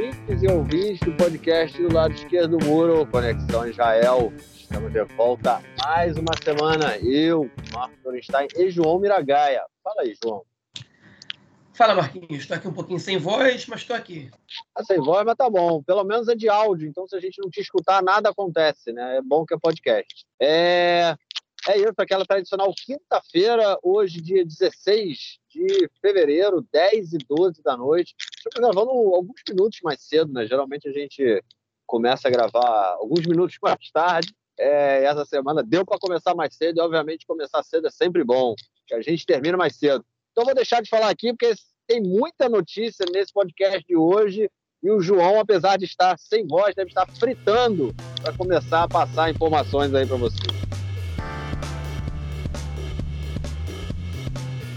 ouvintes 0.00 0.42
e 0.42 0.46
ouvintes 0.46 1.00
do 1.00 1.12
podcast 1.12 1.82
do 1.82 1.92
lado 1.92 2.14
esquerdo 2.14 2.56
do 2.56 2.64
muro, 2.64 3.06
Conexão 3.06 3.68
Israel. 3.68 4.32
Estamos 4.38 4.90
de 4.90 5.04
volta 5.14 5.62
mais 5.84 6.16
uma 6.16 6.32
semana. 6.42 6.96
Eu, 6.96 7.50
Marco 7.70 7.94
Dorenstein 8.02 8.48
e 8.56 8.70
João 8.70 8.98
Miragaia. 8.98 9.62
Fala 9.84 10.00
aí, 10.00 10.16
João. 10.22 10.42
Fala, 11.74 11.94
Marquinhos. 11.94 12.42
Estou 12.42 12.56
aqui 12.56 12.68
um 12.68 12.72
pouquinho 12.72 12.98
sem 12.98 13.18
voz, 13.18 13.66
mas 13.66 13.82
estou 13.82 13.94
aqui. 13.94 14.30
Tá 14.74 14.82
sem 14.84 14.98
voz, 14.98 15.22
mas 15.26 15.36
tá 15.36 15.50
bom. 15.50 15.82
Pelo 15.82 16.04
menos 16.04 16.28
é 16.28 16.34
de 16.34 16.48
áudio, 16.48 16.88
então 16.88 17.06
se 17.06 17.14
a 17.14 17.20
gente 17.20 17.38
não 17.38 17.50
te 17.50 17.60
escutar, 17.60 18.02
nada 18.02 18.30
acontece, 18.30 18.92
né? 18.92 19.18
É 19.18 19.22
bom 19.22 19.44
que 19.44 19.52
é 19.52 19.58
podcast. 19.58 20.24
É, 20.40 21.14
é 21.68 21.78
isso, 21.78 21.94
aquela 21.98 22.24
tradicional 22.24 22.72
quinta-feira, 22.74 23.78
hoje, 23.82 24.20
dia 24.20 24.44
16 24.44 25.38
de 25.50 25.90
fevereiro, 26.00 26.66
10 26.72 27.12
e 27.12 27.18
12 27.18 27.62
da 27.62 27.76
noite. 27.76 28.14
Estamos 28.18 28.70
gravando 28.70 28.90
alguns 29.14 29.40
minutos 29.48 29.78
mais 29.82 30.00
cedo, 30.00 30.32
né? 30.32 30.46
Geralmente 30.46 30.88
a 30.88 30.92
gente 30.92 31.42
começa 31.86 32.28
a 32.28 32.30
gravar 32.30 32.96
alguns 32.98 33.26
minutos 33.26 33.56
mais 33.62 33.90
tarde. 33.92 34.32
É, 34.58 35.04
essa 35.04 35.24
semana 35.24 35.62
deu 35.62 35.84
para 35.84 35.98
começar 35.98 36.34
mais 36.34 36.54
cedo 36.54 36.78
e, 36.78 36.80
obviamente, 36.82 37.26
começar 37.26 37.62
cedo 37.62 37.88
é 37.88 37.90
sempre 37.90 38.24
bom, 38.24 38.54
que 38.86 38.94
a 38.94 39.02
gente 39.02 39.26
termina 39.26 39.56
mais 39.56 39.76
cedo. 39.76 40.04
Então, 40.32 40.44
vou 40.44 40.54
deixar 40.54 40.82
de 40.82 40.88
falar 40.88 41.10
aqui, 41.10 41.32
porque 41.32 41.54
tem 41.86 42.00
muita 42.00 42.48
notícia 42.48 43.04
nesse 43.12 43.32
podcast 43.32 43.84
de 43.86 43.96
hoje 43.96 44.50
e 44.82 44.90
o 44.90 45.00
João, 45.00 45.38
apesar 45.38 45.76
de 45.76 45.84
estar 45.84 46.18
sem 46.18 46.46
voz, 46.46 46.74
deve 46.74 46.88
estar 46.88 47.06
fritando 47.06 47.94
para 48.22 48.32
começar 48.34 48.84
a 48.84 48.88
passar 48.88 49.30
informações 49.30 49.92
aí 49.94 50.06
para 50.06 50.16
vocês. 50.16 50.79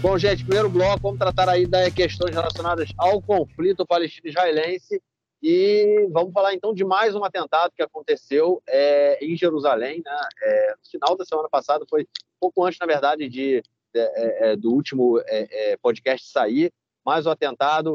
Bom, 0.04 0.18
gente, 0.18 0.44
primeiro 0.44 0.68
bloco, 0.68 1.00
vamos 1.00 1.18
tratar 1.18 1.48
aí 1.48 1.66
das 1.66 1.90
questões 1.94 2.34
relacionadas 2.34 2.90
ao 2.98 3.22
conflito 3.22 3.86
palestino-israelense 3.86 5.02
e 5.42 6.06
vamos 6.12 6.30
falar 6.30 6.52
então 6.52 6.74
de 6.74 6.84
mais 6.84 7.14
um 7.14 7.24
atentado 7.24 7.72
que 7.74 7.82
aconteceu 7.82 8.62
é, 8.68 9.18
em 9.24 9.34
Jerusalém, 9.34 10.02
né? 10.04 10.20
É, 10.42 10.72
no 10.72 10.90
final 10.90 11.16
da 11.16 11.24
semana 11.24 11.48
passada, 11.48 11.86
foi 11.88 12.06
pouco 12.38 12.62
antes, 12.62 12.78
na 12.78 12.86
verdade, 12.86 13.30
de, 13.30 13.62
é, 13.94 14.50
é 14.50 14.56
do 14.56 14.74
último 14.74 15.18
é, 15.20 15.72
é, 15.72 15.76
podcast 15.78 16.30
sair, 16.30 16.70
mais 17.02 17.24
um 17.24 17.30
atentado, 17.30 17.94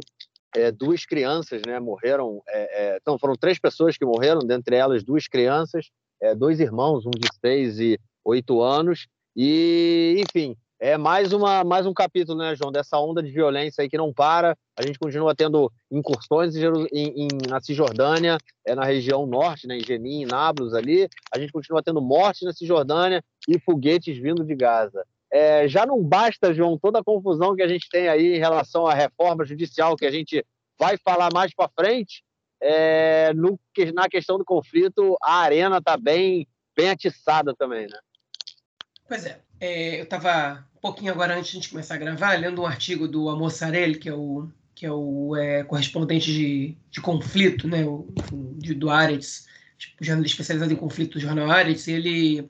duas 0.78 1.06
crianças 1.06 1.62
né, 1.64 1.80
morreram, 1.80 2.42
então 3.00 3.20
foram 3.20 3.36
três 3.36 3.60
pessoas 3.60 4.00
que 4.00 4.04
morreram, 4.04 4.40
dentre 4.40 4.76
elas 4.76 5.04
duas 5.04 5.28
crianças, 5.28 5.92
dois 6.38 6.60
irmãos, 6.60 7.06
um 7.06 7.12
de 7.12 7.30
seis 7.40 7.80
e 7.80 8.00
oito 8.26 8.64
anos, 8.64 9.08
e, 9.36 10.16
enfim, 10.18 10.58
é 10.80 10.98
mais, 10.98 11.34
uma, 11.34 11.64
mais 11.64 11.86
um 11.86 11.94
capítulo, 11.94 12.38
né, 12.38 12.56
João, 12.56 12.72
dessa 12.72 12.98
onda 12.98 13.22
de 13.22 13.30
violência 13.30 13.82
aí 13.82 13.90
que 13.90 13.98
não 13.98 14.14
para. 14.14 14.58
A 14.78 14.82
gente 14.82 14.98
continua 14.98 15.36
tendo 15.36 15.70
incursões 15.92 16.56
em, 16.56 16.88
em, 16.94 17.28
na 17.50 17.60
Cisjordânia, 17.60 18.38
é, 18.66 18.74
na 18.74 18.86
região 18.86 19.26
norte, 19.26 19.68
né, 19.68 19.78
em 19.78 19.84
Jenin, 19.84 20.24
em 20.24 20.26
Nablus 20.26 20.74
ali. 20.74 21.10
A 21.34 21.38
gente 21.38 21.52
continua 21.52 21.84
tendo 21.84 22.02
mortes 22.02 22.44
na 22.44 22.54
Cisjordânia 22.54 23.22
e 23.48 23.60
foguetes 23.60 24.18
vindo 24.18 24.46
de 24.46 24.56
Gaza. 24.56 25.06
É, 25.32 25.68
já 25.68 25.86
não 25.86 26.02
basta, 26.02 26.54
João, 26.54 26.80
toda 26.80 27.00
a 27.00 27.04
confusão 27.04 27.56
que 27.56 27.62
a 27.62 27.68
gente 27.68 27.90
tem 27.90 28.08
aí 28.08 28.38
em 28.38 28.40
relação 28.40 28.88
à 28.88 28.94
reforma 28.94 29.46
judicial, 29.46 29.98
que 29.98 30.06
a 30.06 30.12
gente 30.12 30.46
vai 30.80 30.98
falar 30.98 31.30
mais 31.34 31.54
para 31.54 31.70
frente. 31.78 32.24
É, 32.62 33.34
no, 33.34 33.60
na 33.94 34.08
questão 34.08 34.38
do 34.38 34.46
conflito, 34.46 35.16
a 35.22 35.40
arena 35.40 35.78
está 35.78 35.98
bem, 35.98 36.48
bem 36.76 36.90
atiçada 36.90 37.54
também, 37.54 37.86
né? 37.86 38.00
Pois 39.08 39.26
é. 39.26 39.49
É 39.60 40.00
eu 40.00 40.04
estava 40.04 40.66
um 40.78 40.80
pouquinho 40.80 41.12
agora 41.12 41.38
antes 41.38 41.52
de 41.52 41.58
a 41.58 41.62
gente 41.62 41.70
começar 41.70 41.96
a 41.96 41.98
gravar, 41.98 42.40
lendo 42.40 42.62
um 42.62 42.66
artigo 42.66 43.08
do 43.08 43.30
Amor 43.30 43.52
Sarelli, 43.52 43.98
que 43.98 44.08
é 44.08 44.14
o, 44.14 44.48
que 44.74 44.86
é 44.86 44.92
o 44.92 45.36
é, 45.36 45.64
correspondente 45.64 46.32
de, 46.32 46.78
de 46.90 47.02
conflito, 47.02 47.68
né, 47.68 47.86
o, 47.86 48.08
de, 48.58 48.74
do 48.74 48.90
Aretz, 48.90 49.46
tipo, 49.78 50.04
jornalista 50.04 50.36
especializado 50.36 50.72
em 50.72 50.78
conflito 50.78 51.14
do 51.14 51.20
jornal 51.20 51.52
Aretz, 51.52 51.88
e 51.88 51.92
ele 51.92 52.50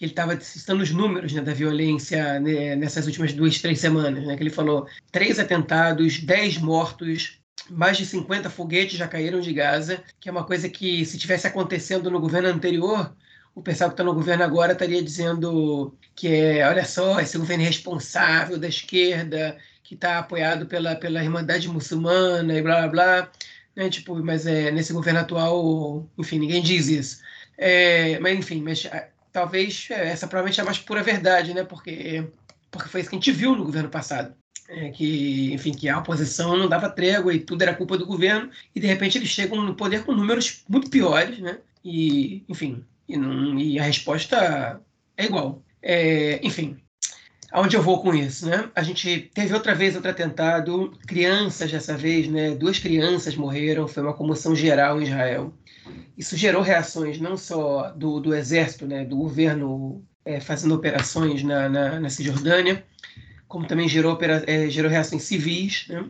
ele 0.00 0.12
estava 0.12 0.38
citando 0.40 0.82
os 0.82 0.92
números 0.92 1.32
né, 1.32 1.42
da 1.42 1.52
violência 1.52 2.38
né, 2.38 2.76
nessas 2.76 3.06
últimas 3.06 3.32
duas, 3.32 3.60
três 3.60 3.80
semanas, 3.80 4.24
né, 4.24 4.36
que 4.36 4.42
ele 4.42 4.50
falou 4.50 4.86
três 5.10 5.40
atentados, 5.40 6.20
dez 6.20 6.56
mortos, 6.56 7.40
mais 7.68 7.98
de 7.98 8.06
50 8.06 8.48
foguetes 8.48 8.96
já 8.96 9.08
caíram 9.08 9.40
de 9.40 9.52
Gaza, 9.52 10.02
que 10.20 10.28
é 10.28 10.32
uma 10.32 10.44
coisa 10.44 10.68
que, 10.68 11.04
se 11.04 11.18
tivesse 11.18 11.46
acontecendo 11.46 12.10
no 12.10 12.20
governo 12.20 12.48
anterior, 12.48 13.12
o 13.58 13.62
pessoal 13.62 13.90
que 13.90 13.94
está 13.94 14.04
no 14.04 14.14
governo 14.14 14.44
agora 14.44 14.72
estaria 14.72 15.02
dizendo 15.02 15.94
que 16.14 16.28
é, 16.28 16.68
olha 16.68 16.84
só, 16.84 17.20
esse 17.20 17.36
governo 17.36 17.64
responsável 17.64 18.58
da 18.58 18.68
esquerda, 18.68 19.58
que 19.82 19.94
está 19.94 20.18
apoiado 20.18 20.66
pela, 20.66 20.94
pela 20.96 21.22
Irmandade 21.22 21.68
Muçulmana 21.68 22.54
e 22.54 22.62
blá 22.62 22.82
blá 22.82 22.88
blá. 22.88 23.32
Né? 23.74 23.90
Tipo, 23.90 24.14
mas 24.22 24.46
é, 24.46 24.70
nesse 24.70 24.92
governo 24.92 25.20
atual, 25.20 26.08
enfim, 26.16 26.38
ninguém 26.38 26.62
diz 26.62 26.88
isso. 26.88 27.20
É, 27.56 28.18
mas 28.20 28.38
enfim, 28.38 28.62
mas 28.62 28.84
é, 28.84 29.10
talvez 29.32 29.88
é, 29.90 30.08
essa 30.08 30.28
provavelmente 30.28 30.60
é 30.60 30.62
a 30.62 30.66
mais 30.66 30.78
pura 30.78 31.02
verdade, 31.02 31.52
né? 31.54 31.64
Porque, 31.64 32.24
porque 32.70 32.88
foi 32.88 33.00
isso 33.00 33.10
que 33.10 33.16
a 33.16 33.18
gente 33.18 33.32
viu 33.32 33.56
no 33.56 33.64
governo 33.64 33.88
passado. 33.88 34.34
É, 34.68 34.90
que, 34.90 35.52
enfim, 35.54 35.72
que 35.72 35.88
a 35.88 35.98
oposição 35.98 36.56
não 36.56 36.68
dava 36.68 36.90
trégua 36.90 37.32
e 37.32 37.40
tudo 37.40 37.62
era 37.62 37.74
culpa 37.74 37.96
do 37.96 38.04
governo, 38.06 38.50
e 38.74 38.80
de 38.80 38.86
repente 38.86 39.16
eles 39.16 39.30
chegam 39.30 39.62
no 39.62 39.74
poder 39.74 40.04
com 40.04 40.12
números 40.12 40.62
muito 40.68 40.90
piores, 40.90 41.38
né? 41.38 41.58
E, 41.82 42.44
enfim, 42.48 42.84
e, 43.08 43.16
não, 43.16 43.58
e 43.58 43.78
a 43.78 43.82
resposta 43.82 44.80
é 45.16 45.24
igual. 45.24 45.62
É, 45.82 46.38
enfim, 46.44 46.76
aonde 47.50 47.76
eu 47.76 47.82
vou 47.82 48.02
com 48.02 48.14
isso, 48.14 48.48
né? 48.48 48.70
A 48.74 48.82
gente 48.82 49.30
teve 49.34 49.54
outra 49.54 49.74
vez 49.74 49.94
outro 49.94 50.10
atentado, 50.10 50.92
crianças 51.06 51.70
dessa 51.70 51.96
vez, 51.96 52.28
né? 52.28 52.54
Duas 52.54 52.78
crianças 52.78 53.34
morreram, 53.36 53.88
foi 53.88 54.02
uma 54.02 54.14
comoção 54.14 54.54
geral 54.54 55.00
em 55.00 55.04
Israel. 55.04 55.52
Isso 56.16 56.36
gerou 56.36 56.62
reações 56.62 57.20
não 57.20 57.36
só 57.36 57.90
do, 57.92 58.20
do 58.20 58.34
exército, 58.34 58.86
né? 58.86 59.04
Do 59.04 59.16
governo 59.16 60.04
é, 60.24 60.40
fazendo 60.40 60.74
operações 60.74 61.42
na, 61.42 61.68
na, 61.68 62.00
na, 62.00 62.10
Cisjordânia, 62.10 62.84
como 63.46 63.66
também 63.66 63.88
gerou, 63.88 64.18
é, 64.46 64.68
gerou 64.68 64.90
reações 64.90 65.22
civis, 65.22 65.86
né? 65.88 66.04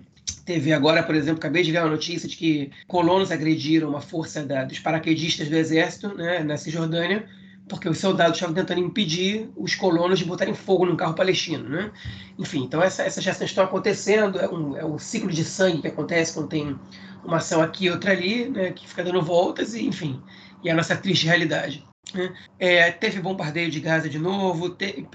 Teve 0.49 0.73
agora, 0.73 1.03
por 1.03 1.15
exemplo, 1.15 1.41
acabei 1.41 1.63
de 1.63 1.71
ver 1.71 1.81
uma 1.81 1.91
notícia 1.91 2.27
de 2.27 2.35
que 2.35 2.71
colonos 2.87 3.31
agrediram 3.31 3.91
uma 3.91 4.01
força 4.01 4.43
da, 4.43 4.65
dos 4.65 4.79
paraquedistas 4.79 5.47
do 5.47 5.55
exército 5.55 6.09
né, 6.15 6.43
na 6.43 6.57
Cisjordânia, 6.57 7.29
porque 7.69 7.87
os 7.87 7.99
soldados 7.99 8.39
estavam 8.39 8.55
tentando 8.55 8.81
impedir 8.81 9.51
os 9.55 9.75
colonos 9.75 10.19
de 10.19 10.25
botarem 10.25 10.55
fogo 10.55 10.87
num 10.87 10.97
carro 10.97 11.13
palestino. 11.13 11.69
Né? 11.69 11.91
Enfim, 12.39 12.65
então 12.65 12.83
essa, 12.83 13.03
essas 13.03 13.29
ações 13.29 13.51
estão 13.51 13.63
acontecendo, 13.63 14.39
é 14.39 14.49
um, 14.49 14.75
é 14.75 14.87
um 14.87 14.99
ciclo 14.99 15.31
de 15.31 15.45
sangue 15.45 15.83
que 15.83 15.89
acontece 15.89 16.33
quando 16.33 16.49
tem 16.49 16.75
uma 17.23 17.37
ação 17.37 17.61
aqui 17.61 17.91
outra 17.91 18.13
ali, 18.13 18.49
né, 18.49 18.71
que 18.71 18.89
fica 18.89 19.05
dando 19.05 19.21
voltas, 19.21 19.75
e 19.75 19.85
enfim, 19.85 20.19
e 20.65 20.71
é 20.71 20.73
a 20.73 20.75
nossa 20.75 20.97
triste 20.97 21.27
realidade. 21.27 21.85
Né? 22.15 22.33
É, 22.59 22.91
teve 22.91 23.21
bombardeio 23.21 23.71
de 23.71 23.81
Gaza 23.81 24.09
de 24.09 24.19
novo, 24.19 24.71
teve 24.71 25.07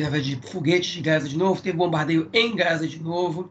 na 0.00 0.10
verdade, 0.10 0.40
foguetes 0.42 0.90
de 0.90 1.00
Gaza 1.02 1.28
de 1.28 1.38
novo, 1.38 1.62
teve 1.62 1.76
bombardeio 1.76 2.28
em 2.32 2.56
Gaza 2.56 2.88
de 2.88 3.00
novo. 3.00 3.48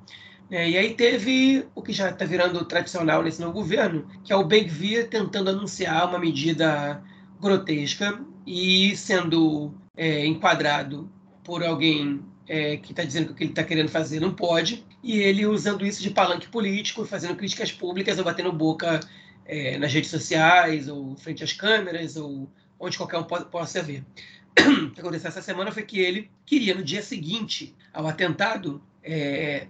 É, 0.52 0.70
e 0.70 0.78
aí 0.78 0.94
teve 0.94 1.66
o 1.74 1.82
que 1.82 1.94
já 1.94 2.10
está 2.10 2.26
virando 2.26 2.66
tradicional 2.66 3.24
nesse 3.24 3.40
novo 3.40 3.54
governo, 3.54 4.06
que 4.22 4.34
é 4.34 4.36
o 4.36 4.44
Ben-Gvir 4.44 5.08
tentando 5.08 5.50
anunciar 5.50 6.10
uma 6.10 6.20
medida 6.20 7.02
grotesca 7.40 8.20
e 8.46 8.94
sendo 8.98 9.74
é, 9.96 10.26
enquadrado 10.26 11.10
por 11.42 11.64
alguém 11.64 12.22
é, 12.50 12.76
que 12.76 12.92
está 12.92 13.06
dizendo 13.06 13.28
que 13.28 13.32
o 13.32 13.36
que 13.36 13.44
ele 13.44 13.52
está 13.52 13.64
querendo 13.64 13.88
fazer 13.88 14.20
não 14.20 14.34
pode, 14.34 14.86
e 15.02 15.20
ele 15.20 15.46
usando 15.46 15.86
isso 15.86 16.02
de 16.02 16.10
palanque 16.10 16.50
político, 16.50 17.06
fazendo 17.06 17.38
críticas 17.38 17.72
públicas 17.72 18.18
ou 18.18 18.26
batendo 18.26 18.52
boca 18.52 19.00
é, 19.46 19.78
nas 19.78 19.94
redes 19.94 20.10
sociais, 20.10 20.90
ou 20.90 21.16
frente 21.16 21.46
às 21.46 21.54
câmeras, 21.54 22.18
ou 22.18 22.52
onde 22.78 22.98
qualquer 22.98 23.20
um 23.20 23.24
possa 23.24 23.82
ver. 23.82 24.04
o 24.60 24.92
que 24.92 25.00
aconteceu 25.00 25.30
essa 25.30 25.42
semana 25.42 25.72
foi 25.72 25.84
que 25.84 26.00
ele 26.00 26.30
queria, 26.46 26.76
no 26.76 26.84
dia 26.84 27.02
seguinte 27.02 27.74
ao 27.94 28.06
atentado, 28.06 28.82
é, 29.02 29.68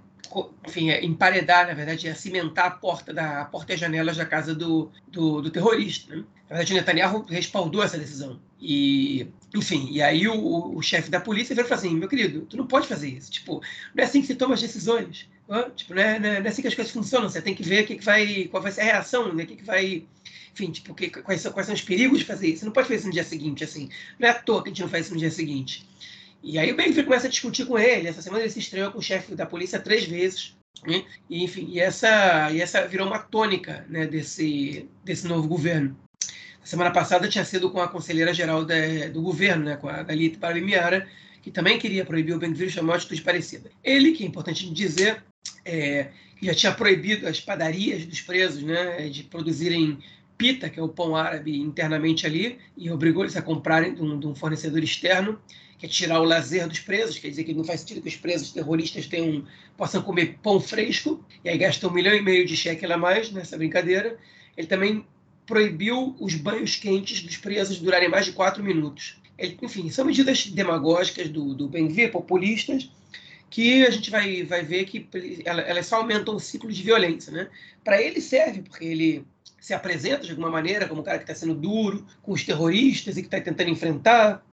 enfim, 0.67 0.89
é 0.89 1.03
emparedar, 1.03 1.67
na 1.67 1.73
verdade, 1.73 2.07
é 2.07 2.13
cimentar 2.13 2.65
a 2.65 2.71
porta, 2.71 3.13
da, 3.13 3.41
a 3.41 3.45
porta 3.45 3.71
e 3.71 3.75
as 3.75 3.79
janelas 3.79 4.17
da 4.17 4.25
casa 4.25 4.55
do, 4.55 4.91
do, 5.07 5.41
do 5.41 5.49
terrorista. 5.49 6.15
Né? 6.15 6.23
Na 6.49 6.57
verdade, 6.57 6.73
Netanyahu 6.73 7.25
respaldou 7.29 7.83
essa 7.83 7.97
decisão. 7.97 8.39
E, 8.59 9.27
enfim, 9.55 9.87
e 9.91 10.01
aí 10.01 10.27
o, 10.27 10.75
o 10.75 10.81
chefe 10.81 11.09
da 11.09 11.19
polícia 11.19 11.55
veio 11.55 11.65
e 11.65 11.67
falou 11.67 11.83
assim: 11.83 11.95
meu 11.95 12.07
querido, 12.07 12.41
tu 12.41 12.57
não 12.57 12.67
pode 12.67 12.87
fazer 12.87 13.09
isso. 13.09 13.31
Tipo, 13.31 13.61
não 13.95 14.03
é 14.03 14.05
assim 14.05 14.21
que 14.21 14.27
se 14.27 14.35
toma 14.35 14.53
as 14.53 14.61
decisões. 14.61 15.27
Tipo, 15.75 15.95
não 15.95 16.01
é, 16.01 16.19
não 16.19 16.29
é, 16.29 16.47
assim 16.47 16.61
que 16.61 16.67
as 16.67 16.75
coisas 16.75 16.93
funcionam. 16.93 17.27
Você 17.27 17.41
tem 17.41 17.55
que 17.55 17.63
ver 17.63 17.85
que 17.85 17.95
que 17.95 18.05
vai, 18.05 18.45
qual 18.45 18.61
vai 18.61 18.71
ser 18.71 18.81
a 18.81 18.85
reação, 18.85 19.33
né? 19.33 19.45
que, 19.45 19.55
que 19.55 19.63
vai. 19.63 20.05
Enfim, 20.53 20.71
tipo, 20.71 20.93
que, 20.93 21.09
quais, 21.09 21.41
são, 21.41 21.51
quais 21.51 21.65
são 21.65 21.75
os 21.75 21.81
perigos 21.81 22.19
de 22.19 22.25
fazer 22.25 22.47
isso. 22.47 22.59
Você 22.59 22.65
não 22.65 22.73
pode 22.73 22.87
fazer 22.87 22.99
isso 22.99 23.07
no 23.07 23.13
dia 23.13 23.23
seguinte, 23.23 23.63
assim. 23.63 23.89
Não 24.19 24.27
é 24.27 24.31
à 24.31 24.35
toa 24.35 24.61
que 24.61 24.69
a 24.69 24.71
gente 24.71 24.81
não 24.81 24.89
faz 24.89 25.05
isso 25.05 25.13
no 25.13 25.19
dia 25.19 25.31
seguinte. 25.31 25.87
E 26.43 26.57
aí 26.57 26.71
o 26.71 26.75
Ben 26.75 26.93
começa 26.93 27.27
a 27.27 27.29
discutir 27.29 27.65
com 27.65 27.77
ele. 27.77 28.07
Essa 28.07 28.21
semana 28.21 28.43
ele 28.43 28.51
se 28.51 28.59
estreou 28.59 28.91
com 28.91 28.99
o 28.99 29.03
chefe 29.03 29.35
da 29.35 29.45
polícia 29.45 29.79
três 29.79 30.05
vezes. 30.05 30.55
Né? 30.85 31.03
E, 31.29 31.43
enfim, 31.43 31.67
e 31.69 31.79
essa, 31.79 32.51
e 32.51 32.61
essa 32.61 32.87
virou 32.87 33.07
uma 33.07 33.19
tônica 33.19 33.85
né, 33.89 34.07
desse, 34.07 34.89
desse 35.03 35.27
novo 35.27 35.47
governo. 35.47 35.95
A 36.61 36.65
semana 36.65 36.91
passada 36.91 37.27
tinha 37.27 37.45
sido 37.45 37.69
com 37.71 37.81
a 37.81 37.87
conselheira 37.87 38.33
geral 38.33 38.65
do 39.11 39.21
governo, 39.21 39.65
né, 39.65 39.77
com 39.77 39.89
a 39.89 40.03
Galit 40.03 40.37
Parabimiara, 40.37 41.07
que 41.41 41.49
também 41.49 41.79
queria 41.79 42.05
proibir 42.05 42.35
o 42.35 42.39
Ben-Gvir 42.39 42.69
de 42.69 42.79
uma 42.79 42.95
atitude 42.95 43.21
parecida. 43.21 43.71
Ele, 43.83 44.11
que 44.11 44.23
é 44.23 44.27
importante 44.27 44.71
dizer, 44.71 45.23
é, 45.65 46.09
já 46.41 46.53
tinha 46.53 46.71
proibido 46.71 47.27
as 47.27 47.39
padarias 47.39 48.05
dos 48.05 48.21
presos 48.21 48.61
né, 48.61 49.09
de 49.09 49.23
produzirem 49.23 49.99
pita, 50.41 50.71
que 50.71 50.79
é 50.79 50.83
o 50.83 50.89
pão 50.89 51.15
árabe, 51.15 51.55
internamente 51.61 52.25
ali, 52.25 52.57
e 52.75 52.89
obrigou 52.89 53.23
eles 53.23 53.37
a 53.37 53.43
comprarem 53.43 53.93
de 53.93 54.01
um, 54.01 54.19
de 54.19 54.25
um 54.25 54.33
fornecedor 54.33 54.83
externo, 54.83 55.39
que 55.77 55.85
é 55.85 55.89
tirar 55.89 56.19
o 56.19 56.23
lazer 56.23 56.67
dos 56.67 56.79
presos, 56.79 57.19
quer 57.19 57.29
dizer 57.29 57.43
que 57.43 57.53
não 57.53 57.63
faz 57.63 57.81
sentido 57.81 58.01
que 58.01 58.07
os 58.07 58.15
presos 58.15 58.51
terroristas 58.51 59.05
tenham, 59.05 59.45
possam 59.77 60.01
comer 60.01 60.39
pão 60.41 60.59
fresco, 60.59 61.23
e 61.45 61.49
aí 61.49 61.59
gastam 61.59 61.91
um 61.91 61.93
milhão 61.93 62.15
e 62.15 62.21
meio 62.23 62.43
de 62.43 62.57
shekel 62.57 62.91
a 62.91 62.97
mais 62.97 63.31
nessa 63.31 63.55
brincadeira. 63.55 64.17
Ele 64.57 64.65
também 64.65 65.05
proibiu 65.45 66.15
os 66.19 66.33
banhos 66.33 66.75
quentes 66.75 67.21
dos 67.21 67.37
presos 67.37 67.77
durarem 67.79 68.09
mais 68.09 68.25
de 68.25 68.31
quatro 68.31 68.63
minutos. 68.63 69.17
Ele, 69.37 69.55
enfim, 69.61 69.91
são 69.91 70.05
medidas 70.05 70.47
demagógicas 70.47 71.29
do, 71.29 71.53
do 71.53 71.67
Benvir, 71.67 72.11
populistas, 72.11 72.89
que 73.47 73.85
a 73.85 73.91
gente 73.91 74.09
vai, 74.09 74.43
vai 74.43 74.63
ver 74.63 74.85
que 74.85 75.07
elas 75.45 75.85
só 75.85 75.97
aumentam 75.97 76.35
o 76.35 76.39
ciclo 76.39 76.71
de 76.71 76.81
violência. 76.81 77.31
Né? 77.31 77.47
Para 77.83 78.01
ele 78.01 78.21
serve, 78.21 78.61
porque 78.61 78.85
ele 78.85 79.25
se 79.61 79.75
apresenta 79.75 80.23
de 80.23 80.31
alguma 80.31 80.49
maneira 80.49 80.87
como 80.87 81.01
um 81.01 81.03
cara 81.03 81.19
que 81.19 81.23
está 81.23 81.35
sendo 81.35 81.53
duro 81.53 82.05
com 82.23 82.33
os 82.33 82.43
terroristas 82.43 83.15
e 83.15 83.21
que 83.21 83.27
está 83.27 83.39
tentando 83.39 83.69
enfrentar, 83.69 84.43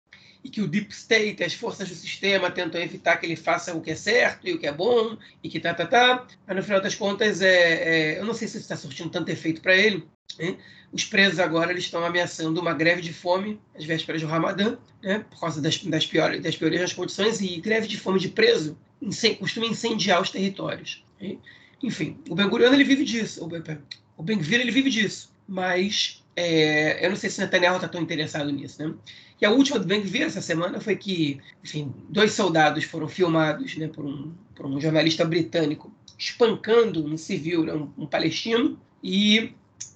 e 0.44 0.50
que 0.50 0.60
o 0.60 0.69
Deep 0.69 0.93
State, 0.93 1.43
as 1.43 1.55
forças 1.55 1.88
do 1.88 1.94
sistema 1.94 2.50
tentam 2.50 2.81
evitar 2.81 3.16
que 3.16 3.26
ele 3.26 3.34
faça 3.34 3.75
o 3.75 3.81
que 3.81 3.90
é 3.90 3.96
certo 3.96 4.46
e 4.46 4.52
o 4.52 4.58
que 4.58 4.66
é 4.66 4.72
bom, 4.72 5.16
e 5.43 5.49
que 5.49 5.58
tá, 5.58 5.75
tá, 5.75 5.87
tá. 5.87 6.26
Mas 6.46 6.56
no 6.56 6.62
final 6.62 6.81
das 6.81 6.94
contas, 6.94 7.40
é, 7.40 8.16
é 8.16 8.20
eu 8.20 8.25
não 8.25 8.34
sei 8.34 8.46
se 8.46 8.58
está 8.58 8.76
surtindo 8.76 9.08
tanto 9.08 9.31
efeito 9.31 9.60
para 9.60 9.75
ele. 9.75 10.06
Né? 10.38 10.56
Os 10.93 11.05
presos 11.05 11.40
agora 11.40 11.72
eles 11.72 11.84
estão 11.84 12.04
ameaçando 12.04 12.61
uma 12.61 12.72
greve 12.72 13.00
de 13.00 13.12
fome 13.12 13.58
às 13.75 13.84
vésperas 13.84 14.20
do 14.20 14.28
Ramadã, 14.28 14.76
né? 15.02 15.25
por 15.31 15.40
causa 15.40 15.61
das, 15.61 15.82
das, 15.84 16.06
piores, 16.06 16.40
das 16.43 16.56
piores 16.56 16.81
das 16.81 16.93
condições, 16.93 17.40
e 17.40 17.61
greve 17.61 17.88
de 17.88 17.99
fome 17.99 18.20
de 18.20 18.28
preso 18.28 18.78
costuma 19.38 19.66
incendiar 19.66 20.20
os 20.20 20.31
territórios. 20.31 21.04
Né? 21.20 21.38
Enfim, 21.82 22.19
o 22.28 22.34
Ben 22.34 22.49
Gurion 22.49 22.72
ele 22.72 22.84
vive 22.84 23.04
disso, 23.04 23.44
o 23.44 23.49
Ben 24.22 24.38
Gvir 24.38 24.60
ele 24.60 24.70
vive 24.70 24.90
disso, 24.90 25.32
mas 25.46 26.24
é, 26.34 27.04
eu 27.04 27.10
não 27.10 27.16
sei 27.16 27.30
se 27.30 27.38
o 27.38 27.42
Netanyahu 27.42 27.76
está 27.76 27.88
tão 27.88 28.00
interessado 28.00 28.50
nisso. 28.50 28.82
Né? 28.82 28.94
E 29.40 29.46
a 29.46 29.50
última 29.50 29.78
do 29.78 29.86
Ben 29.86 30.00
Gvir 30.00 30.22
essa 30.22 30.42
semana 30.42 30.80
foi 30.80 30.96
que, 30.96 31.40
enfim, 31.64 31.92
dois 32.08 32.32
soldados 32.32 32.84
foram 32.84 33.08
filmados 33.08 33.76
né, 33.76 33.88
por, 33.88 34.04
um, 34.04 34.32
por 34.54 34.66
um 34.66 34.80
jornalista 34.80 35.24
britânico 35.24 35.92
espancando 36.18 37.04
um 37.04 37.16
civil, 37.16 37.64
né, 37.64 37.72
um, 37.72 37.90
um 37.96 38.06
palestino, 38.06 38.78
e 39.02 39.52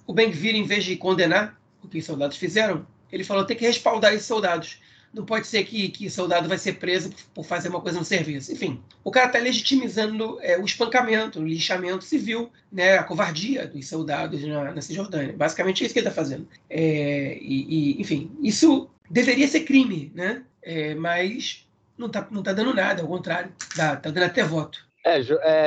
o 0.07 0.13
Ben 0.13 0.29
Gvir, 0.29 0.55
em 0.55 0.63
vez 0.63 0.85
de 0.85 0.95
condenar 0.95 1.59
o 1.83 1.87
que 1.87 1.97
os 1.97 2.05
soldados 2.05 2.37
fizeram, 2.37 2.87
ele 3.11 3.23
falou 3.23 3.45
tem 3.45 3.57
que 3.57 3.65
respaldar 3.65 4.13
esses 4.13 4.25
soldados. 4.25 4.81
Não 5.13 5.25
pode 5.25 5.45
ser 5.45 5.63
que, 5.63 5.89
que 5.89 6.09
soldado 6.09 6.49
vai 6.49 6.57
ser 6.57 6.73
preso 6.73 7.11
por 7.33 7.45
fazer 7.45 7.69
uma 7.69 7.81
coisa 7.81 7.99
no 7.99 8.05
serviço. 8.05 8.51
Enfim, 8.51 8.81
o 9.03 9.11
cara 9.11 9.27
está 9.27 9.39
legitimizando 9.39 10.39
é, 10.41 10.57
o 10.57 10.65
espancamento, 10.65 11.39
o 11.39 11.47
lixamento 11.47 12.03
civil, 12.03 12.51
né, 12.71 12.97
a 12.97 13.03
covardia 13.03 13.67
dos 13.67 13.87
soldados 13.87 14.41
na, 14.43 14.73
na 14.73 14.81
Cisjordânia. 14.81 15.33
Basicamente 15.33 15.83
é 15.83 15.85
isso 15.85 15.93
que 15.93 15.99
ele 15.99 16.07
está 16.07 16.21
fazendo. 16.21 16.47
É, 16.69 17.37
e, 17.39 17.97
e, 17.97 18.01
enfim, 18.01 18.31
isso 18.41 18.89
deveria 19.09 19.47
ser 19.47 19.61
crime, 19.61 20.11
né? 20.15 20.43
É, 20.61 20.95
mas 20.95 21.67
não 21.97 22.07
está 22.07 22.27
não 22.31 22.41
tá 22.41 22.53
dando 22.53 22.73
nada, 22.73 23.01
ao 23.01 23.07
contrário, 23.07 23.53
está 23.59 23.95
tá 23.95 24.09
dando 24.09 24.23
até 24.23 24.43
voto. 24.43 24.83
É, 25.05 25.19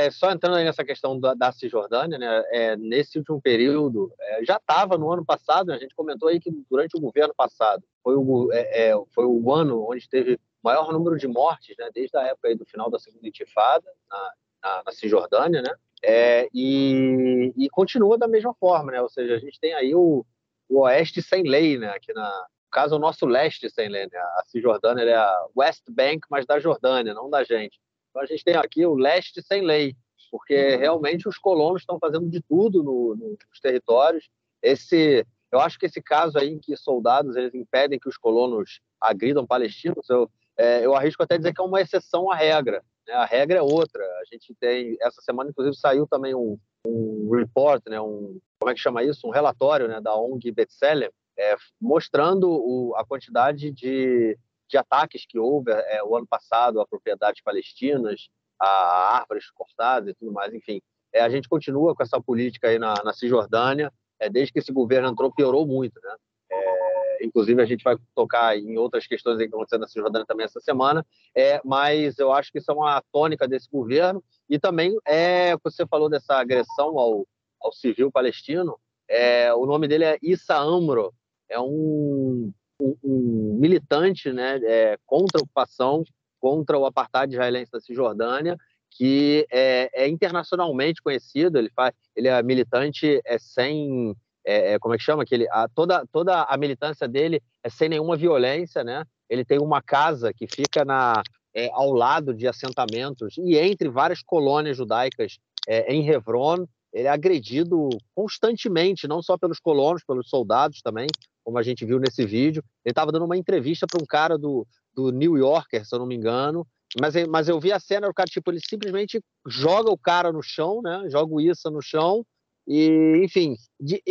é, 0.07 0.11
só 0.11 0.31
entrando 0.31 0.57
aí 0.57 0.65
nessa 0.65 0.83
questão 0.83 1.21
da, 1.21 1.35
da 1.35 1.53
Cisjordânia, 1.53 2.17
né, 2.17 2.43
é, 2.51 2.77
nesse 2.77 3.19
último 3.19 3.39
período, 3.41 4.11
é, 4.19 4.43
já 4.43 4.57
estava 4.57 4.97
no 4.97 5.13
ano 5.13 5.27
passado, 5.27 5.71
a 5.71 5.77
gente 5.79 5.95
comentou 5.95 6.29
aí 6.29 6.41
que 6.41 6.51
durante 6.71 6.97
o 6.97 7.01
governo 7.01 7.35
passado 7.37 7.85
foi 8.03 8.17
o, 8.17 8.51
é, 8.51 8.89
é, 8.89 8.95
foi 9.15 9.27
o 9.27 9.53
ano 9.53 9.87
onde 9.91 10.09
teve 10.09 10.41
maior 10.65 10.91
número 10.91 11.19
de 11.19 11.29
mortes, 11.29 11.77
né, 11.79 11.91
desde 11.93 12.17
a 12.17 12.23
época 12.23 12.49
aí 12.49 12.55
do 12.55 12.65
final 12.65 12.91
da 12.91 12.99
segunda 12.99 13.29
intifada 13.29 13.87
na, 14.09 14.33
na, 14.63 14.83
na 14.87 14.93
Cisjordânia, 14.93 15.61
né, 15.61 15.75
é, 16.03 16.49
e, 16.55 17.53
e, 17.59 17.69
continua 17.69 18.17
da 18.17 18.27
mesma 18.27 18.55
forma, 18.55 18.91
né, 18.91 19.03
ou 19.03 19.09
seja, 19.11 19.35
a 19.35 19.39
gente 19.39 19.61
tem 19.61 19.75
aí 19.75 19.95
o, 19.95 20.25
o 20.67 20.81
oeste 20.81 21.21
sem 21.21 21.43
lei, 21.43 21.77
né, 21.77 21.91
aqui 21.91 22.11
na, 22.15 22.27
no 22.27 22.71
caso 22.71 22.97
o 22.97 22.99
nosso 22.99 23.27
leste 23.27 23.69
sem 23.69 23.91
lei, 23.91 24.07
né, 24.11 24.19
a 24.19 24.45
Cisjordânia 24.47 25.03
é 25.03 25.15
a 25.15 25.47
West 25.55 25.85
Bank, 25.91 26.21
mas 26.31 26.47
da 26.47 26.59
Jordânia, 26.59 27.13
não 27.13 27.29
da 27.29 27.45
gente. 27.45 27.79
Então 28.17 28.25
a 28.25 28.27
gente 28.27 28.43
tem 28.43 28.57
aqui 28.57 28.87
o 28.87 28.95
leste 28.95 29.43
sem 29.43 29.61
lei, 29.61 29.95
porque 30.31 30.57
uhum. 30.57 30.79
realmente 30.79 31.29
os 31.29 31.37
colonos 31.37 31.83
estão 31.83 31.99
fazendo 31.99 32.31
de 32.31 32.41
tudo 32.41 32.83
no, 32.83 33.15
nos 33.15 33.61
territórios. 33.61 34.31
Esse, 34.63 35.27
eu 35.53 35.61
acho 35.61 35.79
que 35.79 35.85
esse 35.85 36.01
caso 36.01 36.39
aí 36.39 36.49
em 36.49 36.59
que 36.59 36.75
soldados 36.79 37.37
eles 37.37 37.55
impedem 37.55 37.99
que 37.99 38.09
os 38.09 38.17
colonos 38.17 38.81
agridam 38.99 39.47
palestinos, 39.47 40.09
eu, 40.09 40.31
é, 40.57 40.87
eu 40.87 40.95
arrisco 40.95 41.23
até 41.23 41.37
dizer 41.37 41.53
que 41.53 41.61
é 41.61 41.65
uma 41.65 41.83
exceção 41.83 42.31
à 42.31 42.35
regra. 42.35 42.83
Né? 43.07 43.13
A 43.13 43.27
regra 43.27 43.59
é 43.59 43.63
outra. 43.63 44.03
A 44.03 44.25
gente 44.33 44.55
tem 44.59 44.97
essa 45.03 45.21
semana 45.21 45.51
inclusive 45.51 45.77
saiu 45.77 46.07
também 46.07 46.35
um, 46.35 46.59
um 46.87 47.29
report, 47.31 47.83
né? 47.87 48.01
Um 48.01 48.41
como 48.59 48.71
é 48.71 48.75
que 48.75 48.81
chama 48.81 49.05
isso? 49.05 49.27
Um 49.27 49.31
relatório, 49.31 49.89
né? 49.89 50.01
Da 50.01 50.17
ONG 50.17 50.51
Betselem, 50.51 51.11
é, 51.39 51.55
mostrando 51.79 52.49
o, 52.49 52.95
a 52.97 53.05
quantidade 53.05 53.71
de 53.71 54.39
de 54.69 54.77
ataques 54.77 55.25
que 55.27 55.39
houve 55.39 55.71
é, 55.71 56.03
o 56.03 56.17
ano 56.17 56.27
passado 56.27 56.81
a 56.81 56.87
propriedades 56.87 57.43
palestinas, 57.43 58.29
a 58.61 59.19
árvores 59.19 59.51
cortadas 59.51 60.11
e 60.11 60.15
tudo 60.15 60.33
mais, 60.33 60.53
enfim. 60.55 60.81
É, 61.13 61.21
a 61.21 61.29
gente 61.29 61.49
continua 61.49 61.95
com 61.95 62.03
essa 62.03 62.21
política 62.21 62.69
aí 62.69 62.79
na, 62.79 62.95
na 63.05 63.13
Cisjordânia, 63.13 63.93
é, 64.19 64.29
desde 64.29 64.53
que 64.53 64.59
esse 64.59 64.73
governo 64.73 65.09
entrou, 65.09 65.33
piorou 65.33 65.67
muito, 65.67 66.01
né? 66.03 66.17
É, 66.51 67.25
inclusive, 67.25 67.61
a 67.61 67.67
gente 67.67 67.83
vai 67.83 67.97
tocar 68.15 68.57
em 68.57 68.77
outras 68.77 69.07
questões 69.07 69.37
que 69.37 69.45
estão 69.45 69.59
acontecendo 69.59 69.81
na 69.81 69.89
Cisjordânia 69.89 70.27
também 70.27 70.45
essa 70.45 70.61
semana, 70.61 71.05
é, 71.35 71.61
mas 71.65 72.19
eu 72.19 72.33
acho 72.33 72.51
que 72.53 72.59
isso 72.59 72.71
é 72.71 72.75
uma 72.75 73.03
tônica 73.13 73.47
desse 73.47 73.69
governo 73.71 74.23
e 74.49 74.59
também, 74.59 74.97
é, 75.05 75.57
você 75.59 75.87
falou 75.87 76.09
dessa 76.09 76.35
agressão 76.35 76.99
ao, 76.99 77.27
ao 77.61 77.73
civil 77.73 78.11
palestino, 78.11 78.79
é, 79.09 79.53
o 79.55 79.67
nome 79.67 79.87
dele 79.87 80.05
é 80.05 80.19
Issa 80.23 80.57
Amro, 80.57 81.13
é 81.49 81.59
um 81.61 82.53
um, 82.81 83.57
militante 83.59 84.33
né, 84.33 84.61
é, 84.65 84.99
contra 85.07 85.41
a 85.41 85.43
ocupação, 85.43 86.03
contra 86.41 86.79
o 86.79 86.87
apartheid 86.87 87.33
israelense 87.33 87.71
da 87.71 87.81
Cisjordânia, 87.81 88.57
que 88.91 89.47
é, 89.51 89.91
é, 89.93 90.09
internacionalmente 90.09 91.03
conhecido. 91.03 91.59
Ele 91.59 91.71
faz, 91.75 91.93
ele 92.15 92.29
é 92.29 92.43
militante 92.43 93.21
é 93.25 93.39
sem, 93.39 94.15
é, 94.45 94.75
é, 94.75 94.79
como 94.79 94.95
é 94.95 94.99
que 94.99 95.05
chama? 95.05 95.25
Que 95.25 95.35
ele, 95.35 95.47
a, 95.51 95.69
toda 95.69 96.05
toda 96.13 96.43
a 96.43 96.57
militância 96.57 97.07
dele 97.07 97.43
é 97.63 97.69
sem 97.69 97.89
nenhuma 97.89 98.17
violência, 98.17 98.83
né? 98.83 99.05
Ele 99.29 99.45
tem 99.45 99.59
uma 99.59 99.83
casa 99.83 100.33
que 100.33 100.47
fica 100.47 100.85
na 100.85 101.23
é, 101.55 101.71
ao 101.73 101.93
lado 101.93 102.35
de 102.35 102.47
assentamentos 102.47 103.37
e 103.39 103.57
entre 103.57 103.89
várias 103.89 104.23
colônias 104.23 104.77
judaicas 104.77 105.39
é, 105.67 105.93
em 105.93 106.07
Hebron. 106.09 106.67
Ele 106.97 107.09
é 107.09 107.11
agredido 107.11 107.91
constantemente, 108.15 109.07
não 109.07 109.21
só 109.21 109.37
pelos 109.37 109.61
colonos, 109.61 110.03
pelos 110.03 110.31
soldados 110.31 110.81
também, 110.81 111.07
como 111.45 111.59
a 111.59 111.63
gente 111.63 111.85
viu 111.85 112.01
nesse 112.01 112.25
vídeo. 112.25 112.65
Ele 112.83 112.93
estava 112.93 113.13
dando 113.13 113.27
uma 113.27 113.37
entrevista 113.37 113.87
para 113.87 114.03
um 114.03 114.07
cara 114.07 114.39
do, 114.39 114.67
do 114.95 115.11
New 115.13 115.37
Yorker, 115.37 115.87
se 115.87 115.95
eu 115.95 115.99
não 115.99 116.07
me 116.07 116.15
engano. 116.17 116.67
Mas, 116.99 117.15
mas 117.27 117.49
eu 117.51 117.61
vi 117.61 117.71
a 117.71 117.79
cena, 117.79 118.09
o 118.09 118.15
cara, 118.15 118.31
tipo, 118.31 118.51
ele 118.51 118.61
simplesmente 118.67 119.21
joga 119.47 119.91
o 119.91 119.99
cara 119.99 120.33
no 120.33 120.43
chão, 120.43 120.81
né? 120.83 121.05
Joga 121.11 121.35
o 121.35 121.39
Issa 121.39 121.69
no 121.69 121.83
chão. 121.83 122.25
E, 122.67 123.21
enfim, 123.23 123.57
de, 123.79 124.03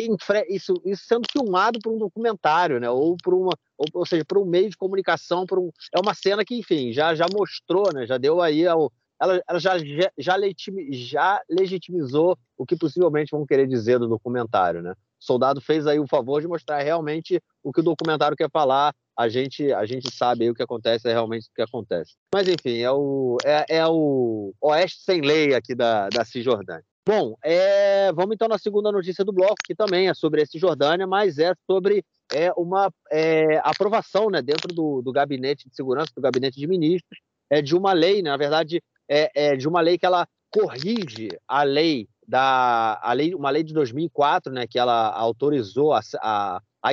isso, 0.48 0.80
isso 0.86 1.06
sendo 1.08 1.28
filmado 1.32 1.80
por 1.82 1.92
um 1.92 1.98
documentário, 1.98 2.80
né? 2.80 2.88
Ou 2.88 3.18
por 3.18 3.34
uma, 3.34 3.58
ou, 3.80 3.88
ou 3.96 4.06
seja, 4.06 4.24
por 4.24 4.38
um 4.38 4.46
meio 4.46 4.70
de 4.70 4.78
comunicação, 4.78 5.48
por 5.48 5.58
um, 5.58 5.72
é 5.92 6.00
uma 6.00 6.14
cena 6.14 6.46
que, 6.46 6.54
enfim, 6.54 6.94
já, 6.94 7.16
já 7.16 7.26
mostrou, 7.34 7.92
né? 7.92 8.06
Já 8.06 8.20
deu 8.20 8.44
aí 8.44 8.68
ao, 8.68 8.92
ela, 9.22 9.42
ela 9.48 9.60
já, 9.60 9.78
já, 9.78 10.12
já, 10.18 11.42
legitimizou 11.50 12.38
o 12.58 12.66
que 12.66 12.76
possivelmente 12.76 13.32
vão 13.32 13.46
querer 13.46 13.68
dizer 13.68 14.00
do 14.00 14.08
documentário, 14.08 14.82
né? 14.82 14.94
soldado 15.26 15.60
fez 15.60 15.88
aí 15.88 16.00
o 16.00 16.08
favor 16.08 16.40
de 16.40 16.48
mostrar 16.48 16.82
realmente 16.82 17.42
o 17.64 17.72
que 17.72 17.80
o 17.80 17.84
documentário 17.84 18.38
quer 18.38 18.50
falar. 18.50 18.94
A 19.18 19.30
gente, 19.30 19.72
a 19.72 19.86
gente 19.86 20.14
sabe 20.14 20.50
o 20.50 20.54
que 20.54 20.62
acontece, 20.62 21.08
é 21.08 21.14
realmente 21.14 21.48
o 21.48 21.54
que 21.54 21.62
acontece. 21.62 22.16
Mas, 22.34 22.48
enfim, 22.48 22.80
é 22.80 22.92
o, 22.92 23.38
é, 23.44 23.78
é 23.78 23.88
o 23.88 24.54
oeste 24.62 25.02
sem 25.02 25.22
lei 25.22 25.54
aqui 25.54 25.74
da, 25.74 26.10
da 26.10 26.26
Cisjordânia. 26.26 26.84
Bom, 27.08 27.36
é, 27.44 28.12
vamos 28.14 28.34
então 28.34 28.48
na 28.48 28.58
segunda 28.58 28.92
notícia 28.92 29.24
do 29.24 29.32
bloco, 29.32 29.56
que 29.64 29.76
também 29.76 30.10
é 30.10 30.14
sobre 30.14 30.42
a 30.42 30.46
Cisjordânia, 30.46 31.08
mas 31.08 31.38
é 31.38 31.54
sobre 31.70 32.04
é, 32.34 32.52
uma 32.58 32.92
é, 33.12 33.58
aprovação 33.64 34.30
né, 34.30 34.42
dentro 34.42 34.74
do, 34.74 35.02
do 35.02 35.12
gabinete 35.12 35.70
de 35.70 35.76
segurança, 35.76 36.12
do 36.16 36.22
gabinete 36.22 36.60
de 36.60 36.68
ministros, 36.68 37.20
é, 37.50 37.62
de 37.62 37.76
uma 37.76 37.94
lei, 37.94 38.22
né, 38.22 38.32
na 38.32 38.38
verdade, 38.38 38.82
é, 39.10 39.32
é 39.54 39.56
de 39.56 39.68
uma 39.68 39.82
lei 39.82 39.98
que 39.98 40.06
ela 40.06 40.28
corrige 40.50 41.30
a 41.48 41.64
lei 41.64 42.08
da 42.28 43.00
a 43.04 43.14
lei, 43.14 43.36
uma 43.36 43.50
lei 43.50 43.64
de 43.64 43.74
2004, 43.74 44.52
né, 44.52 44.66
que 44.66 44.80
ela 44.80 45.12
autorizou 45.12 45.94
a, 45.94 46.00
a, 46.22 46.62
a 46.82 46.92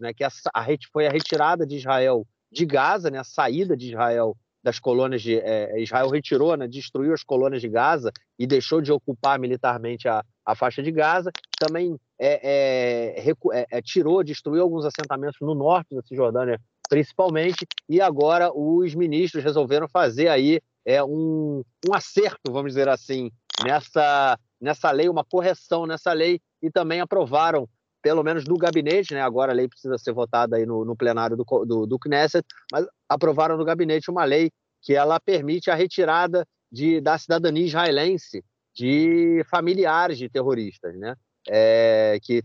né, 0.00 0.14
que 0.14 0.22
a, 0.22 0.28
a, 0.54 0.66
foi 0.92 1.06
a 1.06 1.10
retirada 1.10 1.66
de 1.66 1.76
Israel 1.76 2.26
de 2.52 2.64
Gaza, 2.66 3.10
né, 3.10 3.18
a 3.18 3.24
saída 3.24 3.76
de 3.76 3.88
Israel 3.88 4.36
das 4.62 4.78
colônias 4.78 5.22
de 5.22 5.38
é, 5.38 5.80
Israel 5.80 6.10
retirou, 6.10 6.56
né, 6.56 6.68
destruiu 6.68 7.14
as 7.14 7.22
colônias 7.22 7.62
de 7.62 7.68
Gaza 7.68 8.12
e 8.38 8.46
deixou 8.46 8.80
de 8.80 8.92
ocupar 8.92 9.38
militarmente 9.38 10.06
a, 10.06 10.22
a 10.44 10.54
faixa 10.54 10.82
de 10.82 10.92
Gaza. 10.92 11.30
Também 11.58 11.96
é, 12.18 13.20
é, 13.22 13.30
é, 13.52 13.66
é 13.70 13.82
tirou, 13.82 14.22
destruiu 14.22 14.62
alguns 14.62 14.84
assentamentos 14.84 15.38
no 15.40 15.54
norte 15.54 15.94
da 15.94 16.02
Cisjordânia, 16.02 16.60
principalmente. 16.88 17.66
E 17.88 18.00
agora 18.00 18.52
os 18.52 18.94
ministros 18.94 19.42
resolveram 19.42 19.88
fazer 19.88 20.28
aí 20.28 20.60
é 20.90 21.04
um, 21.04 21.62
um 21.88 21.94
acerto, 21.94 22.50
vamos 22.50 22.72
dizer 22.72 22.88
assim, 22.88 23.30
nessa, 23.64 24.38
nessa 24.60 24.90
lei, 24.90 25.08
uma 25.08 25.24
correção 25.24 25.86
nessa 25.86 26.12
lei, 26.12 26.40
e 26.60 26.70
também 26.70 27.00
aprovaram, 27.00 27.68
pelo 28.02 28.22
menos 28.24 28.44
no 28.44 28.56
gabinete, 28.56 29.14
né? 29.14 29.22
agora 29.22 29.52
a 29.52 29.54
lei 29.54 29.68
precisa 29.68 29.96
ser 29.98 30.12
votada 30.12 30.56
aí 30.56 30.66
no, 30.66 30.84
no 30.84 30.96
plenário 30.96 31.36
do, 31.36 31.44
do, 31.64 31.86
do 31.86 31.98
Knesset, 31.98 32.44
mas 32.72 32.86
aprovaram 33.08 33.56
no 33.56 33.64
gabinete 33.64 34.10
uma 34.10 34.24
lei 34.24 34.50
que 34.82 34.94
ela 34.94 35.20
permite 35.20 35.70
a 35.70 35.74
retirada 35.74 36.46
de, 36.72 37.00
da 37.00 37.16
cidadania 37.18 37.66
israelense 37.66 38.42
de 38.74 39.44
familiares 39.50 40.18
de 40.18 40.28
terroristas, 40.28 40.96
né? 40.96 41.14
É, 41.48 42.18
que 42.22 42.42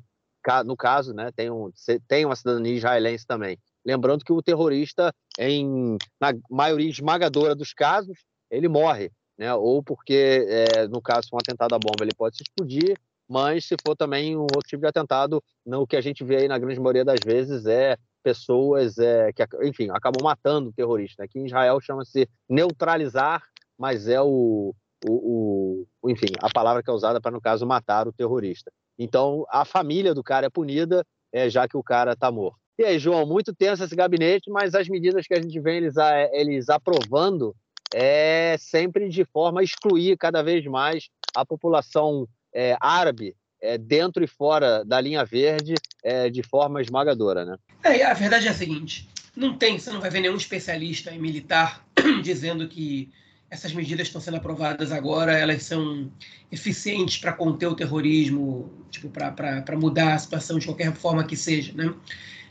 no 0.66 0.78
caso, 0.78 1.14
né, 1.14 1.32
tem, 1.36 1.50
um, 1.50 1.72
tem 2.08 2.24
uma 2.24 2.36
cidadania 2.36 2.76
israelense 2.76 3.26
também. 3.26 3.58
Lembrando 3.84 4.24
que 4.24 4.32
o 4.32 4.44
terrorista, 4.44 5.12
em, 5.40 5.98
na 6.20 6.34
maioria 6.50 6.90
esmagadora 6.90 7.56
dos 7.56 7.74
casos, 7.74 8.18
ele 8.50 8.68
morre, 8.68 9.12
né? 9.38 9.54
Ou 9.54 9.84
porque, 9.84 10.46
é, 10.48 10.88
no 10.88 11.02
caso, 11.02 11.30
um 11.34 11.38
atentado 11.38 11.74
à 11.76 11.80
bomba, 11.80 12.04
ele 12.04 12.16
pode 12.16 12.38
se 12.38 12.44
explodir, 12.44 12.98
mas 13.28 13.66
se 13.66 13.76
for 13.86 13.96
também 13.96 14.36
um 14.36 14.42
outro 14.42 14.68
tipo 14.68 14.82
de 14.82 14.88
atentado, 14.88 15.44
não, 15.66 15.82
o 15.82 15.88
que 15.88 15.96
a 15.96 16.02
gente 16.02 16.24
vê 16.24 16.38
aí 16.38 16.48
na 16.48 16.60
grande 16.60 16.80
maioria 16.80 17.04
das 17.04 17.20
vezes 17.24 17.66
é 17.66 17.98
pessoas 18.24 18.98
é, 18.98 19.32
que, 19.34 19.44
enfim, 19.64 19.90
acabam 19.92 20.24
matando 20.24 20.70
o 20.70 20.74
terrorista. 20.74 21.24
Aqui 21.24 21.40
em 21.40 21.46
Israel 21.46 21.80
chama-se 21.80 22.28
neutralizar, 22.50 23.44
mas 23.78 24.08
é 24.08 24.22
o, 24.22 24.74
o, 25.08 25.86
o, 26.02 26.10
enfim, 26.10 26.28
a 26.40 26.50
palavra 26.52 26.82
que 26.82 26.90
é 26.90 26.94
usada 26.94 27.22
para, 27.22 27.32
no 27.32 27.42
caso, 27.42 27.66
matar 27.66 28.08
o 28.08 28.14
terrorista. 28.14 28.72
Então, 28.98 29.46
a 29.50 29.66
família 29.66 30.14
do 30.14 30.24
cara 30.24 30.48
é 30.48 30.50
punida, 30.50 31.06
é, 31.32 31.50
já 31.50 31.68
que 31.68 31.78
o 31.78 31.84
cara 31.84 32.14
está 32.14 32.32
morto. 32.32 32.58
E 32.78 32.84
aí, 32.84 33.00
João, 33.00 33.26
muito 33.26 33.54
tenso 33.54 33.84
esse 33.84 33.96
gabinete, 33.96 34.50
mas 34.50 34.74
as 34.74 34.88
medidas 34.90 35.28
que 35.28 35.34
a 35.34 35.42
gente 35.42 35.60
vê 35.60 35.78
eles, 35.78 35.96
eles 36.34 36.70
aprovando 36.70 37.56
é 37.94 38.56
sempre 38.60 39.10
de 39.10 39.24
forma 39.26 39.62
a 39.62 39.64
excluir 39.64 40.18
cada 40.18 40.42
vez 40.42 40.66
mais 40.66 41.10
a 41.36 41.46
população 41.46 42.28
é, 42.54 42.78
árabe 42.80 43.36
é, 43.62 43.78
dentro 43.78 44.24
e 44.24 44.28
fora 44.28 44.84
da 44.84 45.00
linha 45.00 45.26
verde 45.26 45.76
é, 46.04 46.30
de 46.30 46.44
forma 46.44 46.82
esmagadora, 46.82 47.46
né? 47.46 47.58
É, 47.84 48.04
a 48.04 48.14
verdade 48.14 48.48
é 48.48 48.52
a 48.52 48.54
seguinte: 48.54 49.10
não 49.36 49.58
tem, 49.58 49.78
você 49.78 49.92
não 49.92 50.02
vai 50.02 50.10
ver 50.10 50.22
nenhum 50.22 50.38
especialista 50.38 51.12
em 51.12 51.20
militar 51.20 51.86
dizendo 52.22 52.68
que 52.68 53.12
essas 53.50 53.74
medidas 53.74 54.08
estão 54.08 54.20
sendo 54.20 54.38
aprovadas 54.38 54.92
agora, 54.92 55.38
elas 55.38 55.64
são 55.64 56.12
eficientes 56.52 57.18
para 57.18 57.32
conter 57.32 57.68
o 57.68 57.76
terrorismo, 57.76 58.72
tipo, 58.90 59.10
para 59.10 59.78
mudar 59.78 60.16
a 60.16 60.18
situação 60.18 60.58
de 60.58 60.66
qualquer 60.66 60.94
forma 60.94 61.24
que 61.24 61.38
seja, 61.38 61.74
né? 61.74 61.94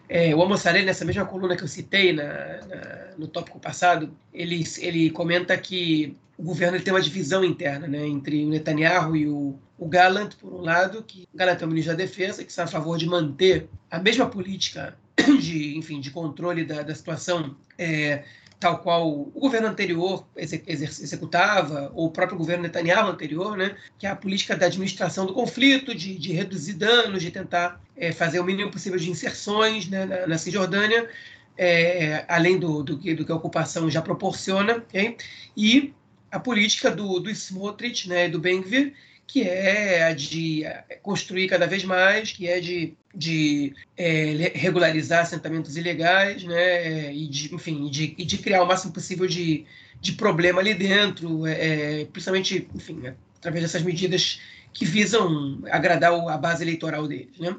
É, 0.08 0.34
o 0.34 0.40
Almoçarelli, 0.40 0.84
nessa 0.84 1.04
mesma 1.04 1.25
coluna 1.25 1.56
que 1.56 1.62
eu 1.62 1.68
citei 1.68 2.12
na, 2.12 2.25
na, 2.25 3.08
no 3.16 3.26
tópico 3.26 3.58
passado, 3.58 4.11
ele, 4.32 4.64
ele 4.78 5.11
comenta 5.11 5.56
que 5.56 6.16
o 6.37 6.42
governo 6.42 6.80
tem 6.80 6.92
uma 6.92 7.00
divisão 7.00 7.44
interna 7.44 7.87
né, 7.87 8.06
entre 8.06 8.44
o 8.44 8.49
Netanyahu 8.49 9.16
e 9.16 9.28
o, 9.28 9.58
o 9.78 9.88
Gallant, 9.88 10.34
por 10.40 10.52
um 10.52 10.61
lado, 10.61 11.02
que 11.02 11.28
o 11.32 11.37
Gallant 11.37 11.61
é 11.61 11.64
o 11.64 11.68
ministro 11.68 11.96
da 11.96 12.02
Defesa, 12.02 12.44
que 12.44 12.50
está 12.50 12.64
a 12.64 12.68
favor 12.68 12.99
de 12.99 13.06
manter 13.06 13.68
a 13.90 13.99
mesma 13.99 14.26
política 14.26 14.96
de, 15.40 15.76
enfim, 15.76 16.00
de 16.00 16.11
controle 16.11 16.64
da, 16.64 16.82
da 16.82 16.94
situação 16.94 17.56
é, 17.78 18.25
tal 18.58 18.78
qual 18.78 19.11
o 19.11 19.25
governo 19.38 19.68
anterior 19.68 20.26
executava, 20.37 21.92
ou 21.94 22.06
o 22.06 22.11
próprio 22.11 22.38
governo 22.38 22.62
Netanyahu 22.62 23.11
anterior, 23.11 23.56
né, 23.56 23.76
que 23.99 24.06
é 24.06 24.11
a 24.11 24.16
política 24.16 24.56
da 24.56 24.66
administração 24.66 25.26
do 25.26 25.34
conflito, 25.34 25.94
de, 25.94 26.18
de 26.18 26.32
reduzir 26.32 26.75
danos, 26.75 27.23
de 27.23 27.30
tentar 27.30 27.80
é, 27.96 28.12
fazer 28.12 28.40
o 28.40 28.44
mínimo 28.44 28.70
possível 28.70 28.99
de 28.99 29.11
inserções 29.11 29.88
né, 29.88 30.06
na, 30.06 30.26
na, 30.26 30.38
Cisjordânia, 30.38 31.08
é, 31.56 32.25
além 32.28 32.58
do, 32.58 32.82
do, 32.82 32.99
que, 32.99 33.14
do 33.14 33.25
que 33.25 33.32
a 33.32 33.37
ocupação 33.37 33.90
já 33.90 34.00
proporciona, 34.00 34.78
okay? 34.78 35.16
e 35.56 35.92
a 36.30 36.40
política 36.40 36.90
do, 36.90 37.20
do 37.20 37.30
Smotrich, 37.30 38.08
né, 38.08 38.28
do 38.28 38.40
Ben-Gvir, 38.40 38.94
que 39.26 39.42
é 39.42 40.04
a 40.04 40.12
de 40.12 40.64
construir 41.02 41.49
cada 41.49 41.66
vez 41.66 41.84
mais, 41.84 42.32
que 42.32 42.49
é 42.49 42.61
de, 42.61 42.94
de 43.14 43.75
é, 43.97 44.52
regularizar 44.54 45.23
assentamentos 45.23 45.76
ilegais, 45.76 46.44
né, 46.44 47.14
e 47.14 47.28
de, 47.28 47.54
enfim, 47.54 47.88
de, 47.88 48.14
e 48.18 48.25
de 48.25 48.38
criar 48.38 48.62
o 48.62 48.66
máximo 48.66 48.92
possível 48.92 49.26
de, 49.26 49.64
de 50.00 50.12
problema 50.12 50.61
ali 50.61 50.75
dentro, 50.75 51.47
é, 51.47 52.00
é 52.00 52.04
principalmente, 52.06 52.68
enfim, 52.75 53.02
através 53.37 53.62
dessas 53.62 53.83
medidas 53.83 54.40
que 54.73 54.85
visam 54.85 55.62
agradar 55.71 56.12
a 56.12 56.37
base 56.37 56.64
eleitoral 56.64 57.06
deles, 57.06 57.38
né. 57.38 57.56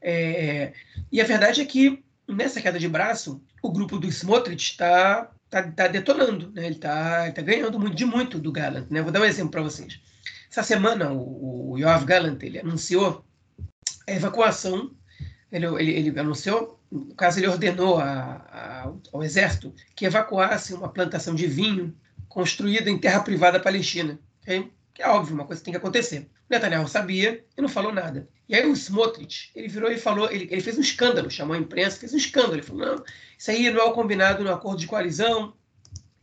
É, 0.00 0.72
e 1.10 1.20
a 1.20 1.24
verdade 1.24 1.60
é 1.60 1.64
que 1.64 2.02
nessa 2.26 2.60
queda 2.60 2.78
de 2.78 2.88
braço, 2.88 3.40
o 3.62 3.70
grupo 3.70 3.98
do 3.98 4.08
Smotrich 4.08 4.72
está 4.72 5.30
tá, 5.48 5.62
tá 5.62 5.86
detonando, 5.86 6.50
né? 6.52 6.66
ele 6.66 6.74
está 6.74 7.30
tá 7.30 7.42
ganhando 7.42 7.78
muito, 7.78 7.94
de 7.94 8.04
muito 8.04 8.38
do 8.38 8.50
Gallant. 8.50 8.86
Né? 8.90 9.02
Vou 9.02 9.12
dar 9.12 9.20
um 9.20 9.24
exemplo 9.24 9.50
para 9.50 9.62
vocês. 9.62 10.00
Essa 10.50 10.62
semana, 10.62 11.12
o, 11.12 11.72
o 11.72 11.78
Yoav 11.78 12.04
Gallant 12.04 12.38
ele 12.42 12.58
anunciou 12.58 13.24
a 14.06 14.12
evacuação, 14.12 14.90
ele, 15.50 15.66
ele, 15.66 16.08
ele 16.08 16.20
anunciou, 16.20 16.80
no 16.90 17.14
caso, 17.14 17.38
ele 17.38 17.48
ordenou 17.48 17.98
a, 17.98 18.04
a, 18.04 18.92
ao 19.12 19.22
exército 19.22 19.74
que 19.94 20.04
evacuasse 20.04 20.74
uma 20.74 20.88
plantação 20.88 21.34
de 21.34 21.46
vinho 21.46 21.94
construída 22.28 22.90
em 22.90 22.98
terra 22.98 23.20
privada 23.20 23.60
palestina. 23.60 24.18
Okay? 24.42 24.70
Que 24.94 25.02
é 25.02 25.08
óbvio, 25.08 25.34
uma 25.34 25.44
coisa 25.44 25.60
que 25.60 25.64
tem 25.64 25.72
que 25.72 25.78
acontecer. 25.78 26.28
Netanyahu 26.50 26.86
sabia 26.86 27.44
e 27.56 27.62
não 27.62 27.68
falou 27.68 27.92
nada. 27.92 28.28
E 28.48 28.54
aí 28.54 28.66
o 28.66 28.72
Smotrich, 28.76 29.50
ele 29.54 29.68
virou 29.68 29.90
e 29.90 29.98
falou, 29.98 30.30
ele, 30.30 30.46
ele 30.50 30.60
fez 30.60 30.76
um 30.76 30.82
escândalo, 30.82 31.30
chamou 31.30 31.54
a 31.54 31.58
imprensa, 31.58 31.98
fez 31.98 32.12
um 32.12 32.18
escândalo. 32.18 32.54
Ele 32.54 32.62
falou, 32.62 32.86
não, 32.86 33.04
isso 33.38 33.50
aí 33.50 33.70
não 33.70 33.80
é 33.80 33.84
o 33.84 33.92
combinado 33.92 34.44
no 34.44 34.52
acordo 34.52 34.80
de 34.80 34.86
coalizão, 34.86 35.54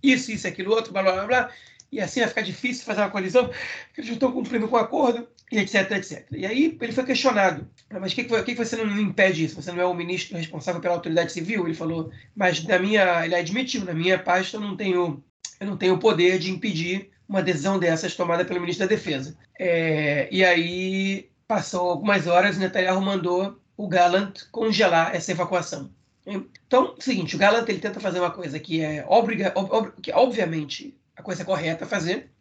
isso, 0.04 0.32
isso, 0.32 0.48
aquilo, 0.48 0.72
outro, 0.72 0.94
blá, 0.94 1.02
blá, 1.02 1.14
blá, 1.14 1.26
blá 1.26 1.52
e 1.92 2.00
assim 2.00 2.20
vai 2.20 2.30
ficar 2.30 2.42
difícil 2.42 2.86
fazer 2.86 3.02
uma 3.02 3.10
colisão, 3.10 3.48
que 3.94 4.02
eles 4.02 4.08
não 4.08 4.14
estão 4.16 4.32
cumprindo 4.32 4.68
com 4.68 4.76
o 4.76 4.80
acordo, 4.80 5.28
e 5.51 5.58
etc, 5.58 5.91
etc. 5.91 6.27
E 6.32 6.46
aí 6.46 6.77
ele 6.79 6.91
foi 6.91 7.06
questionado, 7.06 7.68
mas 7.91 8.12
o 8.12 8.15
que, 8.15 8.24
que, 8.24 8.44
que 8.44 8.56
você 8.56 8.75
não 8.75 9.00
impede 9.00 9.46
isso? 9.46 9.62
Você 9.62 9.72
não 9.72 9.82
é 9.82 9.86
o 9.86 9.94
ministro 9.94 10.38
responsável 10.38 10.79
pela 10.79 10.94
autoridade 10.94 11.32
civil? 11.32 11.65
Ele 11.65 11.74
falou, 11.74 12.12
mas 12.36 12.63
na 12.63 12.77
minha, 12.77 13.25
ele 13.25 13.36
admitiu, 13.36 13.84
na 13.84 13.94
minha 13.94 14.20
pasta 14.20 14.58
eu 14.58 14.62
não 14.62 14.77
tenho, 14.77 15.24
eu 15.60 15.68
não 15.68 15.77
tenho 15.77 15.98
poder 15.98 16.38
de 16.38 16.51
impedir 16.51 17.10
uma 17.27 17.41
decisão 17.44 17.79
dessas 17.79 18.15
tomada 18.15 18.46
pelo 18.46 18.60
ministro 18.60 18.88
da 18.88 18.96
Defesa. 18.96 19.38
É, 19.58 20.27
e 20.32 20.44
aí 20.44 21.29
passou 21.48 21.89
algumas 21.89 22.27
horas, 22.27 22.58
o 22.58 22.60
Netanyahu 22.60 23.01
mandou 23.01 23.60
o 23.75 23.88
Gallant 23.88 24.44
congelar 24.51 25.15
essa 25.15 25.32
evacuação. 25.32 25.89
Então, 26.25 26.86
é 26.86 27.00
o 27.00 27.01
seguinte, 27.01 27.36
o 27.36 27.39
Gallant 27.39 27.68
ele 27.68 27.79
tenta 27.79 28.00
fazer 28.00 28.20
uma 28.20 28.29
coisa 28.29 28.60
que 28.60 28.82
é, 28.82 29.03
obriga, 29.08 29.51
ob, 29.56 29.91
que 30.01 30.12
obviamente 30.12 30.96
a 31.15 31.24
coisa 31.24 31.44
correta 31.44 31.86
a 31.86 31.88
fazer? 31.88 32.32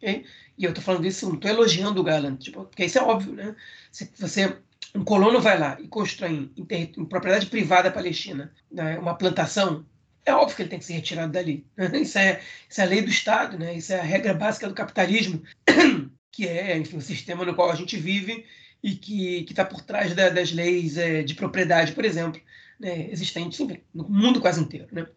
E 0.59 0.65
eu 0.65 0.71
estou 0.71 0.83
falando 0.83 1.07
isso, 1.07 1.25
não 1.25 1.35
estou 1.35 1.49
elogiando 1.49 2.01
o 2.01 2.03
Gallant, 2.03 2.37
tipo, 2.37 2.65
porque 2.65 2.83
isso 2.83 2.99
é 2.99 3.01
óbvio, 3.01 3.31
né? 3.33 3.55
Se 3.93 4.11
você, 4.19 4.57
um 4.93 5.05
colono 5.05 5.39
vai 5.39 5.57
lá 5.57 5.77
e 5.79 5.87
constrói 5.87 6.31
em, 6.31 6.51
em, 6.57 6.91
em 6.97 7.05
propriedade 7.05 7.45
privada 7.45 7.89
palestina 7.89 8.53
né, 8.69 8.99
uma 8.99 9.15
plantação, 9.15 9.85
é 10.25 10.33
óbvio 10.33 10.57
que 10.57 10.61
ele 10.63 10.69
tem 10.69 10.79
que 10.79 10.83
ser 10.83 10.93
retirado 10.93 11.31
dali. 11.31 11.65
Isso 12.01 12.19
é, 12.19 12.41
isso 12.69 12.81
é 12.81 12.83
a 12.83 12.87
lei 12.87 13.01
do 13.01 13.09
Estado, 13.09 13.57
né? 13.57 13.73
isso 13.73 13.93
é 13.93 14.01
a 14.01 14.03
regra 14.03 14.33
básica 14.33 14.67
do 14.67 14.73
capitalismo, 14.73 15.41
que 16.29 16.45
é, 16.45 16.77
enfim, 16.77 16.97
o 16.97 17.01
sistema 17.01 17.45
no 17.45 17.55
qual 17.55 17.71
a 17.71 17.75
gente 17.75 17.95
vive 17.95 18.45
e 18.83 18.95
que 18.95 19.45
está 19.49 19.63
por 19.63 19.81
trás 19.81 20.13
da, 20.13 20.29
das 20.29 20.51
leis 20.51 20.97
é, 20.97 21.23
de 21.23 21.35
propriedade, 21.35 21.93
por 21.93 22.03
exemplo, 22.03 22.41
né, 22.77 23.09
existentes 23.11 23.59
no 23.93 24.09
mundo 24.09 24.41
quase 24.41 24.59
inteiro. 24.59 24.87
Né? 24.91 25.07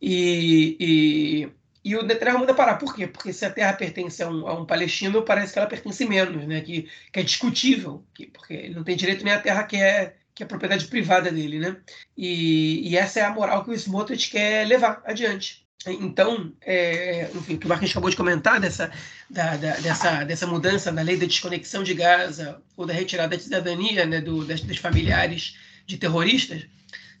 E, 0.00 0.76
e 0.80 1.59
e 1.84 1.96
o 1.96 2.02
Netanyahu 2.02 2.40
manda 2.40 2.54
parar. 2.54 2.76
Por 2.76 2.94
quê? 2.94 3.06
Porque 3.06 3.32
se 3.32 3.44
a 3.44 3.50
terra 3.50 3.72
pertence 3.72 4.22
a 4.22 4.28
um, 4.28 4.46
a 4.46 4.54
um 4.54 4.66
palestino, 4.66 5.22
parece 5.22 5.52
que 5.52 5.58
ela 5.58 5.68
pertence 5.68 6.04
menos, 6.06 6.46
né? 6.46 6.60
que, 6.60 6.88
que 7.12 7.20
é 7.20 7.22
discutível, 7.22 8.04
que, 8.14 8.26
porque 8.26 8.54
ele 8.54 8.74
não 8.74 8.84
tem 8.84 8.96
direito 8.96 9.24
nem 9.24 9.32
à 9.32 9.40
terra 9.40 9.64
que 9.64 9.76
é, 9.76 10.14
que 10.34 10.42
é 10.42 10.46
propriedade 10.46 10.86
privada 10.86 11.32
dele. 11.32 11.58
Né? 11.58 11.76
E, 12.16 12.88
e 12.88 12.96
essa 12.96 13.20
é 13.20 13.22
a 13.22 13.30
moral 13.30 13.64
que 13.64 13.70
o 13.70 13.74
Smotrich 13.74 14.30
quer 14.30 14.66
levar 14.66 15.02
adiante. 15.04 15.66
Então, 15.86 16.52
é, 16.60 17.30
enfim, 17.34 17.54
o 17.54 17.58
que 17.58 17.64
o 17.64 17.68
Marquinhos 17.68 17.92
acabou 17.92 18.10
de 18.10 18.16
comentar 18.16 18.60
dessa, 18.60 18.92
da, 19.30 19.56
da, 19.56 19.76
dessa, 19.76 20.24
dessa 20.24 20.46
mudança 20.46 20.92
na 20.92 21.00
lei 21.00 21.16
da 21.16 21.24
desconexão 21.24 21.82
de 21.82 21.94
Gaza 21.94 22.60
ou 22.76 22.84
da 22.84 22.92
retirada 22.92 23.34
da 23.34 23.42
cidadania 23.42 24.04
né, 24.04 24.20
do, 24.20 24.44
das, 24.44 24.60
das 24.60 24.76
familiares 24.76 25.56
de 25.86 25.96
terroristas, 25.96 26.66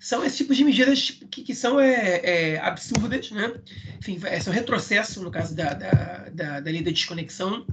são 0.00 0.24
esse 0.24 0.38
tipo 0.38 0.54
de 0.54 0.64
medidas 0.64 1.10
que, 1.30 1.42
que 1.42 1.54
são 1.54 1.78
é, 1.78 2.20
é, 2.24 2.58
absurdas, 2.60 3.30
né? 3.30 3.52
Enfim, 3.98 4.18
é, 4.24 4.40
são 4.40 4.52
retrocesso 4.52 5.22
no 5.22 5.30
caso 5.30 5.54
da, 5.54 5.74
da, 5.74 6.28
da, 6.32 6.60
da 6.60 6.70
lei 6.70 6.82
da 6.82 6.90
desconexão, 6.90 7.66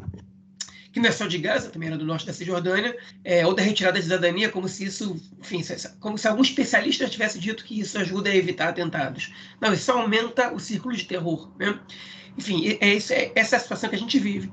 que 0.92 1.00
não 1.00 1.08
é 1.08 1.12
só 1.12 1.26
de 1.26 1.38
Gaza, 1.38 1.70
também 1.70 1.88
era 1.88 1.98
do 1.98 2.06
norte 2.06 2.26
da 2.26 2.34
Cisjordânia, 2.34 2.98
é, 3.24 3.46
ou 3.46 3.56
da 3.56 3.64
retirada 3.64 3.98
da 3.98 4.04
cidadania, 4.04 4.50
como 4.50 4.68
se 4.68 4.84
isso, 4.84 5.16
enfim, 5.40 5.64
como 6.02 6.18
se 6.18 6.28
algum 6.28 6.42
especialista 6.42 7.08
tivesse 7.08 7.40
dito 7.40 7.64
que 7.64 7.80
isso 7.80 7.98
ajuda 7.98 8.30
a 8.30 8.36
evitar 8.36 8.70
atentados. 8.70 9.32
Não, 9.62 9.72
isso 9.72 9.90
aumenta 9.90 10.52
o 10.54 10.60
círculo 10.60 10.94
de 10.94 11.06
terror, 11.06 11.50
né? 11.58 11.80
Enfim, 12.38 12.78
é, 12.82 12.94
isso, 12.94 13.14
é 13.14 13.32
essa 13.36 13.56
é 13.56 13.58
a 13.58 13.62
situação 13.62 13.90
que 13.90 13.96
a 13.96 14.00
gente 14.00 14.20
vive. 14.20 14.52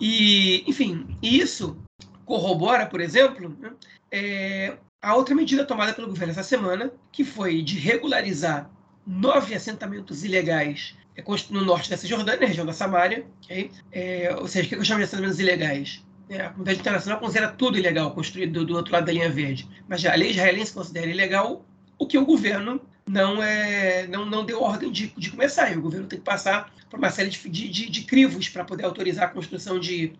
E, 0.00 0.64
enfim, 0.66 1.16
isso 1.22 1.80
corrobora, 2.24 2.84
por 2.84 3.00
exemplo, 3.00 3.56
né, 3.60 3.72
é, 4.10 4.76
a 5.06 5.14
outra 5.14 5.36
medida 5.36 5.64
tomada 5.64 5.92
pelo 5.92 6.08
governo 6.08 6.32
essa 6.32 6.42
semana, 6.42 6.90
que 7.12 7.22
foi 7.22 7.62
de 7.62 7.78
regularizar 7.78 8.68
nove 9.06 9.54
assentamentos 9.54 10.24
ilegais 10.24 10.96
é, 11.14 11.22
no 11.48 11.64
norte 11.64 11.88
da 11.88 11.96
Cisjordânia, 11.96 12.48
região 12.48 12.66
da 12.66 12.72
Samária, 12.72 13.24
okay? 13.44 13.70
é, 13.92 14.34
ou 14.36 14.48
seja, 14.48 14.66
o 14.66 14.68
que 14.70 14.74
eu 14.74 14.84
chamo 14.84 14.98
de 14.98 15.04
assentamentos 15.04 15.38
ilegais? 15.38 16.04
É, 16.28 16.40
a 16.40 16.48
comunidade 16.48 16.80
internacional 16.80 17.20
considera 17.20 17.46
tudo 17.52 17.78
ilegal 17.78 18.10
construído 18.14 18.64
do, 18.64 18.74
outro 18.74 18.92
lado 18.92 19.06
da 19.06 19.12
linha 19.12 19.30
verde, 19.30 19.68
mas 19.88 20.04
a 20.04 20.12
lei 20.16 20.30
israelense 20.30 20.72
considera 20.72 21.06
ilegal 21.06 21.64
o 21.96 22.04
que 22.04 22.18
o 22.18 22.26
governo 22.26 22.80
não, 23.08 23.40
é, 23.40 24.08
não, 24.08 24.26
não 24.26 24.44
deu 24.44 24.60
ordem 24.60 24.90
de, 24.90 25.06
de 25.16 25.30
começar. 25.30 25.72
E 25.72 25.76
o 25.76 25.82
governo 25.82 26.08
tem 26.08 26.18
que 26.18 26.24
passar 26.24 26.74
por 26.90 26.98
uma 26.98 27.10
série 27.10 27.30
de, 27.30 27.48
de, 27.48 27.88
de 27.88 28.02
crivos 28.02 28.48
para 28.48 28.64
poder 28.64 28.84
autorizar 28.84 29.26
a 29.26 29.28
construção 29.28 29.78
de, 29.78 30.14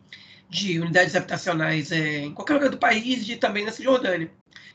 de 0.49 0.79
unidades 0.79 1.17
habitacionais 1.17 1.91
é, 1.91 2.21
em 2.21 2.33
qualquer 2.33 2.55
lugar 2.55 2.71
do 2.71 2.79
país 2.79 3.29
e 3.29 3.35
também 3.35 3.65
na 3.65 3.73
Cisjordânia. 3.73 4.31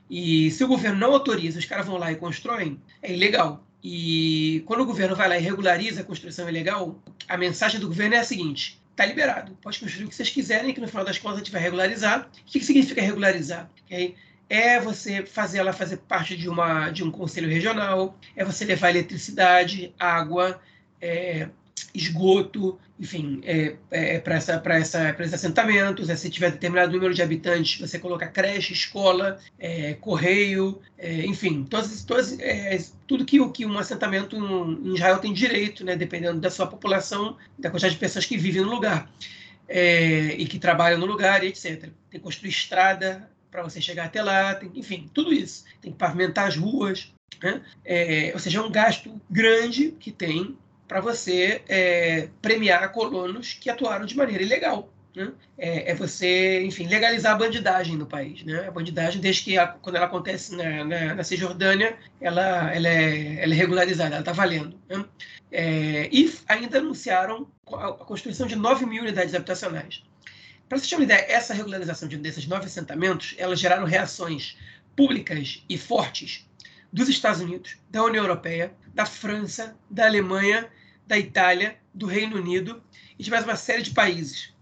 E 0.10 0.51
se 0.51 0.63
o 0.63 0.67
governo 0.67 1.00
não 1.00 1.13
autoriza, 1.13 1.60
os 1.60 1.65
caras 1.65 1.86
vão 1.86 1.98
lá 1.98 2.12
e 2.12 2.15
constroem, 2.15 2.79
é 3.01 3.13
ilegal. 3.13 3.65
E 3.83 4.63
quando 4.65 4.81
o 4.81 4.86
governo 4.86 5.15
vai 5.15 5.27
lá 5.27 5.38
e 5.38 5.41
regulariza 5.41 6.01
a 6.01 6.03
construção 6.03 6.48
ilegal, 6.48 7.00
a 7.27 7.38
mensagem 7.38 7.79
do 7.79 7.88
governo 7.88 8.15
é 8.15 8.19
a 8.19 8.24
seguinte: 8.24 8.81
está 8.91 9.05
liberado, 9.05 9.57
pode 9.62 9.79
construir 9.79 10.05
o 10.05 10.10
que 10.10 10.15
vocês 10.15 10.29
quiserem, 10.29 10.74
que 10.74 10.81
no 10.81 10.88
final 10.88 11.03
das 11.03 11.17
contas 11.17 11.38
a 11.38 11.39
gente 11.39 11.51
vai 11.51 11.62
regularizar. 11.62 12.29
O 12.41 12.45
que, 12.45 12.63
significa 12.63 13.01
regularizar? 13.01 13.69
Okay? 13.86 14.15
É 14.50 14.79
você 14.79 15.25
fazer 15.25 15.60
ela 15.60 15.74
fazer 15.74 15.98
parte 15.98 16.36
de, 16.36 16.50
uma, 16.50 16.89
de 16.89 17.03
um 17.03 17.10
conselho 17.10 17.50
regional, 17.50 18.17
é 18.36 18.43
você 18.43 18.65
levar 18.65 18.89
eletricidade, 18.89 19.93
água, 19.98 20.62
é, 21.00 21.50
esgoto, 21.93 22.79
enfim, 23.00 23.41
é, 23.43 23.75
é, 23.89 24.19
para 24.19 24.35
essa, 24.35 24.61
essa, 24.63 25.09
esses 25.09 25.33
assentamentos. 25.33 26.09
É, 26.09 26.15
se 26.15 26.29
tiver 26.29 26.51
determinado 26.51 26.91
número 26.91 27.13
de 27.13 27.21
habitantes, 27.21 27.79
você 27.79 27.97
coloca 27.97 28.27
creche, 28.27 28.73
escola, 28.73 29.39
é, 29.57 29.95
correio, 29.95 30.79
é, 30.97 31.25
enfim, 31.25 31.63
todas, 31.63 32.03
todas, 32.03 32.39
é, 32.39 32.77
tudo 33.07 33.25
que, 33.25 33.45
que 33.50 33.65
um 33.65 33.77
assentamento 33.77 34.35
em 34.35 34.93
Israel 34.93 35.17
tem 35.17 35.33
direito, 35.33 35.83
né, 35.83 35.95
dependendo 35.95 36.39
da 36.39 36.50
sua 36.50 36.67
população, 36.67 37.38
da 37.57 37.69
quantidade 37.69 37.95
de 37.95 38.00
pessoas 38.00 38.25
que 38.25 38.38
vivem 38.38 38.61
no 38.61 38.69
lugar 38.69 39.11
é, 39.67 40.35
e 40.38 40.45
que 40.45 40.59
trabalham 40.59 41.00
no 41.00 41.05
lugar, 41.05 41.43
etc. 41.43 41.81
Tem 41.81 41.91
que 42.11 42.19
construir 42.19 42.51
estrada 42.51 43.29
para 43.50 43.63
você 43.63 43.81
chegar 43.81 44.05
até 44.05 44.21
lá, 44.21 44.53
tem, 44.55 44.71
enfim, 44.75 45.09
tudo 45.13 45.33
isso. 45.33 45.65
Tem 45.81 45.91
que 45.91 45.97
pavimentar 45.97 46.47
as 46.47 46.55
ruas. 46.55 47.11
Né? 47.41 47.59
ou 48.33 48.39
seja, 48.39 48.59
é 48.59 48.61
um 48.61 48.69
gasto 48.69 49.19
grande 49.27 49.95
que 50.00 50.11
tem 50.11 50.55
para 50.91 51.00
você 51.00 51.62
é, 51.69 52.27
premiar 52.41 52.91
colonos 52.91 53.53
que 53.53 53.69
atuaram 53.69 54.05
de 54.05 54.13
maneira 54.13 54.43
ilegal. 54.43 54.91
Né? 55.15 55.31
É, 55.57 55.91
é, 55.91 55.95
você, 55.95 56.62
enfim, 56.65 56.86
legalizar 56.86 57.31
a 57.31 57.38
bandidagem 57.38 57.95
no 57.95 58.05
país. 58.05 58.43
Né? 58.43 58.67
A 58.67 58.71
bandidagem, 58.71 59.21
desde 59.21 59.41
que 59.41 59.57
a, 59.57 59.67
quando 59.67 59.95
ela 59.95 60.07
acontece 60.07 60.53
na, 60.53 60.83
na, 60.83 61.15
na 61.15 61.24
Cisjordânia, 61.24 61.98
ela, 62.19 62.75
ela, 62.75 62.89
é, 62.89 63.41
ela 63.41 63.53
é 63.53 63.55
regularizada, 63.55 64.15
ela 64.15 64.19
está 64.19 64.33
valendo. 64.33 64.77
Né? 64.89 65.05
É, 65.50 66.10
e 66.12 66.29
ainda 66.45 66.79
anunciaram 66.79 67.48
a 67.71 67.93
construção 67.93 68.45
de 68.45 68.57
9 68.57 68.86
mil 68.86 69.01
unidades 69.01 69.33
habitacionais. 69.33 70.03
Para 70.67 70.77
você 70.77 70.89
ter 70.89 70.95
uma 70.95 71.05
ideia, 71.05 71.25
essa 71.29 71.53
regularização 71.53 72.10
de, 72.10 72.17
desses 72.17 72.45
nove 72.48 72.65
assentamentos, 72.65 73.33
elas 73.38 73.62
geraram 73.62 73.86
reações 73.86 74.57
públicas 74.93 75.63
e 75.69 75.77
fortes 75.77 76.45
dos 76.91 77.07
Estados 77.07 77.39
Unidos, 77.39 77.77
da 77.89 78.03
União 78.03 78.25
Europeia, 78.25 78.74
da 78.93 79.05
França, 79.05 79.74
da 79.89 80.05
Alemanha 80.05 80.69
da 81.11 81.19
Itália, 81.19 81.75
do 81.93 82.05
Reino 82.05 82.37
Unido 82.37 82.81
e 83.19 83.23
de 83.23 83.29
mais 83.29 83.43
uma 83.43 83.57
série 83.57 83.81
de 83.81 83.91
países. 83.91 84.53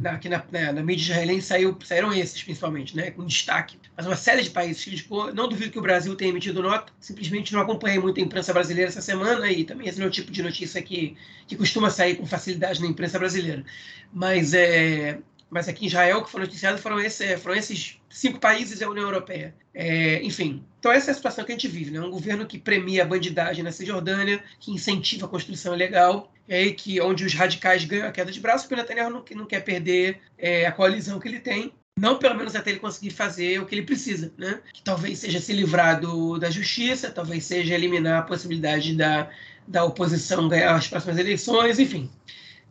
Na, 0.00 0.12
aqui 0.12 0.28
na, 0.28 0.44
na, 0.52 0.72
na, 0.72 0.82
mídia 0.84 1.02
israelense 1.02 1.48
saiu, 1.48 1.76
saíram 1.84 2.12
esses, 2.12 2.40
principalmente, 2.40 2.96
né, 2.96 3.10
com 3.10 3.26
destaque. 3.26 3.76
Mas 3.96 4.06
uma 4.06 4.14
série 4.14 4.42
de 4.42 4.50
países 4.50 4.84
criticou. 4.84 5.34
Não 5.34 5.48
duvido 5.48 5.72
que 5.72 5.78
o 5.78 5.82
Brasil 5.82 6.14
tenha 6.14 6.30
emitido 6.30 6.62
nota. 6.62 6.92
Simplesmente 7.00 7.52
não 7.52 7.60
acompanhei 7.60 7.98
muito 7.98 8.20
a 8.20 8.22
imprensa 8.22 8.52
brasileira 8.52 8.88
essa 8.88 9.02
semana 9.02 9.50
e 9.50 9.64
também 9.64 9.88
esse 9.88 9.98
não 9.98 10.06
é 10.06 10.08
o 10.08 10.12
tipo 10.12 10.30
de 10.30 10.44
notícia 10.44 10.80
que, 10.80 11.16
que 11.48 11.56
costuma 11.56 11.90
sair 11.90 12.14
com 12.14 12.24
facilidade 12.24 12.80
na 12.80 12.86
imprensa 12.86 13.18
brasileira. 13.18 13.64
Mas 14.12 14.54
é, 14.54 15.18
mas 15.50 15.68
aqui 15.68 15.86
em 15.86 15.88
Israel, 15.88 16.22
que 16.22 16.30
foi 16.30 16.40
noticiado, 16.40 16.78
foram, 16.78 17.00
esse, 17.00 17.36
foram 17.38 17.56
esses 17.56 17.97
cinco 18.08 18.38
países 18.38 18.80
e 18.80 18.84
a 18.84 18.90
União 18.90 19.04
Europeia. 19.04 19.54
É, 19.74 20.22
enfim, 20.22 20.64
então 20.78 20.90
essa 20.90 21.10
é 21.10 21.12
a 21.12 21.14
situação 21.14 21.44
que 21.44 21.52
a 21.52 21.54
gente 21.54 21.68
vive, 21.68 21.90
né? 21.90 22.00
Um 22.00 22.10
governo 22.10 22.46
que 22.46 22.58
premia 22.58 23.02
a 23.02 23.06
bandidagem 23.06 23.62
na 23.62 23.72
Cisjordânia, 23.72 24.42
que 24.58 24.72
incentiva 24.72 25.26
a 25.26 25.28
construção 25.28 25.74
ilegal, 25.74 26.32
é, 26.48 26.70
que, 26.70 27.00
onde 27.00 27.24
os 27.24 27.34
radicais 27.34 27.84
ganham 27.84 28.08
a 28.08 28.12
queda 28.12 28.32
de 28.32 28.40
braço, 28.40 28.64
porque 28.64 28.74
o 28.74 28.78
Netanyahu 28.78 29.10
não, 29.10 29.24
não 29.36 29.46
quer 29.46 29.60
perder 29.60 30.20
é, 30.36 30.66
a 30.66 30.72
coalizão 30.72 31.20
que 31.20 31.28
ele 31.28 31.40
tem, 31.40 31.72
não 31.98 32.16
pelo 32.16 32.36
menos 32.36 32.54
até 32.54 32.70
ele 32.70 32.78
conseguir 32.78 33.10
fazer 33.10 33.60
o 33.60 33.66
que 33.66 33.74
ele 33.74 33.82
precisa, 33.82 34.32
né? 34.38 34.60
Que 34.72 34.82
talvez 34.82 35.18
seja 35.18 35.40
se 35.40 35.52
livrar 35.52 36.00
do, 36.00 36.38
da 36.38 36.50
justiça, 36.50 37.10
talvez 37.10 37.44
seja 37.44 37.74
eliminar 37.74 38.20
a 38.20 38.22
possibilidade 38.22 38.94
da, 38.94 39.28
da 39.66 39.84
oposição 39.84 40.48
ganhar 40.48 40.74
as 40.74 40.86
próximas 40.86 41.18
eleições, 41.18 41.78
enfim. 41.78 42.08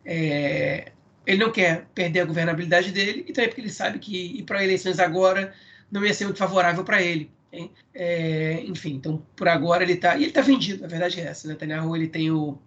É, 0.04 0.92
ele 1.28 1.44
não 1.44 1.52
quer 1.52 1.86
perder 1.94 2.20
a 2.20 2.24
governabilidade 2.24 2.90
dele 2.90 3.22
e 3.28 3.32
também 3.34 3.50
porque 3.50 3.60
ele 3.60 3.70
sabe 3.70 3.98
que 3.98 4.38
ir 4.38 4.42
para 4.44 4.64
eleições 4.64 4.98
agora 4.98 5.52
não 5.92 6.02
ia 6.04 6.14
ser 6.14 6.24
muito 6.24 6.38
favorável 6.38 6.82
para 6.82 7.02
ele. 7.02 7.30
É, 7.94 8.62
enfim, 8.64 8.94
então 8.94 9.22
por 9.36 9.46
agora 9.46 9.82
ele 9.82 9.92
está. 9.92 10.16
E 10.16 10.20
ele 10.20 10.28
está 10.28 10.40
vendido, 10.40 10.86
a 10.86 10.88
verdade 10.88 11.20
é 11.20 11.24
essa. 11.24 11.46
Né? 11.46 11.52
Netanyahu 11.52 11.94
ele 11.94 12.08
tem 12.08 12.30
o. 12.30 12.58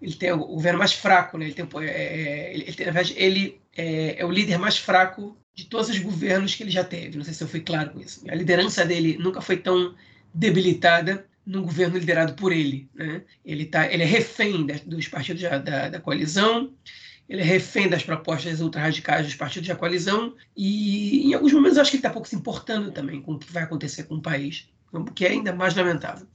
Ele 0.00 0.14
tem 0.14 0.32
o 0.32 0.38
governo 0.38 0.78
mais 0.78 0.94
fraco, 0.94 1.36
né? 1.36 1.44
ele, 1.44 1.54
tem, 1.54 1.68
é, 1.82 1.86
é, 1.86 2.54
ele, 2.54 2.62
ele, 2.62 2.76
na 2.78 2.92
verdade, 2.92 3.14
ele 3.18 3.60
é, 3.76 4.22
é, 4.22 4.24
o 4.24 4.30
líder 4.30 4.58
mais 4.58 4.78
fraco 4.78 5.36
de 5.54 5.66
todos 5.66 5.90
os 5.90 5.98
governos 5.98 6.54
que 6.54 6.62
ele 6.62 6.70
já 6.70 6.82
teve. 6.82 7.18
Não 7.18 7.24
sei 7.24 7.34
se 7.34 7.44
eu 7.44 7.48
fui 7.48 7.60
claro 7.60 7.90
com 7.90 8.00
isso. 8.00 8.24
A 8.30 8.34
liderança 8.34 8.82
dele 8.82 9.18
nunca 9.18 9.42
foi 9.42 9.58
tão 9.58 9.94
debilitada 10.32 11.26
num 11.44 11.62
governo 11.62 11.98
liderado 11.98 12.32
por 12.32 12.50
ele. 12.50 12.88
Né? 12.94 13.22
Ele, 13.44 13.66
tá, 13.66 13.92
ele 13.92 14.02
é 14.02 14.06
refém 14.06 14.66
dos 14.86 15.06
partidos 15.06 15.42
da, 15.42 15.58
da, 15.58 15.88
da 15.90 16.00
coalizão, 16.00 16.72
ele 17.30 17.42
é 17.42 17.44
refém 17.44 17.88
das 17.88 18.02
propostas 18.02 18.60
ultra-radicais 18.60 19.24
dos 19.24 19.36
partidos 19.36 19.68
da 19.68 19.76
coalizão 19.76 20.34
e, 20.56 21.28
em 21.28 21.32
alguns 21.32 21.52
momentos, 21.52 21.78
acho 21.78 21.92
que 21.92 21.96
ele 21.96 22.00
está 22.00 22.10
pouco 22.10 22.26
se 22.26 22.34
importando 22.34 22.90
também 22.90 23.22
com 23.22 23.34
o 23.34 23.38
que 23.38 23.52
vai 23.52 23.62
acontecer 23.62 24.02
com 24.02 24.16
o 24.16 24.20
país, 24.20 24.68
o 24.92 25.04
que 25.04 25.24
é 25.24 25.28
ainda 25.28 25.54
mais 25.54 25.76
lamentável. 25.76 26.26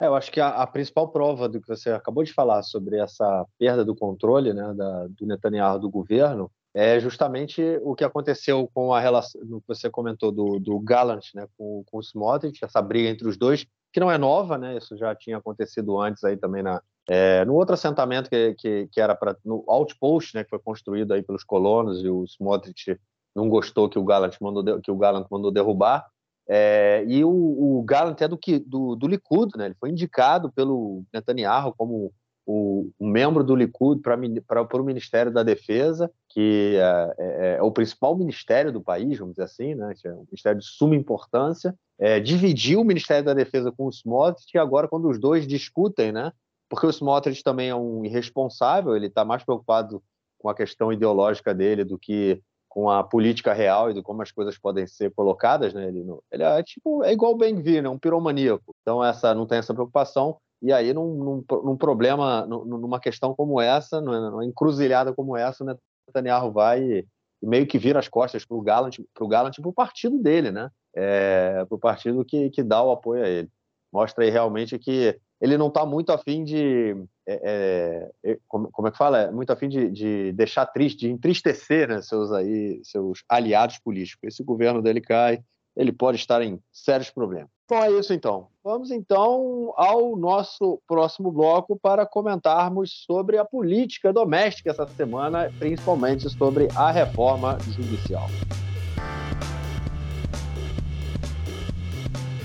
É, 0.00 0.06
eu 0.06 0.16
acho 0.16 0.32
que 0.32 0.40
a, 0.40 0.48
a, 0.48 0.66
principal 0.66 1.08
prova 1.10 1.48
do 1.48 1.60
que 1.60 1.68
você 1.68 1.90
acabou 1.90 2.24
de 2.24 2.32
falar 2.32 2.64
sobre 2.64 2.98
essa 2.98 3.46
perda 3.56 3.84
do 3.84 3.94
controle 3.94 4.52
né, 4.52 4.74
da, 4.74 5.06
do 5.06 5.26
Netanyahu 5.26 5.78
do 5.78 5.88
governo 5.88 6.50
é 6.74 6.98
justamente 6.98 7.62
o 7.84 7.94
que 7.94 8.02
aconteceu 8.02 8.68
com 8.74 8.92
a 8.92 8.98
relação, 8.98 9.40
no 9.44 9.60
que 9.60 9.68
você 9.68 9.88
comentou 9.88 10.32
do, 10.32 10.58
do 10.58 10.80
Gallant 10.80 11.32
né, 11.36 11.46
com, 11.56 11.84
com 11.88 11.98
o 11.98 12.02
Smotrich, 12.02 12.64
essa 12.64 12.82
briga 12.82 13.08
entre 13.08 13.28
os 13.28 13.36
dois, 13.36 13.64
que 13.92 14.00
não 14.00 14.10
é 14.10 14.18
nova, 14.18 14.58
né, 14.58 14.76
isso 14.76 14.96
já 14.96 15.14
tinha 15.14 15.36
acontecido 15.36 16.00
antes 16.00 16.24
aí 16.24 16.36
também 16.36 16.64
na, 16.64 16.82
é, 17.08 17.44
no 17.44 17.54
outro 17.54 17.74
assentamento 17.74 18.30
que, 18.30 18.54
que, 18.54 18.88
que 18.90 19.00
era 19.00 19.14
para 19.14 19.36
no 19.44 19.62
outpost, 19.66 20.34
né, 20.34 20.44
que 20.44 20.50
foi 20.50 20.58
construído 20.58 21.12
aí 21.12 21.22
pelos 21.22 21.44
colonos 21.44 22.02
e 22.02 22.08
o 22.08 22.24
Smotrich 22.24 22.98
não 23.34 23.48
gostou 23.48 23.88
que 23.88 23.98
o 23.98 24.04
Gallant 24.04 24.34
mandou 24.40 24.80
que 24.80 24.90
o 24.90 24.96
Gallant 24.96 25.26
mandou 25.30 25.50
derrubar. 25.50 26.06
É, 26.48 27.04
e 27.08 27.24
o, 27.24 27.30
o 27.30 27.82
Gallant 27.82 28.16
é 28.20 28.28
do 28.28 28.38
que 28.38 28.58
do, 28.58 28.94
do 28.94 29.06
Likud, 29.06 29.56
né? 29.56 29.66
Ele 29.66 29.76
foi 29.80 29.90
indicado 29.90 30.52
pelo 30.52 31.02
Netanyahu 31.12 31.74
como 31.76 32.12
o, 32.46 32.90
um 33.00 33.08
membro 33.08 33.42
do 33.42 33.56
Likud 33.56 34.02
para 34.02 34.16
o 34.16 34.84
Ministério 34.84 35.32
da 35.32 35.42
Defesa, 35.42 36.10
que 36.28 36.76
é, 36.76 37.14
é, 37.18 37.56
é, 37.56 37.62
o 37.62 37.70
principal 37.70 38.16
ministério 38.16 38.70
do 38.70 38.82
país, 38.82 39.18
vamos 39.18 39.34
dizer 39.34 39.44
assim, 39.44 39.74
né? 39.74 39.94
É 40.04 40.12
um 40.12 40.24
ministério 40.24 40.60
de 40.60 40.66
suma 40.66 40.94
importância. 40.94 41.74
É, 41.98 42.18
dividiu 42.18 42.80
o 42.80 42.84
Ministério 42.84 43.24
da 43.24 43.34
Defesa 43.34 43.72
com 43.72 43.86
o 43.86 43.90
Smotrich 43.90 44.50
e 44.54 44.58
agora 44.58 44.88
quando 44.88 45.08
os 45.08 45.18
dois 45.18 45.46
discutem, 45.46 46.12
né? 46.12 46.32
Porque 46.74 46.86
o 46.86 46.90
Smotrich 46.90 47.42
também 47.44 47.68
é 47.68 47.74
um 47.74 48.04
irresponsável, 48.04 48.96
ele 48.96 49.06
está 49.06 49.24
mais 49.24 49.44
preocupado 49.44 50.02
com 50.36 50.48
a 50.48 50.54
questão 50.54 50.92
ideológica 50.92 51.54
dele 51.54 51.84
do 51.84 51.96
que 51.96 52.42
com 52.68 52.90
a 52.90 53.04
política 53.04 53.52
real 53.52 53.88
e 53.88 53.94
de 53.94 54.02
como 54.02 54.20
as 54.20 54.32
coisas 54.32 54.58
podem 54.58 54.84
ser 54.84 55.12
colocadas, 55.14 55.72
né? 55.72 55.86
Ele, 55.86 56.04
ele 56.32 56.42
é 56.42 56.60
tipo 56.64 57.04
é 57.04 57.12
igual 57.12 57.32
o 57.32 57.36
Ben-Gvir, 57.36 57.80
né? 57.80 57.88
um 57.88 57.98
piromaníaco. 57.98 58.74
Então 58.82 59.04
essa 59.04 59.32
não 59.32 59.46
tem 59.46 59.58
essa 59.58 59.72
preocupação 59.72 60.36
e 60.60 60.72
aí 60.72 60.92
num, 60.92 61.14
num, 61.14 61.44
num 61.62 61.76
problema, 61.76 62.44
numa 62.44 62.98
questão 62.98 63.32
como 63.36 63.60
essa, 63.60 64.00
numa 64.00 64.44
encruzilhada 64.44 65.12
como 65.12 65.36
essa, 65.36 65.62
o 65.62 65.76
Netanyahu 66.08 66.50
vai 66.50 66.82
e, 66.82 67.06
e 67.40 67.46
meio 67.46 67.68
que 67.68 67.78
vira 67.78 68.00
as 68.00 68.08
costas 68.08 68.44
para 68.44 68.56
o 68.56 68.62
Gallant, 68.62 68.96
para 69.14 69.24
o 69.24 69.28
para 69.28 69.68
o 69.68 69.72
partido 69.72 70.18
dele, 70.18 70.50
né? 70.50 70.68
É, 70.96 71.64
para 71.66 71.76
o 71.76 71.78
partido 71.78 72.24
que, 72.24 72.50
que 72.50 72.64
dá 72.64 72.82
o 72.82 72.90
apoio 72.90 73.22
a 73.22 73.28
ele. 73.28 73.48
Mostra 73.92 74.24
aí 74.24 74.30
realmente 74.30 74.76
que 74.76 75.16
ele 75.40 75.58
não 75.58 75.68
está 75.68 75.84
muito 75.84 76.12
afim 76.12 76.44
de. 76.44 76.96
É, 77.26 78.10
é, 78.24 78.32
é, 78.32 78.38
como, 78.46 78.70
como, 78.70 78.88
é 78.88 78.90
que 78.90 78.98
fala? 78.98 79.18
É 79.18 79.30
muito 79.30 79.50
afim 79.50 79.68
de, 79.68 79.90
de 79.90 80.32
deixar 80.32 80.66
triste, 80.66 81.00
de 81.00 81.10
entristecer 81.10 81.88
né, 81.88 82.02
seus, 82.02 82.30
aí, 82.32 82.80
seus 82.82 83.22
aliados 83.28 83.78
políticos. 83.78 84.28
Esse 84.28 84.42
governo 84.42 84.82
dele 84.82 85.00
cai, 85.00 85.40
ele 85.76 85.92
pode 85.92 86.18
estar 86.18 86.42
em 86.42 86.60
sérios 86.72 87.10
problemas. 87.10 87.48
Bom, 87.68 87.82
é 87.82 87.90
isso 87.92 88.12
então. 88.12 88.48
Vamos 88.62 88.90
então 88.90 89.72
ao 89.76 90.16
nosso 90.16 90.80
próximo 90.86 91.32
bloco 91.32 91.78
para 91.78 92.04
comentarmos 92.04 93.04
sobre 93.06 93.38
a 93.38 93.44
política 93.44 94.12
doméstica 94.12 94.70
essa 94.70 94.86
semana, 94.86 95.50
principalmente 95.58 96.28
sobre 96.28 96.68
a 96.76 96.90
reforma 96.90 97.58
judicial. 97.60 98.28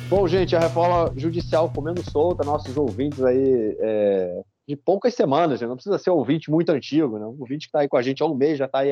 Bom, 0.09 0.27
gente, 0.27 0.55
a 0.55 0.59
reforma 0.59 1.13
judicial 1.15 1.71
comendo 1.71 2.01
solta, 2.01 2.43
nossos 2.43 2.75
ouvintes 2.75 3.23
aí 3.23 3.77
é, 3.79 4.41
de 4.67 4.75
poucas 4.75 5.13
semanas, 5.13 5.61
né? 5.61 5.67
não 5.67 5.75
precisa 5.75 5.99
ser 5.99 6.09
ouvinte 6.09 6.49
muito 6.49 6.71
antigo, 6.71 7.19
né? 7.19 7.27
um 7.27 7.39
ouvinte 7.39 7.67
que 7.67 7.69
está 7.69 7.81
aí 7.81 7.87
com 7.87 7.95
a 7.95 8.01
gente 8.01 8.23
há 8.23 8.25
um 8.25 8.33
mês, 8.33 8.57
já 8.57 8.65
está 8.65 8.79
aí 8.79 8.89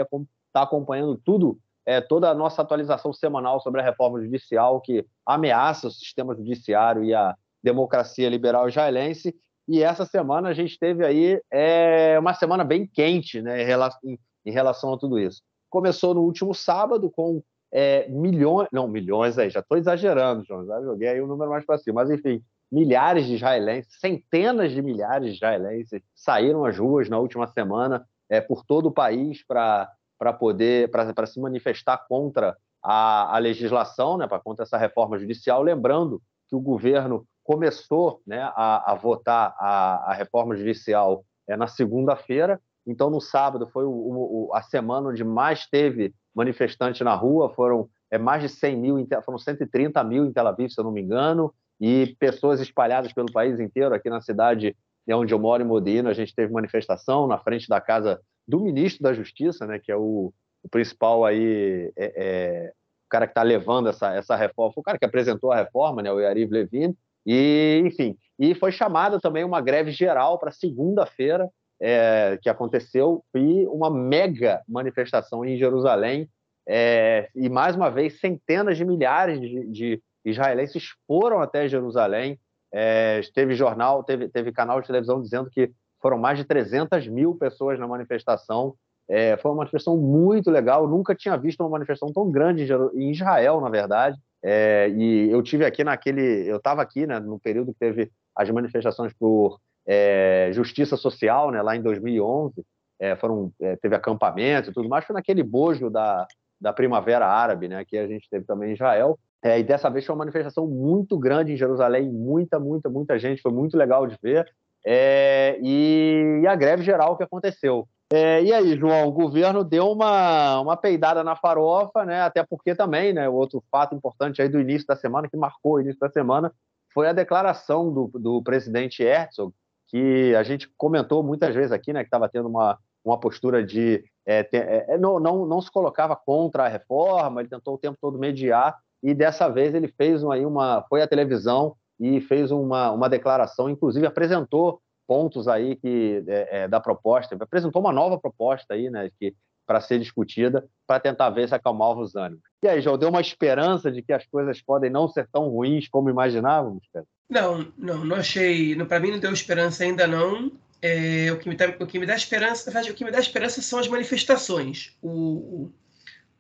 tá 0.54 0.62
acompanhando 0.62 1.20
tudo, 1.26 1.58
é, 1.88 2.00
toda 2.00 2.30
a 2.30 2.36
nossa 2.36 2.62
atualização 2.62 3.12
semanal 3.12 3.60
sobre 3.60 3.82
a 3.82 3.84
reforma 3.84 4.22
judicial 4.22 4.80
que 4.80 5.04
ameaça 5.26 5.88
o 5.88 5.92
sistema 5.92 6.36
judiciário 6.36 7.04
e 7.04 7.16
a 7.16 7.36
democracia 7.64 8.30
liberal 8.30 8.70
israelense. 8.70 9.36
E 9.68 9.82
essa 9.82 10.06
semana 10.06 10.50
a 10.50 10.54
gente 10.54 10.78
teve 10.78 11.04
aí 11.04 11.42
é, 11.52 12.20
uma 12.20 12.36
semana 12.36 12.64
bem 12.64 12.86
quente 12.86 13.42
né, 13.42 13.64
em 13.64 14.52
relação 14.52 14.94
a 14.94 14.98
tudo 15.00 15.18
isso. 15.18 15.42
Começou 15.68 16.14
no 16.14 16.22
último 16.22 16.54
sábado 16.54 17.10
com 17.10 17.42
é, 17.72 18.08
milhões, 18.10 18.68
não, 18.72 18.88
milhões 18.88 19.38
aí, 19.38 19.50
já 19.50 19.60
estou 19.60 19.78
exagerando, 19.78 20.44
João, 20.46 20.66
já 20.66 20.82
joguei 20.82 21.10
aí 21.10 21.22
o 21.22 21.26
um 21.26 21.28
número 21.28 21.52
mais 21.52 21.66
para 21.66 21.78
cima, 21.78 22.02
mas 22.02 22.10
enfim, 22.10 22.42
milhares 22.72 23.26
de 23.26 23.36
israelenses, 23.36 24.00
centenas 24.00 24.72
de 24.72 24.82
milhares 24.82 25.30
de 25.30 25.36
israelenses 25.36 26.02
saíram 26.16 26.66
às 26.66 26.78
ruas 26.78 27.10
na 27.10 27.18
última 27.18 27.48
semana 27.48 28.06
é, 28.30 28.42
por 28.42 28.64
todo 28.66 28.88
o 28.88 28.92
país 28.92 29.46
para 29.46 30.34
poder, 30.40 30.90
para 30.92 31.26
se 31.26 31.40
manifestar 31.40 31.98
contra 32.08 32.56
a, 32.84 33.36
a 33.36 33.38
legislação, 33.40 34.18
né, 34.18 34.28
para 34.28 34.40
contra 34.40 34.64
essa 34.64 34.78
reforma 34.78 35.18
judicial, 35.18 35.62
lembrando 35.62 36.22
que 36.48 36.56
o 36.56 36.60
governo 36.60 37.26
começou 37.44 38.22
né, 38.26 38.42
a, 38.56 38.92
a 38.92 38.96
votar 38.96 39.56
a, 39.58 40.12
a 40.12 40.14
reforma 40.14 40.56
judicial 40.56 41.24
é, 41.48 41.56
na 41.56 41.68
segunda-feira, 41.68 42.62
então 42.86 43.10
no 43.10 43.20
sábado 43.20 43.68
foi 43.68 43.86
o, 43.86 43.90
o, 43.90 44.50
a 44.54 44.62
semana 44.62 45.10
onde 45.10 45.24
mais 45.24 45.66
teve 45.66 46.14
manifestantes 46.38 47.02
na 47.02 47.16
rua, 47.16 47.50
foram 47.50 47.90
é, 48.12 48.18
mais 48.20 48.44
de 48.44 48.50
100 48.50 48.78
mil, 48.78 49.08
foram 49.26 49.40
130 49.40 50.04
mil 50.04 50.24
em 50.24 50.32
Tel 50.32 50.48
Aviv, 50.48 50.70
se 50.70 50.80
eu 50.80 50.84
não 50.84 50.92
me 50.92 51.02
engano, 51.02 51.52
e 51.82 52.16
pessoas 52.20 52.62
espalhadas 52.62 53.12
pelo 53.12 53.32
país 53.32 53.60
inteiro. 53.60 53.96
Aqui 53.96 54.08
na 54.08 54.22
cidade 54.22 54.76
onde 55.10 55.34
eu 55.34 55.40
moro, 55.40 55.64
em 55.64 55.66
Modena, 55.66 56.12
a 56.12 56.14
gente 56.14 56.36
teve 56.36 56.54
manifestação 56.54 57.26
na 57.26 57.40
frente 57.40 57.68
da 57.68 57.82
casa 57.82 58.22
do 58.48 58.60
ministro 58.60 59.02
da 59.02 59.14
Justiça, 59.14 59.66
né, 59.66 59.80
que 59.80 59.92
é 59.92 59.96
o, 59.96 60.32
o 60.62 60.70
principal 60.70 61.26
aí, 61.26 61.92
é, 61.96 62.14
é, 62.16 62.72
o 63.06 63.10
cara 63.10 63.26
que 63.26 63.32
está 63.32 63.42
levando 63.42 63.90
essa, 63.90 64.14
essa 64.14 64.36
reforma, 64.36 64.74
o 64.76 64.84
cara 64.84 65.00
que 65.00 65.06
apresentou 65.06 65.52
a 65.52 65.56
reforma, 65.56 66.04
né, 66.04 66.12
o 66.12 66.20
Yariv 66.20 66.52
Levin, 66.52 66.96
e, 67.26 67.82
enfim, 67.86 68.16
e 68.38 68.54
foi 68.54 68.72
chamada 68.72 69.20
também 69.20 69.44
uma 69.44 69.62
greve 69.62 69.92
geral 69.92 70.38
para 70.38 70.52
segunda-feira, 70.52 71.50
é, 71.82 72.38
que 72.42 72.50
aconteceu 72.50 73.24
e 73.36 73.66
uma 73.68 73.90
mega 73.90 74.62
manifestação 74.68 75.46
em 75.46 75.58
Jerusalém. 75.58 76.30
É, 76.68 77.30
e 77.36 77.50
mais 77.50 77.76
uma 77.76 77.90
vez, 77.90 78.20
centenas 78.20 78.78
de 78.78 78.84
milhares 78.86 79.40
de, 79.40 79.66
de 79.68 80.04
israelenses 80.26 80.90
foram 81.08 81.40
até 81.40 81.68
Jerusalém. 81.68 82.40
É, 82.74 83.22
teve 83.34 83.56
jornal, 83.56 84.04
teve, 84.04 84.28
teve 84.28 84.52
canal 84.52 84.82
de 84.82 84.88
televisão 84.88 85.22
dizendo 85.22 85.50
que 85.50 85.72
foram 86.02 86.18
mais 86.18 86.38
de 86.38 86.44
300 86.44 87.08
mil 87.08 87.36
pessoas 87.36 87.80
na 87.80 87.88
manifestação. 87.88 88.76
É, 89.10 89.38
foi 89.38 89.52
uma 89.52 89.60
manifestação 89.60 89.96
muito 89.98 90.52
legal. 90.52 90.88
Nunca 90.88 91.16
tinha 91.16 91.38
visto 91.38 91.62
uma 91.62 91.70
manifestação 91.70 92.12
tão 92.12 92.30
grande 92.30 92.68
em 92.96 93.12
Israel, 93.12 93.62
na 93.62 93.70
verdade. 93.70 94.18
É, 94.44 94.90
e 94.90 95.30
eu 95.32 95.42
tive 95.42 95.66
aqui 95.66 95.84
naquele, 95.84 96.22
eu 96.48 96.58
estava 96.58 96.82
aqui 96.82 97.08
né, 97.08 97.20
no 97.20 97.40
período 97.40 97.74
que 97.74 97.80
teve 97.80 98.12
as 98.36 98.50
manifestações 98.50 99.14
por 99.14 99.60
é, 99.88 100.50
justiça 100.52 100.98
social, 100.98 101.50
né, 101.50 101.62
lá 101.62 101.76
em 101.76 101.82
2011, 101.82 102.64
é, 103.00 103.16
foram, 103.16 103.52
é, 103.62 103.76
teve 103.78 103.96
acampamento 103.96 104.70
e 104.70 104.74
tudo 104.74 104.90
mais, 104.90 105.06
foi 105.06 105.14
naquele 105.14 105.42
bojo 105.44 105.90
da, 105.90 106.28
da 106.60 106.74
Primavera 106.74 107.26
Árabe, 107.26 107.68
né, 107.68 107.86
que 107.86 107.98
a 107.98 108.08
gente 108.08 108.28
teve 108.30 108.46
também 108.46 108.72
em 108.72 108.74
Israel, 108.74 109.18
é, 109.42 109.60
e 109.60 109.64
dessa 109.64 109.90
vez 109.90 110.06
foi 110.06 110.14
uma 110.14 110.26
manifestação 110.26 110.68
muito 110.68 111.18
grande 111.18 111.54
em 111.54 111.58
Jerusalém, 111.58 112.12
muita, 112.12 112.60
muita, 112.60 112.90
muita 112.90 113.18
gente, 113.18 113.42
foi 113.42 113.52
muito 113.52 113.78
legal 113.78 114.06
de 114.06 114.18
ver, 114.22 114.52
é, 114.86 115.58
e, 115.62 116.42
e, 116.44 116.48
a 116.48 116.56
greve 116.56 116.82
geral 116.84 117.18
que 117.18 117.24
aconteceu. 117.24 117.88
É, 118.12 118.42
e 118.42 118.54
aí, 118.54 118.78
João, 118.78 119.06
o 119.06 119.12
governo 119.12 119.64
deu 119.64 119.92
uma, 119.92 120.62
uma 120.62 120.78
peidada 120.78 121.24
na 121.24 121.36
farofa, 121.36 122.06
né, 122.06 122.22
até 122.22 122.44
porque 122.44 122.74
também, 122.74 123.14
né, 123.14 123.30
outro 123.30 123.64
fato 123.72 123.96
importante 123.96 124.42
aí 124.42 124.50
do 124.50 124.60
início 124.60 124.88
da 124.88 124.96
semana, 124.96 125.30
que 125.30 125.38
marcou 125.38 125.74
o 125.74 125.82
início 125.82 126.00
da 126.00 126.10
semana, 126.10 126.52
foi 126.94 127.08
a 127.08 127.14
declaração 127.14 127.94
do, 127.94 128.08
do 128.14 128.42
presidente 128.42 129.04
Herzog, 129.04 129.54
que 129.88 130.36
a 130.36 130.44
gente 130.44 130.70
comentou 130.78 131.24
muitas 131.24 131.56
vezes 131.56 131.72
aqui, 131.72 131.94
né, 131.94 132.02
que 132.02 132.08
estava 132.08 132.30
tendo 132.30 132.48
uma, 132.48 132.78
uma 133.04 133.20
postura 133.20 133.64
de 133.64 134.04
é, 134.26 134.48
é, 134.52 134.86
é, 134.90 134.98
não, 134.98 135.20
não, 135.20 135.46
não 135.46 135.62
se 135.62 135.72
colocava 135.72 136.16
contra 136.16 136.66
a 136.66 136.68
reforma, 136.68 137.42
ele 137.42 137.50
tentou 137.50 137.76
o 137.76 137.78
tempo 137.78 137.98
todo 138.00 138.20
mediar 138.20 138.78
e 139.02 139.14
dessa 139.14 139.48
vez 139.48 139.74
ele 139.74 139.88
fez 139.88 140.24
uma, 140.24 140.36
aí 140.36 140.46
uma 140.46 140.84
foi 140.90 141.02
à 141.02 141.08
televisão 141.08 141.76
e 142.00 142.20
fez 142.20 142.52
uma, 142.52 142.92
uma 142.92 143.08
declaração, 143.08 143.70
inclusive 143.70 144.06
apresentou 144.06 144.82
pontos 145.08 145.48
aí 145.48 145.78
que 145.78 146.24
é, 146.28 146.64
é 146.64 146.68
da 146.68 146.82
proposta, 146.82 147.38
apresentou 147.40 147.82
uma 147.82 147.94
nova 147.94 148.20
proposta 148.20 148.74
aí, 148.74 148.90
né, 148.90 149.10
que 149.18 149.34
para 149.68 149.82
ser 149.82 150.00
discutida, 150.00 150.66
para 150.88 151.02
tentar 151.02 151.30
ver 151.30 151.48
se 151.50 151.54
acalmava 151.54 152.00
os 152.00 152.16
ânimos. 152.16 152.42
E 152.64 152.68
aí, 152.68 152.82
João, 152.82 152.98
deu 152.98 153.10
uma 153.10 153.20
esperança 153.20 153.92
de 153.92 154.02
que 154.02 154.14
as 154.14 154.26
coisas 154.26 154.62
podem 154.62 154.90
não 154.90 155.10
ser 155.10 155.28
tão 155.32 155.50
ruins 155.50 155.90
como 155.90 156.10
imaginávamos, 156.10 156.88
cara? 156.92 157.06
Não, 157.30 157.72
não, 157.78 158.06
não 158.06 158.16
achei. 158.16 158.74
Para 158.86 159.02
mim 159.02 159.12
não 159.12 159.20
deu 159.20 159.34
esperança 159.34 159.84
ainda 159.84 160.08
não. 160.08 160.50
É, 160.82 161.32
o, 161.32 161.38
que 161.38 161.50
me 161.50 161.56
dá, 161.56 161.68
o 161.80 161.86
que 161.86 162.00
me 162.00 162.06
dá 162.06 162.16
esperança, 162.16 162.72
verdade, 162.72 162.92
o 162.92 162.94
que 162.94 163.04
me 163.04 163.12
dá 163.12 163.20
esperança 163.20 163.62
são 163.62 163.80
as 163.80 163.88
manifestações. 163.88 164.96
O, 165.02 165.10
o, 165.10 165.72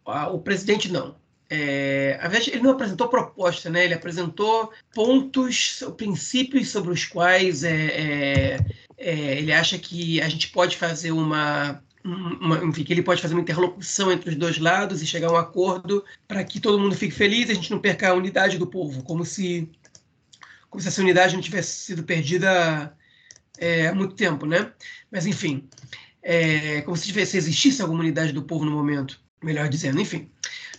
a, 0.05 0.29
o 0.29 0.39
presidente 0.39 0.91
não. 0.91 1.15
É, 1.49 2.17
a 2.21 2.27
verdade, 2.27 2.51
ele 2.51 2.63
não 2.63 2.71
apresentou 2.71 3.09
proposta, 3.09 3.69
né? 3.69 3.83
Ele 3.85 3.93
apresentou 3.93 4.71
pontos, 4.93 5.83
princípios 5.97 6.69
sobre 6.69 6.91
os 6.91 7.05
quais 7.05 7.63
é, 7.63 7.85
é, 7.85 8.57
é, 8.97 9.37
ele 9.37 9.51
acha 9.51 9.77
que 9.77 10.21
a 10.21 10.29
gente 10.29 10.49
pode 10.49 10.77
fazer 10.77 11.11
uma, 11.11 11.81
uma, 12.08 12.63
enfim, 12.63 12.84
que 12.84 12.93
ele 12.93 13.04
pode 13.04 13.22
fazer 13.22 13.34
uma 13.34 13.41
interlocução 13.41 14.12
entre 14.12 14.30
os 14.30 14.36
dois 14.36 14.58
lados 14.58 15.02
e 15.02 15.06
chegar 15.06 15.30
a 15.30 15.34
um 15.34 15.38
acordo 15.38 16.04
para 16.28 16.43
que 16.43 16.60
todo 16.60 16.80
mundo 16.80 16.96
fique 16.96 17.13
feliz, 17.13 17.50
e 17.50 17.52
a 17.52 17.56
gente 17.56 17.72
não 17.72 17.80
perca 17.80 18.10
a 18.10 18.13
unidade 18.13 18.58
do 18.58 18.67
povo, 18.67 19.04
como 19.04 19.26
se 19.26 19.70
como 20.70 20.82
se 20.82 20.89
essa 20.89 21.02
unidade 21.02 21.34
não 21.34 21.41
tivesse 21.41 21.86
sido 21.86 22.04
perdida 22.04 22.93
é, 23.58 23.88
há 23.88 23.96
muito 23.96 24.15
tempo, 24.15 24.46
né? 24.46 24.72
Mas, 25.10 25.26
enfim, 25.26 25.67
é, 26.22 26.82
como 26.82 26.96
se, 26.98 27.06
tivesse, 27.06 27.38
existisse 27.38 27.82
alguma 27.82 28.02
unidade 28.02 28.34
do 28.34 28.43
povo 28.43 28.65
no 28.65 28.72
momento, 28.72 29.20
melhor 29.41 29.70
dizendo. 29.70 30.00
Enfim, 30.00 30.30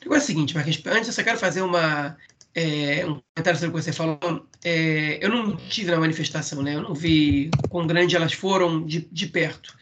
negócio 0.02 0.20
é 0.20 0.24
o 0.24 0.26
seguinte, 0.26 0.54
Marquinhos, 0.54 0.82
antes 0.86 1.08
eu 1.08 1.14
só 1.14 1.22
quero 1.22 1.38
fazer 1.38 1.62
uma, 1.62 2.16
é, 2.54 3.06
um 3.06 3.20
comentário 3.34 3.58
sobre 3.58 3.68
o 3.68 3.72
que 3.72 3.82
você 3.82 3.92
falou. 3.92 4.46
É, 4.62 5.24
eu 5.24 5.30
não 5.30 5.56
tive 5.56 5.90
na 5.90 5.98
manifestação, 5.98 6.62
né? 6.62 6.74
Eu 6.74 6.82
não 6.82 6.94
vi 6.94 7.50
quão 7.68 7.86
grande 7.86 8.16
elas 8.16 8.32
foram 8.32 8.84
de, 8.84 9.08
de 9.10 9.26
perto. 9.26 9.76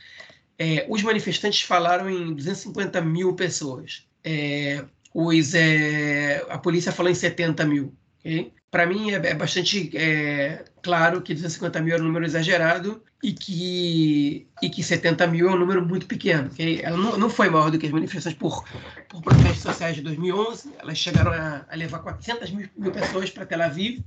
É, 0.58 0.86
os 0.88 1.02
manifestantes 1.02 1.62
falaram 1.62 2.08
em 2.08 2.34
250 2.34 3.00
mil 3.02 3.34
pessoas. 3.34 4.06
É, 4.24 4.84
os, 5.12 5.54
é, 5.54 6.44
a 6.48 6.58
polícia 6.58 6.92
falou 6.92 7.10
em 7.10 7.14
70 7.14 7.64
mil. 7.66 7.94
Okay? 8.20 8.52
Para 8.70 8.86
mim 8.86 9.10
é, 9.10 9.14
é 9.14 9.34
bastante 9.34 9.96
é, 9.96 10.64
claro 10.82 11.22
que 11.22 11.34
250 11.34 11.80
mil 11.80 11.96
é 11.96 12.00
um 12.00 12.04
número 12.04 12.24
exagerado 12.24 13.02
e 13.22 13.32
que, 13.32 14.46
e 14.62 14.68
que 14.68 14.82
70 14.82 15.26
mil 15.26 15.48
é 15.48 15.52
um 15.52 15.58
número 15.58 15.84
muito 15.84 16.06
pequeno. 16.06 16.48
Okay? 16.48 16.80
Ela 16.82 16.96
não, 16.96 17.18
não 17.18 17.30
foi 17.30 17.48
maior 17.48 17.70
do 17.70 17.78
que 17.78 17.86
as 17.86 17.92
manifestações 17.92 18.34
por, 18.34 18.64
por 19.08 19.22
protestos 19.22 19.62
sociais 19.62 19.96
de 19.96 20.02
2011. 20.02 20.72
Elas 20.78 20.98
chegaram 20.98 21.32
a, 21.32 21.66
a 21.68 21.76
levar 21.76 22.00
400 22.00 22.50
mil, 22.50 22.68
mil 22.76 22.92
pessoas 22.92 23.30
para 23.30 23.46
Tel 23.46 23.62
Aviv, 23.62 24.02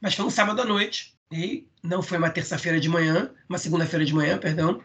mas 0.00 0.14
foi 0.14 0.24
um 0.24 0.30
sábado 0.30 0.62
à 0.62 0.64
noite. 0.64 1.14
Okay? 1.32 1.66
Não 1.82 2.02
foi 2.02 2.18
uma 2.18 2.30
terça-feira 2.30 2.80
de 2.80 2.88
manhã, 2.88 3.30
uma 3.48 3.58
segunda-feira 3.58 4.04
de 4.04 4.14
manhã, 4.14 4.38
perdão. 4.38 4.80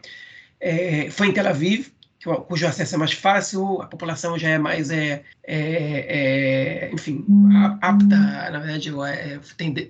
É, 0.60 1.10
foi 1.10 1.28
em 1.28 1.32
Tel 1.32 1.48
Aviv 1.48 1.90
cujo 2.34 2.66
acesso 2.66 2.94
é 2.94 2.98
mais 2.98 3.12
fácil, 3.12 3.80
a 3.82 3.86
população 3.86 4.38
já 4.38 4.48
é 4.48 4.58
mais, 4.58 4.90
é, 4.90 5.22
é, 5.44 6.88
é 6.88 6.90
enfim, 6.92 7.24
apta, 7.80 8.16
na 8.50 8.58
verdade, 8.58 8.90
é, 9.06 9.38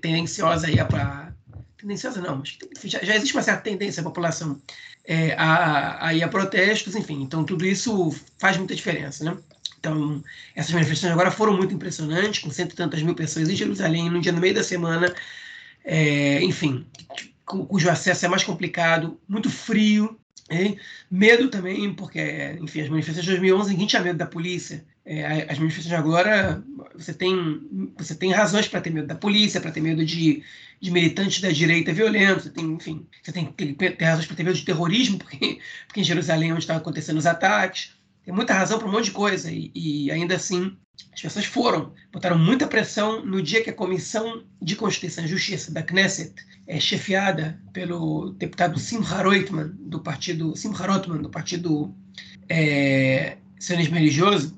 tendenciosa 0.00 0.66
aí 0.66 0.76
para 0.84 1.32
tendenciosa 1.78 2.20
não, 2.20 2.38
mas 2.38 2.58
já, 2.84 2.98
já, 3.02 3.14
existe 3.14 3.34
uma 3.34 3.42
certa 3.42 3.62
tendência 3.62 4.02
da 4.02 4.08
população 4.08 4.60
é, 5.04 5.34
a, 5.34 6.06
a 6.06 6.14
ir 6.14 6.22
a 6.22 6.28
protestos, 6.28 6.94
enfim, 6.94 7.22
então 7.22 7.44
tudo 7.44 7.64
isso 7.64 8.14
faz 8.38 8.56
muita 8.56 8.74
diferença, 8.74 9.24
né? 9.24 9.36
Então, 9.78 10.22
essas 10.54 10.72
manifestações 10.72 11.12
agora 11.12 11.30
foram 11.30 11.56
muito 11.56 11.74
impressionantes, 11.74 12.42
com 12.42 12.50
cento 12.50 12.72
e 12.72 12.76
tantas 12.76 13.02
mil 13.02 13.14
pessoas 13.14 13.48
em 13.48 13.54
Jerusalém, 13.54 14.10
no 14.10 14.20
dia 14.20 14.32
no 14.32 14.40
meio 14.40 14.54
da 14.54 14.64
semana, 14.64 15.14
é, 15.84 16.42
enfim, 16.42 16.84
cujo 17.44 17.88
acesso 17.88 18.26
é 18.26 18.28
mais 18.28 18.42
complicado, 18.42 19.20
muito 19.28 19.48
frio, 19.48 20.18
é, 20.48 20.76
medo 21.10 21.48
também, 21.48 21.92
porque, 21.94 22.20
enfim, 22.60 22.82
as 22.82 22.88
manifestações 22.88 23.24
de 23.24 23.32
2011 23.32 23.70
ninguém 23.70 23.86
tinha 23.86 24.02
medo 24.02 24.18
da 24.18 24.26
polícia. 24.26 24.84
É, 25.04 25.50
as 25.50 25.58
manifestações 25.58 25.86
de 25.86 25.94
agora, 25.94 26.62
você 26.94 27.12
tem, 27.12 27.92
você 27.96 28.14
tem 28.14 28.32
razões 28.32 28.68
para 28.68 28.80
ter 28.80 28.90
medo 28.90 29.06
da 29.06 29.14
polícia, 29.14 29.60
para 29.60 29.72
ter 29.72 29.80
medo 29.80 30.04
de, 30.04 30.42
de 30.80 30.90
militantes 30.90 31.40
da 31.40 31.50
direita 31.50 31.92
violentos, 31.92 32.44
você 32.44 32.50
tem, 32.50 32.64
enfim, 32.64 33.06
você 33.22 33.32
tem 33.32 33.46
ter 33.46 34.04
razões 34.04 34.26
para 34.26 34.36
ter 34.36 34.42
medo 34.44 34.56
de 34.56 34.64
terrorismo, 34.64 35.18
porque, 35.20 35.58
porque 35.86 36.00
em 36.00 36.04
Jerusalém 36.04 36.50
é 36.50 36.52
onde 36.52 36.62
estavam 36.62 36.80
acontecendo 36.80 37.18
os 37.18 37.26
ataques. 37.26 37.94
Tem 38.24 38.34
muita 38.34 38.54
razão 38.54 38.78
para 38.78 38.88
um 38.88 38.92
monte 38.92 39.06
de 39.06 39.12
coisa, 39.12 39.50
e, 39.50 39.70
e 39.74 40.10
ainda 40.10 40.34
assim 40.36 40.76
as 41.12 41.20
pessoas 41.20 41.46
foram, 41.46 41.92
botaram 42.12 42.38
muita 42.38 42.66
pressão 42.66 43.24
no 43.24 43.42
dia 43.42 43.62
que 43.62 43.70
a 43.70 43.74
Comissão 43.74 44.44
de 44.60 44.76
Constituição 44.76 45.24
e 45.24 45.28
Justiça 45.28 45.72
da 45.72 45.82
Knesset, 45.82 46.34
é, 46.66 46.78
chefiada 46.80 47.60
pelo 47.72 48.30
deputado 48.30 48.78
Simcha 48.78 49.22
Reutemann, 49.22 49.72
do 49.78 50.00
partido 50.00 50.54
Simcha 50.56 50.84
Reutemann, 50.84 51.22
do 51.22 51.30
partido 51.30 51.94
é, 52.48 53.38
sionismo 53.58 53.94
religioso, 53.94 54.56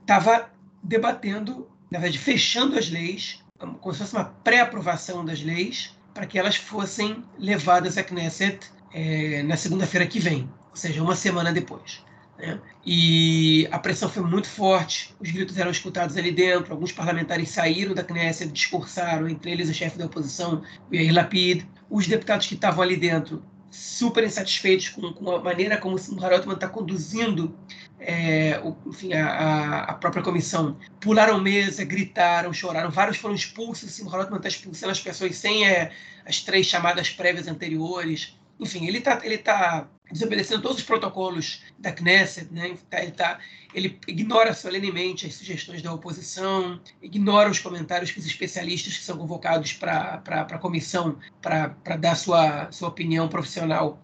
estava 0.00 0.50
debatendo, 0.82 1.68
na 1.90 1.98
verdade, 1.98 2.18
fechando 2.18 2.78
as 2.78 2.88
leis, 2.88 3.42
como 3.58 3.92
se 3.92 3.98
fosse 3.98 4.14
uma 4.14 4.24
pré-aprovação 4.24 5.24
das 5.24 5.42
leis, 5.42 5.96
para 6.14 6.26
que 6.26 6.38
elas 6.38 6.56
fossem 6.56 7.24
levadas 7.38 7.98
à 7.98 8.02
Knesset 8.02 8.70
é, 8.92 9.42
na 9.42 9.56
segunda-feira 9.56 10.06
que 10.06 10.18
vem, 10.18 10.48
ou 10.70 10.76
seja, 10.76 11.02
uma 11.02 11.16
semana 11.16 11.52
depois. 11.52 12.02
Né? 12.38 12.60
E 12.86 13.68
a 13.70 13.78
pressão 13.78 14.08
foi 14.08 14.22
muito 14.22 14.48
forte, 14.48 15.14
os 15.20 15.30
gritos 15.30 15.58
eram 15.58 15.70
escutados 15.70 16.16
ali 16.16 16.30
dentro, 16.30 16.72
alguns 16.72 16.92
parlamentares 16.92 17.50
saíram 17.50 17.94
da 17.94 18.04
Knesset, 18.04 18.50
discursaram, 18.52 19.28
entre 19.28 19.50
eles 19.50 19.68
o 19.68 19.74
chefe 19.74 19.98
da 19.98 20.06
oposição, 20.06 20.62
o 20.90 20.94
Yair 20.94 21.12
Lapid, 21.12 21.64
os 21.90 22.06
deputados 22.06 22.46
que 22.46 22.54
estavam 22.54 22.82
ali 22.82 22.96
dentro 22.96 23.42
super 23.70 24.24
insatisfeitos 24.24 24.88
com, 24.88 25.12
com 25.12 25.30
a 25.30 25.42
maneira 25.42 25.76
como 25.76 25.96
o 25.96 26.24
Harotman 26.24 26.54
está 26.54 26.68
conduzindo 26.68 27.54
é, 28.00 28.58
o, 28.64 28.76
enfim, 28.88 29.12
a, 29.12 29.80
a, 29.84 29.94
própria 29.94 30.22
comissão. 30.22 30.76
Pularam 31.00 31.40
mesa, 31.40 31.84
gritaram, 31.84 32.52
choraram, 32.52 32.90
vários 32.90 33.18
foram 33.18 33.34
expulsos, 33.34 33.90
o 33.90 33.92
Simon 33.92 34.14
Harotman 34.14 34.38
está 34.38 34.48
expulsando 34.48 34.92
as 34.92 35.00
pessoas 35.00 35.36
sem 35.36 35.66
é, 35.68 35.90
as 36.24 36.40
três 36.40 36.66
chamadas 36.66 37.10
prévias 37.10 37.48
anteriores. 37.48 38.38
Enfim, 38.58 38.86
ele 38.86 38.98
está 38.98 39.20
ele 39.22 39.38
tá 39.38 39.86
desobedecendo 40.10 40.62
todos 40.62 40.78
os 40.78 40.84
protocolos 40.84 41.62
da 41.78 41.92
Knesset, 41.92 42.52
né? 42.52 42.76
Tá, 42.90 43.02
ele, 43.02 43.12
tá, 43.12 43.38
ele 43.74 43.98
ignora 44.06 44.54
solenemente 44.54 45.26
as 45.26 45.34
sugestões 45.34 45.82
da 45.82 45.92
oposição, 45.92 46.80
ignora 47.02 47.50
os 47.50 47.58
comentários 47.58 48.10
que 48.10 48.18
os 48.18 48.26
especialistas 48.26 48.96
que 48.96 49.04
são 49.04 49.18
convocados 49.18 49.72
para 49.72 50.22
a 50.24 50.58
comissão 50.58 51.18
para 51.42 51.96
dar 51.98 52.16
sua, 52.16 52.70
sua 52.72 52.88
opinião 52.88 53.28
profissional 53.28 54.00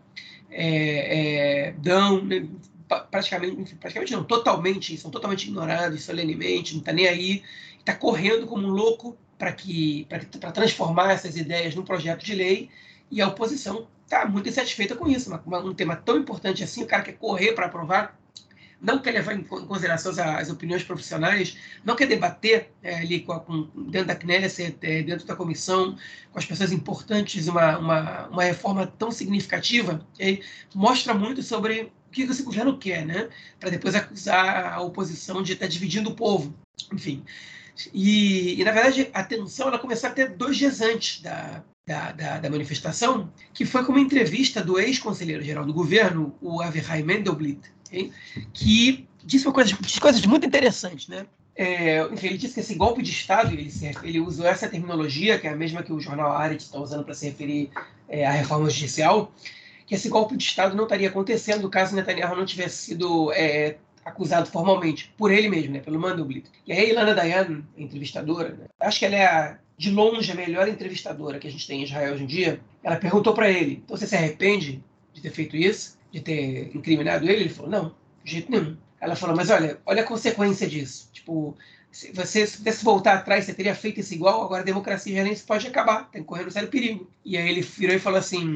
é, 0.50 1.68
é, 1.68 1.72
dão, 1.72 2.24
né? 2.24 2.46
praticamente, 3.10 3.74
praticamente 3.76 4.12
não, 4.12 4.24
totalmente, 4.24 4.96
são 4.96 5.10
totalmente 5.10 5.48
ignorados 5.48 6.04
solenemente, 6.04 6.74
não 6.74 6.80
está 6.80 6.92
nem 6.92 7.08
aí, 7.08 7.42
está 7.78 7.94
correndo 7.94 8.46
como 8.46 8.66
um 8.66 8.70
louco 8.70 9.16
para 9.38 9.52
que 9.52 10.06
para 10.06 10.52
transformar 10.52 11.12
essas 11.12 11.36
ideias 11.36 11.74
num 11.74 11.82
projeto 11.82 12.24
de 12.24 12.34
lei 12.34 12.70
e 13.10 13.20
a 13.20 13.28
oposição 13.28 13.88
está 14.04 14.26
muito 14.26 14.48
insatisfeita 14.48 14.94
com 14.94 15.08
isso. 15.08 15.34
Uma, 15.46 15.58
um 15.60 15.74
tema 15.74 15.96
tão 15.96 16.18
importante 16.18 16.62
assim, 16.62 16.82
o 16.82 16.86
cara 16.86 17.02
quer 17.02 17.14
correr 17.14 17.52
para 17.52 17.66
aprovar, 17.66 18.18
não 18.80 18.98
quer 18.98 19.12
levar 19.12 19.34
em 19.34 19.42
consideração 19.42 20.12
as, 20.12 20.18
as 20.18 20.50
opiniões 20.50 20.82
profissionais, 20.82 21.56
não 21.84 21.96
quer 21.96 22.06
debater 22.06 22.70
é, 22.82 22.96
ali 22.96 23.20
com, 23.20 23.38
com, 23.40 23.62
dentro 23.90 24.08
da 24.08 24.14
Knesset, 24.14 24.76
é, 24.82 25.02
dentro 25.02 25.26
da 25.26 25.34
comissão, 25.34 25.96
com 26.30 26.38
as 26.38 26.44
pessoas 26.44 26.70
importantes, 26.70 27.48
uma, 27.48 27.78
uma, 27.78 28.26
uma 28.28 28.44
reforma 28.44 28.86
tão 28.86 29.10
significativa, 29.10 30.06
é, 30.18 30.40
mostra 30.74 31.14
muito 31.14 31.42
sobre 31.42 31.92
o 32.08 32.10
que 32.12 32.22
esse 32.22 32.42
governo 32.42 32.78
quer, 32.78 33.06
né? 33.06 33.28
para 33.58 33.70
depois 33.70 33.94
acusar 33.94 34.72
a 34.74 34.80
oposição 34.82 35.42
de 35.42 35.54
estar 35.54 35.64
tá 35.64 35.70
dividindo 35.70 36.10
o 36.10 36.14
povo. 36.14 36.54
Enfim. 36.92 37.24
E, 37.92 38.60
e, 38.60 38.64
na 38.64 38.70
verdade, 38.70 39.10
a 39.12 39.24
tensão 39.24 39.68
ela 39.68 39.78
começou 39.78 40.08
até 40.08 40.28
dois 40.28 40.56
dias 40.56 40.80
antes 40.80 41.20
da, 41.22 41.64
da, 41.86 42.12
da, 42.12 42.38
da, 42.38 42.50
manifestação, 42.50 43.30
que 43.52 43.64
foi 43.64 43.84
com 43.84 43.92
uma 43.92 44.00
entrevista 44.00 44.62
do 44.62 44.78
ex-conselheiro-geral 44.78 45.66
do 45.66 45.72
governo, 45.72 46.34
o 46.40 46.62
Averhai 46.62 47.02
Mendelblit, 47.02 47.60
okay? 47.86 48.10
que 48.52 49.06
disse, 49.22 49.46
uma 49.46 49.52
coisa, 49.52 49.76
disse 49.80 50.00
coisas 50.00 50.24
muito 50.24 50.46
interessantes. 50.46 51.08
Né? 51.08 51.26
É, 51.54 52.02
enfim, 52.06 52.28
ele 52.28 52.38
disse 52.38 52.54
que 52.54 52.60
esse 52.60 52.74
golpe 52.74 53.02
de 53.02 53.10
Estado, 53.10 53.52
ele, 53.52 53.70
ele 54.02 54.20
usou 54.20 54.46
essa 54.46 54.68
terminologia, 54.68 55.38
que 55.38 55.46
é 55.46 55.50
a 55.50 55.56
mesma 55.56 55.82
que 55.82 55.92
o 55.92 56.00
jornal 56.00 56.32
Arendt 56.32 56.64
está 56.64 56.78
usando 56.78 57.04
para 57.04 57.14
se 57.14 57.26
referir 57.26 57.70
é, 58.08 58.26
à 58.26 58.30
reforma 58.32 58.70
judicial, 58.70 59.32
que 59.86 59.94
esse 59.94 60.08
golpe 60.08 60.36
de 60.36 60.44
Estado 60.44 60.74
não 60.74 60.84
estaria 60.84 61.08
acontecendo 61.08 61.68
caso 61.68 61.94
Netanyahu 61.94 62.34
não 62.34 62.46
tivesse 62.46 62.86
sido 62.86 63.30
é, 63.32 63.76
acusado 64.04 64.50
formalmente 64.50 65.12
por 65.16 65.30
ele 65.30 65.48
mesmo, 65.48 65.72
né, 65.72 65.80
pelo 65.80 65.98
Mandelblit. 65.98 66.46
E 66.66 66.72
aí 66.72 66.90
Ilana 66.90 67.14
Dayan, 67.14 67.62
entrevistadora, 67.76 68.50
né, 68.50 68.66
acho 68.80 68.98
que 68.98 69.06
ela 69.06 69.16
é 69.16 69.26
a 69.26 69.58
de 69.76 69.90
longe 69.90 70.30
a 70.30 70.34
melhor 70.34 70.68
entrevistadora 70.68 71.38
que 71.38 71.48
a 71.48 71.50
gente 71.50 71.66
tem 71.66 71.80
em 71.80 71.84
Israel 71.84 72.14
hoje 72.14 72.24
em 72.24 72.26
dia, 72.26 72.60
ela 72.82 72.96
perguntou 72.96 73.34
para 73.34 73.50
ele: 73.50 73.82
então 73.84 73.96
você 73.96 74.06
se 74.06 74.14
arrepende 74.14 74.82
de 75.12 75.20
ter 75.20 75.30
feito 75.30 75.56
isso, 75.56 75.98
de 76.12 76.20
ter 76.20 76.74
incriminado 76.74 77.24
ele? 77.24 77.42
Ele 77.42 77.48
falou: 77.48 77.70
não, 77.70 77.94
de 78.22 78.32
jeito 78.32 78.50
nenhum. 78.50 78.76
Ela 79.00 79.16
falou: 79.16 79.36
mas 79.36 79.50
olha, 79.50 79.78
olha 79.84 80.02
a 80.02 80.06
consequência 80.06 80.68
disso. 80.68 81.10
Tipo, 81.12 81.56
se 81.90 82.12
você 82.12 82.46
se 82.46 82.58
pudesse 82.58 82.84
voltar 82.84 83.14
atrás, 83.14 83.44
você 83.44 83.54
teria 83.54 83.74
feito 83.74 84.00
isso 84.00 84.14
igual. 84.14 84.42
Agora 84.42 84.62
a 84.62 84.64
democracia 84.64 85.12
israelense 85.12 85.44
pode 85.44 85.66
acabar, 85.66 86.10
tem 86.10 86.22
que 86.22 86.28
correr 86.28 86.46
um 86.46 86.50
sério 86.50 86.68
perigo. 86.68 87.08
E 87.24 87.36
aí 87.36 87.48
ele 87.48 87.60
virou 87.62 87.96
e 87.96 88.00
falou 88.00 88.18
assim: 88.18 88.52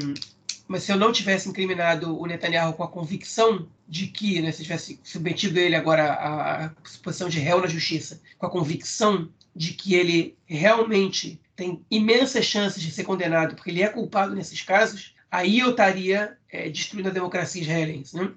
mas 0.69 0.83
se 0.83 0.91
eu 0.91 0.97
não 0.97 1.11
tivesse 1.11 1.49
incriminado 1.49 2.15
o 2.15 2.27
Netanyahu 2.27 2.73
com 2.73 2.83
a 2.83 2.87
convicção 2.87 3.67
de 3.87 4.05
que, 4.05 4.39
né, 4.39 4.51
se 4.51 4.61
tivesse 4.61 4.99
submetido 5.03 5.59
ele 5.59 5.75
agora 5.75 6.13
à, 6.13 6.65
à 6.65 6.69
posição 7.01 7.27
de 7.27 7.39
réu 7.39 7.59
na 7.59 7.65
justiça, 7.65 8.21
com 8.37 8.45
a 8.45 8.51
convicção 8.51 9.27
de 9.55 9.73
que 9.73 9.95
ele 9.95 10.37
realmente 10.45 11.41
tem 11.55 11.83
imensas 11.89 12.45
chances 12.45 12.83
de 12.83 12.91
ser 12.91 13.03
condenado, 13.03 13.55
porque 13.55 13.71
ele 13.71 13.81
é 13.81 13.89
culpado 13.89 14.35
nesses 14.35 14.61
casos, 14.61 15.15
aí 15.31 15.57
eu 15.57 15.71
estaria 15.71 16.37
é, 16.47 16.69
destruindo 16.69 17.09
a 17.09 17.13
democracia 17.13 17.63
israelense. 17.63 18.15
Né? 18.15 18.31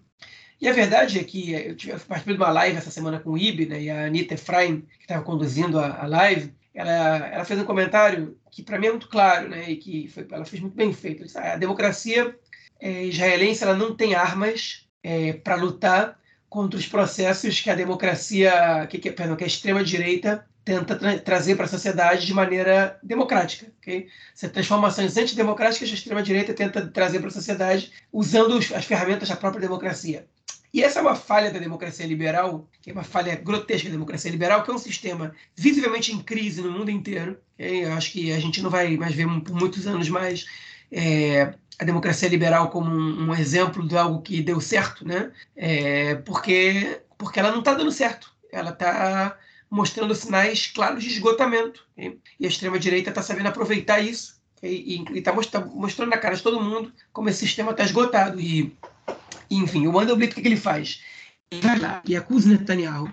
E 0.59 0.66
a 0.66 0.73
verdade 0.73 1.18
é 1.18 1.25
que 1.25 1.53
eu 1.53 1.77
tive 1.77 1.92
participei 1.99 2.35
de 2.35 2.40
uma 2.40 2.51
live 2.51 2.79
essa 2.79 2.90
semana 2.90 3.21
com 3.21 3.33
o 3.33 3.38
Ibe, 3.38 3.66
né, 3.66 3.83
e 3.83 3.90
a 3.90 4.07
Anitta 4.07 4.33
Efraim, 4.33 4.81
que 4.97 5.03
estava 5.03 5.23
conduzindo 5.23 5.79
a, 5.79 6.03
a, 6.03 6.07
live, 6.07 6.55
ela, 6.75 7.27
ela 7.29 7.45
fez 7.45 7.61
um 7.61 7.65
comentário 7.65 8.39
que 8.51 8.63
para 8.63 8.79
mim 8.79 8.87
é 8.87 8.91
muito 8.91 9.09
claro, 9.09 9.49
né, 9.49 9.71
e 9.71 9.77
que 9.77 10.09
foi, 10.09 10.27
ela 10.31 10.45
fez 10.45 10.61
muito 10.61 10.75
bem 10.75 10.93
feito. 10.93 11.25
Disse, 11.25 11.39
ah, 11.39 11.55
a 11.55 11.57
democracia 11.57 12.37
é, 12.81 13.05
israelense 13.05 13.63
ela 13.63 13.75
não 13.75 13.95
tem 13.95 14.15
armas 14.15 14.89
é, 15.03 15.33
para 15.35 15.55
lutar 15.57 16.19
contra 16.49 16.79
os 16.79 16.87
processos 16.87 17.61
que 17.61 17.71
a 17.71 17.75
democracia, 17.75 18.87
que, 18.91 18.99
que, 18.99 19.11
perdão, 19.11 19.37
que 19.37 19.45
a 19.45 19.47
extrema-direita 19.47 20.47
tenta 20.65 20.97
tra 20.97 21.19
trazer 21.19 21.57
para 21.57 21.65
a 21.65 21.69
sociedade 21.69 22.27
de 22.27 22.35
maneira 22.35 22.99
democrática. 23.03 23.73
Okay? 23.81 24.09
Essas 24.35 24.53
transformações 24.53 25.17
antidemocráticas 25.17 25.91
a 25.91 25.95
extrema-direita 25.95 26.55
tenta 26.55 26.87
trazer 26.87 27.19
para 27.19 27.29
a 27.29 27.33
sociedade 27.33 27.93
usando 28.13 28.57
as 28.57 28.85
ferramentas 28.85 29.29
da 29.29 29.37
própria 29.37 29.61
democracia. 29.61 30.27
E 30.73 30.83
essa 30.83 31.01
é 31.01 31.03
uma 31.03 31.15
falha 31.15 31.51
da 31.51 31.59
democracia 31.59 32.07
liberal, 32.07 32.67
que 32.81 32.91
é 32.91 32.93
uma 32.93 33.05
falha 33.05 33.37
grotesca 33.37 33.89
da 33.89 33.93
democracia 33.93 34.31
liberal, 34.31 34.63
que 34.63 34.71
é 34.71 34.75
um 34.75 34.79
sistema 34.79 35.35
visivelmente 35.55 36.13
em 36.13 36.19
crise 36.21 36.63
no 36.63 36.71
mundo 36.71 36.91
inteiro. 36.91 37.39
Okay? 37.55 37.85
Eu 37.85 37.93
acho 37.93 38.11
que 38.11 38.33
a 38.33 38.41
gente 38.41 38.63
não 38.63 38.71
vai 38.71 38.97
mais 38.97 39.15
ver 39.15 39.27
por 39.43 39.55
muitos 39.55 39.87
anos 39.87 40.09
mais 40.09 40.47
é, 40.91 41.55
a 41.79 41.85
democracia 41.85 42.29
liberal 42.29 42.71
como 42.71 42.91
um, 42.91 43.29
um, 43.29 43.35
exemplo 43.35 43.87
de 43.87 43.97
algo 43.97 44.23
que 44.23 44.41
deu 44.41 44.61
certo, 44.61 45.07
né? 45.07 45.31
É, 45.55 46.15
porque, 46.17 47.03
porque 47.19 47.39
ela 47.39 47.51
não 47.51 47.59
está 47.59 47.75
dando 47.75 47.93
certo. 47.93 48.33
Ela 48.51 48.71
está 48.71 49.37
mostrando 49.71 50.15
sinais 50.15 50.69
claros 50.69 51.05
de 51.05 51.11
esgotamento. 51.11 51.87
Okay? 51.93 52.19
E 52.41 52.47
a 52.47 52.49
extrema-direita 52.49 53.11
está 53.11 53.23
sabendo 53.23 53.49
aproveitar 53.49 54.01
isso 54.01 54.41
e 54.63 55.05
está 55.15 55.33
mostrando 55.75 56.11
na 56.11 56.19
cara 56.19 56.37
de 56.37 56.43
todo 56.43 56.63
mundo 56.63 56.93
como 57.13 57.29
esse 57.29 57.41
sistema 57.41 57.73
está 57.73 57.83
esgotado. 57.83 58.41
E, 58.41 58.75
enfim, 59.57 59.87
o 59.87 59.93
Mandelblit, 59.93 60.33
o 60.33 60.35
que, 60.35 60.47
ele 60.47 60.57
faz? 60.57 61.03
Ele 61.51 61.62
vai 61.62 61.79
lá 61.79 62.03
e 62.07 62.17
acusa 62.17 62.49
o 62.49 62.53
Netanyahu, 62.53 63.12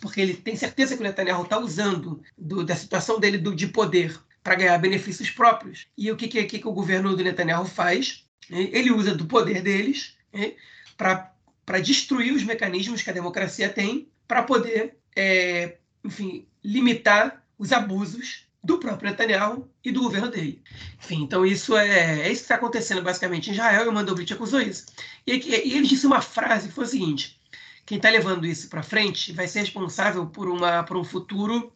porque 0.00 0.20
ele 0.20 0.34
tem 0.34 0.56
certeza 0.56 0.94
que 0.94 1.02
o 1.02 1.04
Netanyahu 1.04 1.42
está 1.42 1.58
usando 1.58 2.22
do, 2.36 2.64
da 2.64 2.74
situação 2.76 3.20
dele 3.20 3.38
do, 3.38 3.54
de 3.54 3.66
poder 3.68 4.18
para 4.42 4.54
ganhar 4.54 4.78
benefícios 4.78 5.30
próprios. 5.30 5.86
E 5.96 6.10
o 6.10 6.16
que, 6.16 6.28
que, 6.28 6.44
que, 6.44 6.58
que 6.58 6.68
o 6.68 6.72
governo 6.72 7.16
do 7.16 7.24
Netanyahu 7.24 7.66
faz? 7.66 8.24
Ele 8.48 8.92
usa 8.92 9.14
do 9.14 9.26
poder 9.26 9.60
deles 9.60 10.16
para 10.96 11.78
destruir 11.82 12.32
os 12.32 12.44
mecanismos 12.44 13.02
que 13.02 13.10
a 13.10 13.14
democracia 13.14 13.68
tem 13.68 14.08
para 14.26 14.42
poder 14.42 14.96
é, 15.16 15.78
enfim, 16.04 16.46
limitar 16.62 17.44
os 17.58 17.72
abusos 17.72 18.45
do 18.66 18.78
próprio 18.78 19.08
Netanyahu 19.08 19.68
e 19.84 19.92
do 19.92 20.02
governo 20.02 20.28
dele. 20.28 20.60
Enfim, 20.98 21.22
então 21.22 21.46
isso 21.46 21.76
é, 21.76 22.20
é 22.20 22.32
isso 22.32 22.40
que 22.40 22.44
está 22.44 22.56
acontecendo 22.56 23.00
basicamente 23.00 23.48
em 23.48 23.52
Israel 23.52 23.86
e 23.86 23.88
o 23.88 23.92
Mandelblit 23.92 24.32
acusou 24.32 24.60
isso. 24.60 24.86
E, 25.26 25.32
e, 25.32 25.76
ele 25.76 25.86
disse 25.86 26.06
uma 26.06 26.20
frase 26.20 26.68
que 26.68 26.74
foi 26.74 26.84
o 26.84 26.88
seguinte: 26.88 27.40
quem 27.86 27.96
está 27.96 28.10
levando 28.10 28.44
isso 28.44 28.68
para 28.68 28.82
frente 28.82 29.32
vai 29.32 29.46
ser 29.46 29.60
responsável 29.60 30.26
por, 30.26 30.48
uma, 30.48 30.82
por 30.82 30.96
um 30.96 31.04
futuro 31.04 31.72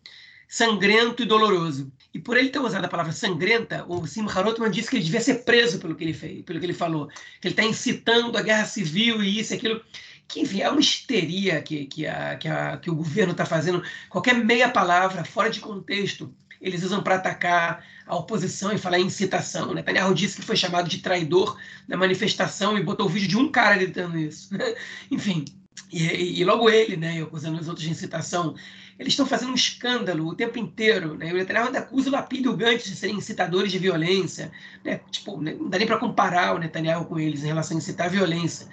sangrento 0.49 1.23
e 1.23 1.27
doloroso. 1.27 1.93
E 2.13 2.19
por 2.19 2.37
ele 2.37 2.49
ter 2.49 2.59
usado 2.59 2.85
a 2.85 2.89
palavra 2.89 3.13
sangrenta, 3.13 3.85
o 3.89 4.05
Simcha 4.05 4.43
Rotman 4.43 4.69
disse 4.69 4.91
que 4.91 4.97
ele 4.97 5.05
devia 5.05 5.21
ser 5.21 5.45
preso 5.45 5.79
pelo 5.79 5.95
que 5.95 6.03
ele 6.03 6.13
fez, 6.13 6.43
pelo 6.43 6.59
que 6.59 6.67
ele 6.67 6.75
falou, 6.75 7.07
que 7.41 7.47
ele 7.47 7.53
está 7.53 7.63
incitando 7.63 8.37
a 8.37 8.43
guerra 8.43 8.65
civil 8.65 9.23
e 9.23 9.39
isso 9.39 9.55
e 9.55 9.57
aquilo 9.57 9.81
que 10.27 10.41
enfim, 10.41 10.61
é 10.61 10.71
uma 10.71 10.81
histeria 10.81 11.61
que, 11.61 11.87
que, 11.87 12.07
a, 12.07 12.37
que, 12.37 12.49
a, 12.49 12.77
que 12.77 12.91
o 12.91 12.95
governo 12.95 13.33
está 13.33 13.45
fazendo. 13.45 13.83
Qualquer 14.09 14.35
meia 14.35 14.69
palavra 14.69 15.25
fora 15.25 15.51
de 15.51 15.61
contexto, 15.61 16.33
eles 16.61 16.83
usam 16.83 17.03
para 17.03 17.17
atacar 17.17 17.85
a 18.07 18.17
oposição 18.17 18.73
e 18.73 18.79
falar 18.79 18.99
em 18.99 19.07
incitação. 19.07 19.73
Netanyahu 19.73 20.15
disse 20.15 20.37
que 20.37 20.47
foi 20.47 20.57
chamado 20.57 20.89
de 20.89 20.99
traidor 20.99 21.57
na 21.89 21.97
manifestação 21.97 22.77
e 22.77 22.83
botou 22.83 23.07
o 23.07 23.09
vídeo 23.09 23.29
de 23.29 23.37
um 23.39 23.51
cara 23.51 23.77
gritando 23.77 24.19
isso. 24.19 24.51
enfim, 25.11 25.45
e, 25.93 26.41
e, 26.41 26.45
logo 26.45 26.69
ele, 26.69 26.97
né, 26.97 27.23
acusando 27.23 27.59
os 27.61 27.69
outros 27.69 27.85
de 27.85 27.91
incitação. 27.91 28.55
eles 28.99 29.13
estão 29.13 29.27
fazendo 29.27 29.53
um 29.53 29.55
escândalo 29.55 30.27
o 30.27 30.35
tempo 30.35 30.59
inteiro. 30.59 31.17
Né? 31.17 31.33
O 31.33 31.37
Netanyahu 31.37 31.67
ainda 31.67 31.79
acusa 31.81 32.09
o 32.09 32.13
Lapid 32.13 32.45
e 32.45 32.49
o 32.49 32.57
Gantz 32.57 32.85
de 32.85 32.97
serem 32.97 33.17
incitadores 33.17 33.73
de 33.73 33.79
violência. 33.79 34.53
Né? 34.85 35.01
Tipo, 35.11 35.41
né, 35.41 35.55
não 35.59 35.69
dá 35.69 35.79
nem 35.79 35.87
para 35.87 35.99
comparar 35.99 36.55
o 36.55 36.59
Netanyahu 36.59 37.07
com 37.07 37.19
eles 37.19 37.43
em 37.43 37.49
relação 37.49 37.77
a 37.77 37.79
incitar 37.79 38.07
a 38.07 38.11
violência. 38.11 38.69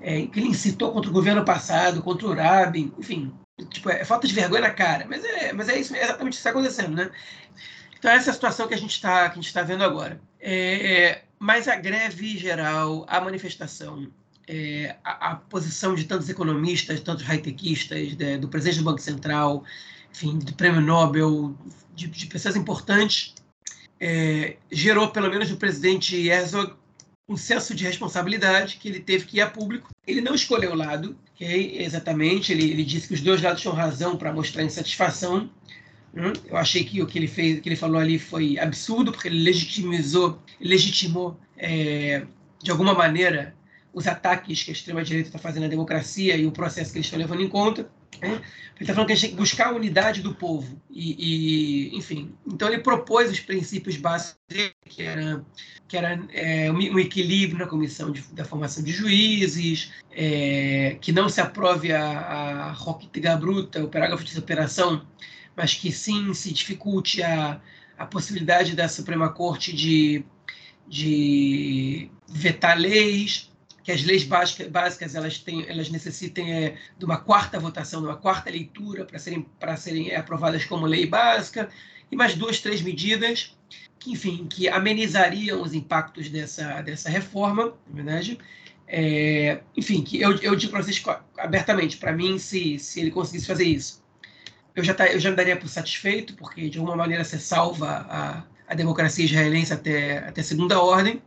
É, 0.00 0.26
que 0.26 0.38
ele 0.38 0.48
incitou 0.48 0.92
contra 0.92 1.10
o 1.10 1.14
governo 1.14 1.44
passado, 1.44 2.02
contra 2.02 2.26
o 2.26 2.34
Rabin, 2.34 2.92
enfim. 2.98 3.32
Tipo, 3.70 3.90
é 3.90 4.04
falta 4.04 4.26
de 4.26 4.34
vergonha 4.34 4.62
na 4.62 4.70
cara. 4.70 5.06
Mas 5.08 5.24
é, 5.24 5.52
mas 5.52 5.68
é 5.68 5.78
isso, 5.78 5.94
é 5.94 6.02
exatamente 6.02 6.34
isso 6.34 6.42
que 6.42 6.48
está 6.48 6.50
acontecendo. 6.50 6.96
Né? 6.96 7.10
Então, 7.98 8.10
essa 8.10 8.30
é 8.30 8.32
a 8.32 8.34
situação 8.34 8.68
que 8.68 8.74
a 8.74 8.78
gente 8.78 8.90
está 8.90 9.30
tá 9.30 9.62
vendo 9.62 9.84
agora. 9.84 10.20
É, 10.40 10.92
é, 10.92 11.24
mas 11.38 11.68
a 11.68 11.76
greve 11.76 12.36
geral, 12.36 13.06
a 13.08 13.20
manifestação, 13.20 14.10
é, 14.48 14.96
a, 15.04 15.30
a, 15.30 15.36
posição 15.36 15.94
de 15.94 16.04
tantos 16.04 16.28
economistas, 16.28 17.00
tantos 17.00 17.24
high-techistas, 17.24 18.14
do 18.40 18.48
presidente 18.48 18.78
do 18.78 18.84
Banco 18.84 19.00
Central, 19.00 19.64
enfim, 20.12 20.38
do 20.38 20.52
prêmio 20.54 20.80
Nobel, 20.80 21.56
de, 21.94 22.08
de 22.08 22.26
pessoas 22.26 22.56
importantes, 22.56 23.34
é, 24.00 24.56
gerou, 24.70 25.08
pelo 25.10 25.30
menos 25.30 25.50
no 25.50 25.56
presidente 25.56 26.28
Herzog, 26.28 26.74
um 27.28 27.36
senso 27.36 27.74
de 27.74 27.84
responsabilidade 27.84 28.76
que 28.76 28.88
ele 28.88 29.00
teve 29.00 29.24
que 29.24 29.38
ir 29.38 29.40
a 29.40 29.48
público. 29.48 29.90
Ele 30.06 30.20
não 30.20 30.34
escolheu 30.34 30.72
o 30.72 30.76
lado, 30.76 31.16
okay? 31.34 31.82
exatamente, 31.82 32.52
ele, 32.52 32.70
ele 32.70 32.84
disse 32.84 33.08
que 33.08 33.14
os 33.14 33.20
dois 33.20 33.40
lados 33.40 33.60
tinham 33.60 33.74
razão 33.74 34.16
para 34.16 34.32
mostrar 34.32 34.62
insatisfação. 34.62 35.50
Hum? 36.14 36.32
Eu 36.46 36.56
achei 36.56 36.84
que 36.84 37.02
o 37.02 37.06
que 37.06 37.18
ele 37.18 37.26
fez, 37.26 37.60
que 37.60 37.68
ele 37.68 37.76
falou 37.76 37.98
ali 37.98 38.18
foi 38.18 38.58
absurdo, 38.58 39.10
porque 39.10 39.28
ele 39.28 39.42
legitimizou, 39.42 40.38
legitimou 40.60 41.36
é, 41.56 42.24
de 42.62 42.70
alguma 42.70 42.94
maneira 42.94 43.54
os 43.92 44.06
ataques 44.06 44.62
que 44.62 44.70
a 44.70 44.74
extrema-direita 44.74 45.28
está 45.28 45.38
fazendo 45.38 45.64
à 45.64 45.68
democracia 45.68 46.36
e 46.36 46.46
o 46.46 46.52
processo 46.52 46.92
que 46.92 46.98
eles 46.98 47.06
estão 47.06 47.18
levando 47.18 47.42
em 47.42 47.48
conta. 47.48 47.88
Né? 48.20 48.32
Ele 48.32 48.42
está 48.80 48.94
falando 48.94 49.06
que 49.06 49.12
a 49.12 49.16
gente 49.16 49.26
tem 49.26 49.30
que 49.30 49.36
buscar 49.36 49.68
a 49.68 49.74
unidade 49.74 50.22
do 50.22 50.34
povo. 50.34 50.80
E, 50.90 51.90
e 51.92 51.96
enfim, 51.96 52.34
então 52.46 52.68
ele 52.68 52.78
propôs 52.78 53.30
os 53.30 53.40
princípios 53.40 53.96
básicos 53.96 54.38
que 54.86 55.02
era, 55.02 55.44
que 55.86 55.96
era 55.96 56.20
é, 56.32 56.70
um 56.70 56.98
equilíbrio 56.98 57.58
na 57.58 57.66
comissão 57.66 58.10
de, 58.10 58.22
da 58.32 58.44
formação 58.44 58.82
de 58.82 58.92
juízes, 58.92 59.92
é, 60.10 60.96
que 61.00 61.12
não 61.12 61.28
se 61.28 61.40
aprove 61.40 61.92
a, 61.92 62.02
a 62.02 62.72
Roquitiga 62.72 63.36
Bruta, 63.36 63.84
o 63.84 63.88
parágrafo 63.88 64.24
de 64.24 64.38
operação, 64.38 65.06
mas 65.56 65.74
que 65.74 65.92
sim 65.92 66.34
se 66.34 66.52
dificulte 66.52 67.22
a, 67.22 67.60
a 67.96 68.06
possibilidade 68.06 68.74
da 68.74 68.88
Suprema 68.88 69.28
Corte 69.28 69.72
de, 69.72 70.24
de 70.88 72.10
vetar 72.28 72.78
leis, 72.78 73.50
que 73.84 73.92
as 73.92 74.02
leis 74.02 74.24
básicas, 74.24 74.66
básicas 74.66 75.14
elas, 75.14 75.38
têm, 75.38 75.68
elas 75.68 75.90
necessitem 75.90 76.52
é, 76.52 76.76
de 76.98 77.04
uma 77.04 77.18
quarta 77.18 77.60
votação, 77.60 78.00
de 78.00 78.06
uma 78.06 78.16
quarta 78.16 78.50
leitura 78.50 79.04
para 79.04 79.18
serem, 79.18 79.46
serem 79.76 80.10
é, 80.10 80.16
aprovadas 80.16 80.64
como 80.64 80.86
lei 80.86 81.06
básica, 81.06 81.68
e 82.10 82.16
mais 82.16 82.34
duas, 82.34 82.60
três 82.60 82.80
medidas 82.80 83.54
que, 83.98 84.12
enfim, 84.12 84.46
que 84.48 84.68
amenizariam 84.68 85.62
os 85.62 85.74
impactos 85.74 86.30
dessa, 86.30 86.80
dessa 86.80 87.10
reforma, 87.10 87.74
na 87.86 87.94
verdade. 87.94 88.38
É, 88.88 89.60
enfim, 89.76 90.02
que 90.02 90.20
eu, 90.20 90.34
eu 90.38 90.56
digo 90.56 90.72
para 90.72 90.82
vocês 90.82 91.02
abertamente, 91.38 91.98
para 91.98 92.12
mim, 92.12 92.38
se, 92.38 92.78
se 92.78 93.00
ele 93.00 93.10
conseguisse 93.10 93.46
fazer 93.46 93.64
isso, 93.64 94.02
eu 94.74 94.82
já, 94.82 94.94
tá, 94.94 95.06
eu 95.06 95.20
já 95.20 95.30
me 95.30 95.36
daria 95.36 95.56
por 95.56 95.68
satisfeito, 95.68 96.34
porque 96.34 96.70
de 96.70 96.78
alguma 96.78 96.96
maneira 96.96 97.22
você 97.22 97.38
salva 97.38 98.06
a, 98.08 98.44
a 98.66 98.74
democracia 98.74 99.24
israelense 99.24 99.72
até, 99.72 100.18
até 100.18 100.42
segunda 100.42 100.80
ordem. 100.80 101.22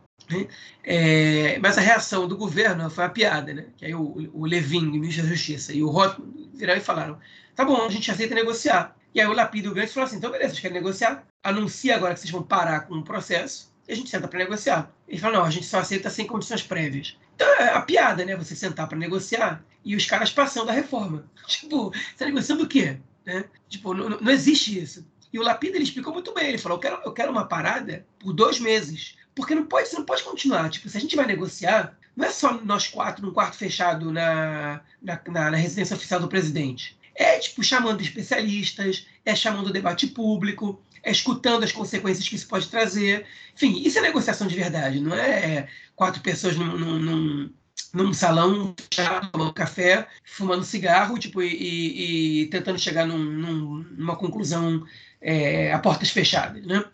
É, 0.84 1.58
mas 1.58 1.78
a 1.78 1.80
reação 1.80 2.28
do 2.28 2.36
governo 2.36 2.88
foi 2.90 3.04
uma 3.04 3.10
piada, 3.10 3.54
né? 3.54 3.66
Que 3.76 3.86
aí 3.86 3.94
o, 3.94 4.30
o 4.32 4.46
Levin, 4.46 4.86
ministro 4.86 5.22
da 5.22 5.30
Justiça, 5.30 5.72
e 5.72 5.82
o 5.82 5.88
Rothman 5.88 6.50
viraram 6.54 6.80
e 6.80 6.84
falaram: 6.84 7.18
tá 7.54 7.64
bom, 7.64 7.84
a 7.84 7.88
gente 7.88 8.10
aceita 8.10 8.34
negociar. 8.34 8.96
E 9.14 9.20
aí 9.20 9.26
o 9.26 9.32
Lapid 9.32 9.64
e 9.64 9.68
o 9.68 9.74
Gantz 9.74 9.92
falaram 9.92 10.08
assim: 10.08 10.18
então 10.18 10.30
beleza, 10.30 10.50
vocês 10.50 10.60
querem 10.60 10.76
negociar? 10.76 11.26
Anuncia 11.42 11.96
agora 11.96 12.14
que 12.14 12.20
vocês 12.20 12.30
vão 12.30 12.42
parar 12.42 12.80
com 12.80 12.94
o 12.94 13.04
processo 13.04 13.72
e 13.88 13.92
a 13.92 13.96
gente 13.96 14.10
senta 14.10 14.28
para 14.28 14.38
negociar. 14.38 14.92
Ele 15.08 15.18
falou: 15.18 15.38
não, 15.38 15.44
a 15.44 15.50
gente 15.50 15.66
só 15.66 15.78
aceita 15.78 16.10
sem 16.10 16.26
condições 16.26 16.62
prévias. 16.62 17.16
Então 17.34 17.48
é 17.54 17.70
a 17.70 17.80
piada, 17.80 18.24
né? 18.24 18.36
Você 18.36 18.54
sentar 18.54 18.88
para 18.88 18.98
negociar 18.98 19.64
e 19.84 19.96
os 19.96 20.04
caras 20.04 20.30
passando 20.30 20.68
a 20.68 20.72
reforma. 20.72 21.24
Tipo, 21.46 21.90
você 21.90 21.98
está 22.12 22.26
negociando 22.26 22.64
o 22.64 22.68
quê? 22.68 22.98
Né? 23.24 23.44
Tipo, 23.68 23.94
não, 23.94 24.10
não 24.10 24.30
existe 24.30 24.78
isso. 24.78 25.06
E 25.32 25.38
o 25.38 25.42
Lapida 25.42 25.76
ele 25.76 25.84
explicou 25.84 26.12
muito 26.12 26.32
bem. 26.34 26.48
Ele 26.48 26.58
falou: 26.58 26.76
eu 26.76 26.80
quero, 26.80 27.00
eu 27.04 27.12
quero 27.12 27.32
uma 27.32 27.46
parada 27.46 28.06
por 28.18 28.32
dois 28.32 28.60
meses. 28.60 29.16
Porque 29.38 29.54
não 29.54 29.66
pode, 29.66 29.88
você 29.88 29.96
não 29.96 30.04
pode 30.04 30.24
continuar. 30.24 30.68
Tipo, 30.68 30.88
se 30.88 30.96
a 30.96 31.00
gente 31.00 31.14
vai 31.14 31.24
negociar, 31.24 31.96
não 32.16 32.26
é 32.26 32.30
só 32.30 32.54
nós 32.64 32.88
quatro 32.88 33.24
num 33.24 33.32
quarto 33.32 33.56
fechado 33.56 34.10
na, 34.10 34.80
na, 35.00 35.20
na, 35.28 35.50
na 35.52 35.56
residência 35.56 35.94
oficial 35.94 36.18
do 36.18 36.26
presidente. 36.26 36.98
É, 37.14 37.38
tipo, 37.38 37.62
chamando 37.62 38.00
especialistas, 38.00 39.06
é 39.24 39.36
chamando 39.36 39.68
o 39.68 39.72
debate 39.72 40.08
público, 40.08 40.82
é 41.04 41.12
escutando 41.12 41.62
as 41.62 41.70
consequências 41.70 42.28
que 42.28 42.34
isso 42.34 42.48
pode 42.48 42.66
trazer. 42.66 43.26
Enfim, 43.54 43.80
isso 43.80 43.96
é 43.96 44.02
negociação 44.02 44.48
de 44.48 44.56
verdade, 44.56 44.98
não 44.98 45.14
é 45.14 45.68
quatro 45.94 46.20
pessoas 46.20 46.56
num, 46.56 46.76
num, 46.76 46.98
num, 46.98 47.54
num 47.94 48.12
salão 48.12 48.74
fechado, 48.90 49.30
tomando 49.30 49.52
café, 49.52 50.08
fumando 50.24 50.64
cigarro, 50.64 51.16
tipo, 51.16 51.40
e, 51.40 51.54
e, 51.54 52.42
e 52.42 52.46
tentando 52.46 52.80
chegar 52.80 53.06
num, 53.06 53.84
numa 53.96 54.16
conclusão 54.16 54.84
é, 55.20 55.72
a 55.72 55.78
portas 55.78 56.10
fechadas, 56.10 56.66
né? 56.66 56.84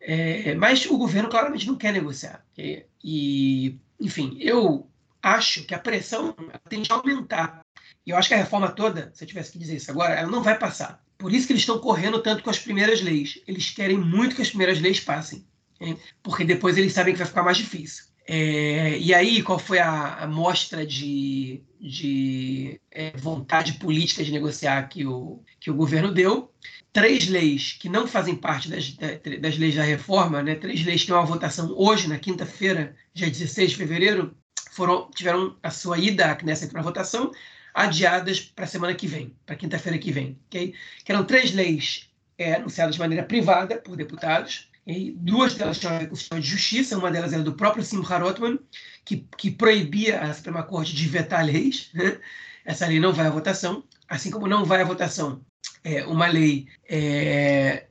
É, 0.00 0.54
mas 0.54 0.86
o 0.86 0.96
governo 0.96 1.28
claramente 1.28 1.66
não 1.66 1.76
quer 1.76 1.92
negociar. 1.92 2.44
E, 2.56 2.84
e, 3.02 3.78
enfim, 4.00 4.36
eu 4.40 4.88
acho 5.22 5.64
que 5.64 5.74
a 5.74 5.78
pressão 5.78 6.34
tem 6.68 6.82
de 6.82 6.92
aumentar. 6.92 7.60
E 8.06 8.10
eu 8.10 8.16
acho 8.16 8.28
que 8.28 8.34
a 8.34 8.38
reforma 8.38 8.70
toda, 8.70 9.10
se 9.14 9.24
eu 9.24 9.28
tivesse 9.28 9.52
que 9.52 9.58
dizer 9.58 9.76
isso 9.76 9.90
agora, 9.90 10.14
ela 10.14 10.30
não 10.30 10.42
vai 10.42 10.58
passar. 10.58 11.02
Por 11.18 11.32
isso 11.32 11.46
que 11.46 11.52
eles 11.52 11.62
estão 11.62 11.78
correndo 11.78 12.22
tanto 12.22 12.42
com 12.42 12.50
as 12.50 12.58
primeiras 12.58 13.00
leis. 13.00 13.40
Eles 13.46 13.70
querem 13.70 13.98
muito 13.98 14.36
que 14.36 14.42
as 14.42 14.50
primeiras 14.50 14.80
leis 14.80 15.00
passem, 15.00 15.44
hein? 15.80 15.98
porque 16.22 16.44
depois 16.44 16.78
eles 16.78 16.92
sabem 16.92 17.12
que 17.12 17.18
vai 17.18 17.26
ficar 17.26 17.42
mais 17.42 17.56
difícil. 17.56 18.04
É, 18.30 18.98
e 18.98 19.14
aí, 19.14 19.42
qual 19.42 19.58
foi 19.58 19.78
a, 19.78 20.16
a 20.16 20.26
mostra 20.26 20.86
de, 20.86 21.62
de 21.80 22.78
é, 22.90 23.16
vontade 23.16 23.74
política 23.74 24.22
de 24.22 24.30
negociar 24.30 24.86
que 24.88 25.06
o, 25.06 25.42
que 25.58 25.70
o 25.70 25.74
governo 25.74 26.12
deu? 26.12 26.52
Três 26.92 27.28
leis 27.28 27.76
que 27.78 27.88
não 27.88 28.06
fazem 28.06 28.34
parte 28.34 28.68
das, 28.68 28.96
das 29.40 29.58
leis 29.58 29.74
da 29.74 29.82
reforma, 29.82 30.42
né? 30.42 30.54
três 30.54 30.84
leis 30.84 31.02
que 31.02 31.08
têm 31.08 31.16
uma 31.16 31.24
votação 31.24 31.72
hoje, 31.76 32.08
na 32.08 32.18
quinta-feira, 32.18 32.96
dia 33.12 33.30
16 33.30 33.70
de 33.70 33.76
fevereiro, 33.76 34.36
foram, 34.72 35.10
tiveram 35.10 35.56
a 35.62 35.70
sua 35.70 35.98
ida 35.98 36.36
nessa 36.42 36.66
para 36.66 36.82
votação 36.82 37.30
adiadas 37.74 38.40
para 38.40 38.64
a 38.64 38.68
semana 38.68 38.94
que 38.94 39.06
vem, 39.06 39.36
para 39.44 39.54
quinta-feira 39.54 39.98
que 39.98 40.10
vem. 40.10 40.38
Okay? 40.46 40.74
Que 41.04 41.12
eram 41.12 41.24
três 41.24 41.52
leis 41.52 42.10
é, 42.36 42.54
anunciadas 42.54 42.94
de 42.94 43.00
maneira 43.00 43.24
privada 43.24 43.76
por 43.76 43.96
deputados, 43.96 44.68
e 44.86 45.10
duas 45.12 45.54
delas 45.54 45.78
tinham 45.78 45.94
a 45.94 45.98
ver 45.98 46.06
com 46.06 46.14
o 46.14 46.16
sistema 46.16 46.40
de 46.40 46.48
justiça, 46.48 46.96
uma 46.96 47.10
delas 47.10 47.34
era 47.34 47.42
do 47.42 47.52
próprio 47.52 47.84
Simcha 47.84 48.16
Rotman, 48.16 48.58
que, 49.04 49.28
que 49.36 49.50
proibia 49.50 50.22
a 50.22 50.32
Suprema 50.32 50.62
Corte 50.62 50.96
de 50.96 51.06
vetar 51.06 51.44
leis. 51.44 51.90
Né? 51.92 52.18
Essa 52.64 52.86
lei 52.86 52.98
não 52.98 53.12
vai 53.12 53.26
à 53.26 53.30
votação, 53.30 53.84
assim 54.08 54.30
como 54.30 54.46
não 54.46 54.64
vai 54.64 54.80
à 54.80 54.84
votação 54.84 55.44
é, 55.84 56.04
uma 56.04 56.26
lei 56.26 56.66
é, 56.88 57.86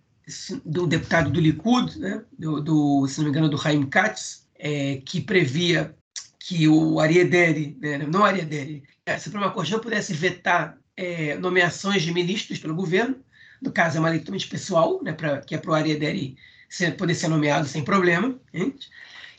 do 0.65 0.85
deputado 0.87 1.29
do 1.29 1.39
Likud, 1.39 1.97
né? 1.99 2.23
do, 2.37 2.61
do, 2.61 3.07
se 3.07 3.17
não 3.17 3.25
me 3.25 3.31
engano, 3.31 3.49
do 3.49 3.61
Haim 3.61 3.85
Katz, 3.87 4.47
é, 4.57 5.01
que 5.05 5.21
previa 5.21 5.95
que 6.39 6.67
o 6.67 6.99
Ariederi, 6.99 7.77
né? 7.79 7.97
não 7.97 8.23
Ariederi, 8.23 8.83
a 9.05 9.19
Suprema 9.19 9.51
Corte 9.51 9.71
não 9.71 9.79
pudesse 9.79 10.13
vetar 10.13 10.77
é, 10.95 11.35
nomeações 11.37 12.01
de 12.01 12.13
ministros 12.13 12.59
pelo 12.59 12.75
governo, 12.75 13.17
no 13.61 13.71
caso 13.71 13.97
é 13.97 13.99
uma 13.99 14.09
lei 14.09 14.19
totalmente 14.19 14.47
pessoal, 14.47 15.01
né, 15.03 15.13
pra, 15.13 15.41
que 15.41 15.55
é 15.55 15.57
para 15.57 15.71
o 15.71 15.73
Ariederi 15.73 16.37
ser, 16.69 16.95
poder 16.95 17.15
ser 17.15 17.27
nomeado 17.27 17.67
sem 17.67 17.83
problema. 17.83 18.39
Gente. 18.53 18.89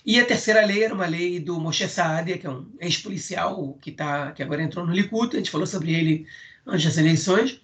E 0.05 0.19
a 0.19 0.25
terceira 0.25 0.65
lei 0.65 0.85
era 0.85 0.95
uma 0.95 1.07
lei 1.07 1.39
do 1.39 1.61
Moshe 1.61 1.87
Saadia, 1.87 2.39
que 2.39 2.47
é 2.47 2.51
um 2.51 2.67
ex-policial 2.81 3.77
que, 3.81 3.93
tá, 3.93 4.33
que 4.33 4.43
agora 4.43 4.63
entrou 4.63 4.87
no 4.87 4.93
Likud, 4.93 5.35
a 5.35 5.39
gente 5.39 5.51
falou 5.51 5.67
sobre 5.67 5.93
ele 5.93 6.27
antes 6.67 6.85
das 6.87 6.99
eleições, 6.99 7.61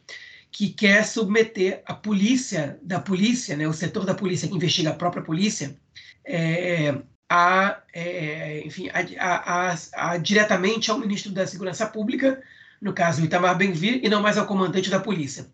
que 0.54 0.68
quer 0.68 1.04
submeter 1.04 1.82
a 1.84 1.92
polícia 1.92 2.78
da 2.80 3.00
polícia, 3.00 3.56
né, 3.56 3.66
o 3.66 3.72
setor 3.72 4.04
da 4.04 4.14
polícia 4.14 4.46
que 4.46 4.54
investiga 4.54 4.90
a 4.90 4.94
própria 4.94 5.20
polícia, 5.20 5.76
é, 6.24 6.94
a, 7.28 7.82
é, 7.92 8.62
enfim, 8.64 8.88
a, 9.18 9.72
a, 9.72 9.76
a, 9.94 10.16
diretamente 10.16 10.92
ao 10.92 10.98
ministro 11.00 11.32
da 11.32 11.44
Segurança 11.44 11.84
Pública, 11.86 12.40
no 12.80 12.92
caso 12.92 13.24
Itamar 13.24 13.58
Ben-Gvir, 13.58 13.98
e 14.04 14.08
não 14.08 14.22
mais 14.22 14.38
ao 14.38 14.46
comandante 14.46 14.88
da 14.88 15.00
polícia. 15.00 15.48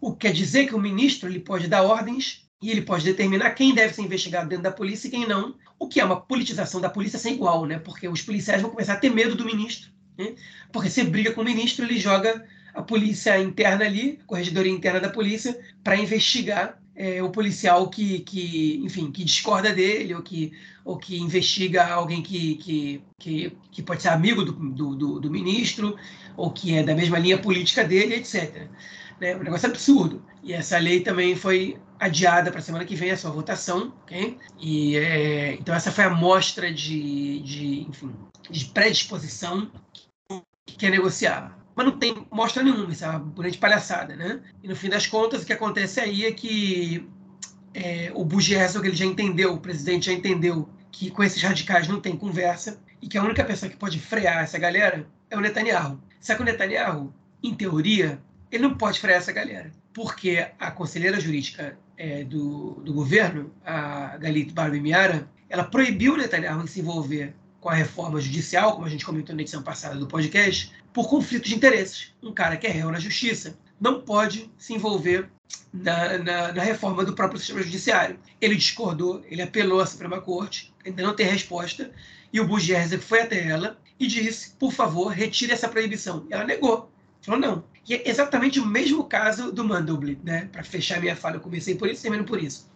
O 0.00 0.16
que 0.16 0.26
quer 0.26 0.32
dizer 0.32 0.66
que 0.66 0.74
o 0.74 0.80
ministro 0.80 1.28
ele 1.28 1.38
pode 1.38 1.68
dar 1.68 1.84
ordens 1.84 2.44
e 2.60 2.72
ele 2.72 2.82
pode 2.82 3.04
determinar 3.04 3.50
quem 3.50 3.72
deve 3.72 3.94
ser 3.94 4.02
investigado 4.02 4.48
dentro 4.48 4.64
da 4.64 4.72
polícia 4.72 5.06
e 5.06 5.12
quem 5.12 5.28
não, 5.28 5.54
o 5.78 5.86
que 5.86 6.00
é 6.00 6.04
uma 6.04 6.20
politização 6.20 6.80
da 6.80 6.90
polícia 6.90 7.20
sem 7.20 7.34
igual, 7.34 7.66
né? 7.66 7.78
Porque 7.78 8.08
os 8.08 8.22
policiais 8.22 8.60
vão 8.60 8.70
começar 8.72 8.94
a 8.94 8.98
ter 8.98 9.10
medo 9.10 9.36
do 9.36 9.44
ministro, 9.44 9.92
né? 10.18 10.34
porque 10.72 10.90
se 10.90 11.04
briga 11.04 11.32
com 11.32 11.42
o 11.42 11.44
ministro, 11.44 11.84
ele 11.84 12.00
joga 12.00 12.44
a 12.74 12.82
polícia 12.82 13.38
interna 13.38 13.84
ali, 13.84 14.18
a 14.22 14.26
corregedoria 14.26 14.72
interna 14.72 15.00
da 15.00 15.10
polícia, 15.10 15.58
para 15.82 15.96
investigar 15.96 16.80
é, 17.00 17.22
o 17.22 17.30
policial 17.30 17.88
que, 17.88 18.20
que, 18.20 18.80
enfim, 18.84 19.10
que 19.10 19.24
discorda 19.24 19.72
dele 19.72 20.14
ou 20.14 20.22
que, 20.22 20.52
ou 20.84 20.98
que 20.98 21.18
investiga 21.18 21.86
alguém 21.86 22.22
que, 22.22 22.56
que, 22.56 23.02
que, 23.18 23.56
que 23.72 23.82
pode 23.82 24.02
ser 24.02 24.08
amigo 24.10 24.44
do, 24.44 24.94
do, 24.94 25.20
do, 25.20 25.30
ministro 25.30 25.96
ou 26.36 26.50
que 26.50 26.76
é 26.76 26.82
da 26.82 26.94
mesma 26.94 27.18
linha 27.18 27.38
política 27.38 27.84
dele, 27.84 28.16
etc. 28.16 28.68
Né? 29.18 29.34
Um 29.34 29.42
negócio 29.42 29.68
absurdo. 29.68 30.22
E 30.42 30.52
essa 30.52 30.76
lei 30.78 31.00
também 31.00 31.34
foi 31.34 31.78
adiada 31.98 32.50
para 32.50 32.60
a 32.60 32.62
semana 32.62 32.84
que 32.84 32.96
vem 32.96 33.10
a 33.10 33.16
sua 33.16 33.30
votação, 33.30 33.94
ok? 34.02 34.38
E 34.58 34.96
é, 34.96 35.54
então 35.54 35.74
essa 35.74 35.92
foi 35.92 36.04
a 36.04 36.10
mostra 36.10 36.72
de, 36.72 37.40
de, 37.40 37.86
enfim, 37.88 38.14
de 38.50 38.64
predisposição 38.66 39.70
que 40.66 40.76
quer 40.76 40.90
negociar. 40.90 41.59
Mas 41.80 41.86
não 41.86 41.98
tem 41.98 42.26
mostra 42.30 42.62
nenhuma, 42.62 42.92
isso 42.92 43.06
é 43.06 43.08
uma 43.08 43.18
grande 43.20 43.56
palhaçada, 43.56 44.14
né? 44.14 44.38
E 44.62 44.68
no 44.68 44.76
fim 44.76 44.90
das 44.90 45.06
contas, 45.06 45.42
o 45.42 45.46
que 45.46 45.52
acontece 45.54 45.98
aí 45.98 46.26
é 46.26 46.30
que 46.30 47.08
é, 47.72 48.12
o 48.14 48.22
Bush 48.22 48.50
ele 48.50 48.92
já 48.94 49.06
entendeu, 49.06 49.54
o 49.54 49.58
presidente 49.58 50.04
já 50.04 50.12
entendeu 50.12 50.68
que 50.92 51.10
com 51.10 51.24
esses 51.24 51.42
radicais 51.42 51.88
não 51.88 51.98
tem 51.98 52.14
conversa 52.14 52.78
e 53.00 53.08
que 53.08 53.16
a 53.16 53.22
única 53.22 53.42
pessoa 53.42 53.70
que 53.70 53.78
pode 53.78 53.98
frear 53.98 54.42
essa 54.42 54.58
galera 54.58 55.08
é 55.30 55.38
o 55.38 55.40
Netanyahu. 55.40 55.98
Só 56.20 56.34
que 56.34 56.42
o 56.42 56.44
Netanyahu, 56.44 57.14
em 57.42 57.54
teoria, 57.54 58.20
ele 58.52 58.62
não 58.64 58.74
pode 58.74 59.00
frear 59.00 59.16
essa 59.16 59.32
galera, 59.32 59.72
porque 59.94 60.46
a 60.58 60.70
conselheira 60.70 61.18
jurídica 61.18 61.78
é, 61.96 62.24
do, 62.24 62.82
do 62.84 62.92
governo, 62.92 63.50
a 63.64 64.18
Galit 64.18 64.52
Barbie 64.52 64.80
Miara, 64.80 65.26
ela 65.48 65.64
proibiu 65.64 66.12
o 66.12 66.16
Netanyahu 66.18 66.62
de 66.64 66.72
se 66.72 66.80
envolver 66.80 67.34
com 67.60 67.68
a 67.68 67.74
reforma 67.74 68.20
judicial, 68.20 68.74
como 68.74 68.86
a 68.86 68.88
gente 68.88 69.04
comentou 69.04 69.34
na 69.34 69.42
edição 69.42 69.62
passada 69.62 69.96
do 69.96 70.06
podcast, 70.06 70.72
por 70.92 71.08
conflito 71.08 71.48
de 71.48 71.54
interesses. 71.54 72.12
Um 72.22 72.32
cara 72.32 72.56
que 72.56 72.66
é 72.66 72.70
réu 72.70 72.90
na 72.90 72.98
justiça 72.98 73.58
não 73.80 74.00
pode 74.00 74.50
se 74.58 74.74
envolver 74.74 75.28
na, 75.72 76.18
na, 76.18 76.52
na, 76.52 76.62
reforma 76.62 77.04
do 77.04 77.14
próprio 77.14 77.38
sistema 77.38 77.62
judiciário. 77.62 78.18
Ele 78.40 78.56
discordou, 78.56 79.22
ele 79.26 79.42
apelou 79.42 79.80
à 79.80 79.86
Suprema 79.86 80.20
Corte, 80.20 80.72
ainda 80.84 81.02
não 81.02 81.14
tem 81.14 81.26
resposta, 81.26 81.90
e 82.32 82.40
o 82.40 82.46
Bujerzer 82.46 83.00
foi 83.00 83.22
até 83.22 83.46
ela 83.46 83.78
e 83.98 84.06
disse, 84.06 84.50
por 84.58 84.72
favor, 84.72 85.08
retire 85.08 85.52
essa 85.52 85.68
proibição. 85.68 86.26
Ela 86.30 86.44
negou, 86.44 86.90
falou 87.20 87.40
não. 87.40 87.64
E 87.88 87.94
é 87.94 88.08
exatamente 88.08 88.60
o 88.60 88.66
mesmo 88.66 89.04
caso 89.04 89.50
do 89.50 89.64
Mandelblit, 89.64 90.20
né? 90.22 90.48
Para 90.52 90.62
fechar 90.62 91.00
minha 91.00 91.16
fala, 91.16 91.36
eu 91.36 91.40
comecei 91.40 91.74
por 91.74 91.88
isso, 91.88 92.02
termino 92.02 92.24
por 92.24 92.42
isso. 92.42 92.70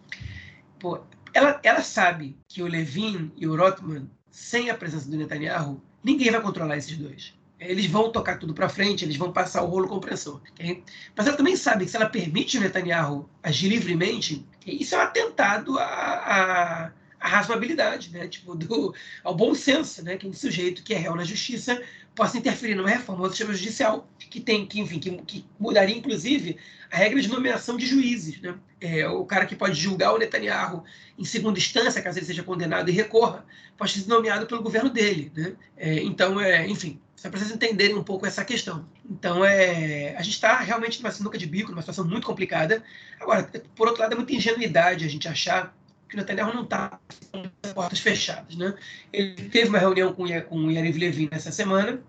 Pô, 0.79 0.99
ela, 1.33 1.59
ela 1.63 1.81
sabe 1.81 2.37
que 2.47 2.61
o 2.61 2.67
Levin 2.67 3.31
e 3.37 3.47
o 3.47 3.55
Rothman, 3.55 4.09
sem 4.35 4.69
a 4.69 4.75
presença 4.75 5.09
do 5.09 5.15
Netanyahu, 5.15 5.81
ninguém 6.03 6.29
vai 6.29 6.41
controlar 6.41 6.75
esses 6.75 6.97
dois. 6.97 7.33
Eles 7.57 7.85
vão 7.85 8.11
tocar 8.11 8.37
tudo 8.37 8.53
para 8.53 8.67
frente, 8.67 9.05
eles 9.05 9.15
vão 9.15 9.31
passar 9.31 9.63
o 9.63 9.65
rolo 9.65 9.87
compressor. 9.87 10.41
Okay? 10.51 10.83
Mas 11.15 11.25
ela 11.25 11.37
também 11.37 11.55
sabe 11.55 11.85
que 11.85 11.91
se 11.91 11.95
ela 11.95 12.09
permite 12.09 12.57
o 12.57 12.61
Netanyahu 12.61 13.29
agir 13.41 13.69
livremente, 13.69 14.45
isso 14.67 14.93
é 14.93 14.97
um 14.97 15.01
atentado 15.01 15.79
a, 15.79 15.85
a 15.85 16.91
a 17.17 17.27
razoabilidade, 17.27 18.11
né? 18.11 18.27
Tipo, 18.27 18.53
do, 18.53 18.93
ao 19.23 19.33
bom 19.33 19.55
senso, 19.55 20.03
né? 20.03 20.15
Que 20.15 20.27
um 20.27 20.33
sujeito 20.33 20.83
que 20.83 20.93
é 20.93 20.97
réu 20.97 21.15
na 21.15 21.23
justiça 21.23 21.81
possa 22.15 22.37
interferir 22.37 22.75
numa 22.75 22.89
reforma 22.89 23.27
do 23.27 23.29
sistema 23.29 23.53
judicial, 23.53 24.07
que 24.17 24.39
tem, 24.39 24.65
que, 24.65 24.79
enfim, 24.79 24.99
que, 24.99 25.11
que, 25.23 25.45
mudaria, 25.59 25.95
inclusive, 25.95 26.57
a 26.89 26.95
regra 26.95 27.21
de 27.21 27.27
nomeação 27.27 27.75
de 27.75 27.85
juízes, 27.85 28.41
né? 28.41 28.55
É, 28.79 29.07
o 29.07 29.25
cara 29.25 29.45
que 29.45 29.55
pode 29.55 29.75
julgar 29.75 30.13
o 30.13 30.17
Netanyahu 30.17 30.83
em 31.17 31.25
segunda 31.25 31.57
instância, 31.57 32.01
caso 32.01 32.19
ele 32.19 32.25
seja 32.25 32.43
condenado 32.43 32.89
e 32.89 32.93
recorra, 32.93 33.45
pode 33.77 33.91
ser 33.91 34.07
nomeado 34.07 34.45
pelo 34.45 34.61
governo 34.61 34.89
dele, 34.89 35.31
né? 35.35 35.53
É, 35.75 35.95
então, 36.03 36.39
é, 36.39 36.67
enfim, 36.67 36.99
só 37.15 37.29
para 37.29 37.39
vocês 37.39 37.51
entenderem 37.51 37.95
um 37.95 38.03
pouco 38.03 38.25
essa 38.25 38.45
questão. 38.45 38.85
Então, 39.09 39.43
é, 39.43 40.15
a 40.15 40.21
gente 40.21 40.35
está 40.35 40.59
realmente 40.59 41.01
numa 41.01 41.11
sinuca 41.11 41.37
de 41.37 41.45
bico, 41.45 41.71
numa 41.71 41.81
situação 41.81 42.05
muito 42.05 42.27
complicada. 42.27 42.83
Agora, 43.19 43.43
por 43.75 43.87
outro 43.87 44.01
lado, 44.01 44.13
é 44.13 44.15
muita 44.15 44.33
ingenuidade 44.33 45.05
a 45.05 45.09
gente 45.09 45.27
achar 45.27 45.75
que 46.09 46.15
Netanyahu 46.15 46.53
não 46.53 46.63
está 46.63 46.99
com 47.31 47.43
as 47.63 47.73
portas 47.73 47.99
fechadas. 47.99 48.55
Né? 48.55 48.73
Ele 49.11 49.49
teve 49.49 49.69
uma 49.69 49.79
reunião 49.79 50.13
com, 50.13 50.25
com 50.43 50.57
o 50.57 50.71
Yariv 50.71 50.97
Levin 50.97 51.29
nessa 51.31 51.51
semana, 51.51 52.01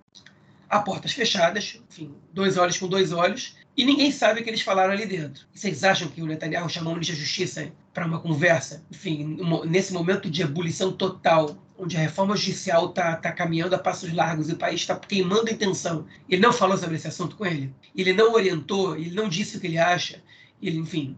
a 0.68 0.80
portas 0.80 1.12
fechadas, 1.12 1.80
enfim, 1.90 2.14
dois 2.32 2.56
olhos 2.56 2.78
com 2.78 2.88
dois 2.88 3.12
olhos, 3.12 3.56
e 3.76 3.84
ninguém 3.84 4.10
sabe 4.10 4.40
o 4.40 4.44
que 4.44 4.50
eles 4.50 4.62
falaram 4.62 4.92
ali 4.92 5.06
dentro. 5.06 5.46
Vocês 5.52 5.84
acham 5.84 6.08
que 6.08 6.22
o 6.22 6.26
Netanyahu 6.26 6.68
chamou 6.68 6.92
o 6.92 6.94
ministro 6.94 7.16
da 7.16 7.22
Justiça 7.22 7.70
para 7.92 8.06
uma 8.06 8.20
conversa? 8.20 8.82
Enfim, 8.90 9.38
nesse 9.66 9.92
momento 9.92 10.30
de 10.30 10.42
ebulição 10.42 10.92
total, 10.92 11.56
onde 11.78 11.96
a 11.96 12.00
reforma 12.00 12.36
judicial 12.36 12.88
está 12.88 13.16
tá 13.16 13.32
caminhando 13.32 13.74
a 13.74 13.78
passos 13.78 14.12
largos 14.12 14.48
e 14.48 14.54
o 14.54 14.56
país 14.56 14.80
está 14.80 14.98
queimando 14.98 15.48
a 15.48 15.52
intenção, 15.52 16.06
ele 16.28 16.40
não 16.40 16.52
falou 16.52 16.78
sobre 16.78 16.96
esse 16.96 17.06
assunto 17.06 17.36
com 17.36 17.44
ele? 17.44 17.72
Ele 17.94 18.12
não 18.12 18.32
orientou, 18.32 18.96
ele 18.96 19.14
não 19.14 19.28
disse 19.28 19.58
o 19.58 19.60
que 19.60 19.66
ele 19.66 19.78
acha? 19.78 20.22
Ele, 20.60 20.78
enfim, 20.78 21.16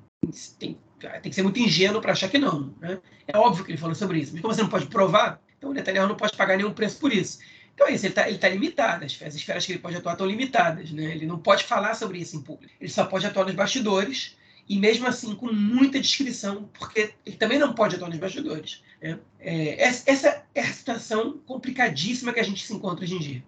tem, 0.58 0.76
tem 0.98 1.30
que 1.30 1.34
ser 1.34 1.42
muito 1.42 1.58
ingênuo 1.58 2.00
para 2.00 2.12
achar 2.12 2.28
que 2.28 2.38
não. 2.38 2.74
Né? 2.80 2.98
É 3.26 3.36
óbvio 3.36 3.64
que 3.64 3.70
ele 3.70 3.78
falou 3.78 3.94
sobre 3.94 4.18
isso, 4.18 4.32
mas 4.32 4.42
como 4.42 4.54
você 4.54 4.62
não 4.62 4.68
pode 4.68 4.86
provar, 4.86 5.40
então 5.56 5.70
o 5.70 5.72
Netanyahu 5.72 6.08
não 6.08 6.16
pode 6.16 6.36
pagar 6.36 6.56
nenhum 6.56 6.72
preço 6.72 6.98
por 6.98 7.12
isso. 7.12 7.38
Então 7.74 7.86
é 7.86 7.92
isso, 7.92 8.06
ele 8.06 8.12
está 8.12 8.24
tá 8.38 8.48
limitado, 8.48 9.04
as, 9.04 9.22
as 9.22 9.34
esferas 9.34 9.64
que 9.64 9.72
ele 9.72 9.78
pode 9.78 9.96
atuar 9.96 10.12
estão 10.12 10.26
limitadas. 10.26 10.90
Né? 10.90 11.04
Ele 11.12 11.26
não 11.26 11.38
pode 11.38 11.64
falar 11.64 11.94
sobre 11.94 12.18
isso 12.18 12.36
em 12.36 12.42
público. 12.42 12.72
Ele 12.80 12.90
só 12.90 13.04
pode 13.04 13.24
atuar 13.26 13.44
nos 13.44 13.54
bastidores, 13.54 14.36
e 14.68 14.78
mesmo 14.78 15.06
assim 15.06 15.34
com 15.34 15.52
muita 15.52 16.00
descrição, 16.00 16.68
porque 16.78 17.14
ele 17.24 17.36
também 17.36 17.58
não 17.58 17.72
pode 17.72 17.96
atuar 17.96 18.08
nos 18.08 18.18
bastidores. 18.18 18.82
Né? 19.00 19.18
É, 19.38 19.82
essa 19.82 20.44
é 20.54 20.60
a 20.60 20.64
situação 20.64 21.38
complicadíssima 21.46 22.32
que 22.32 22.40
a 22.40 22.44
gente 22.44 22.66
se 22.66 22.74
encontra 22.74 23.04
hoje 23.04 23.14
em 23.14 23.20
dia. 23.20 23.42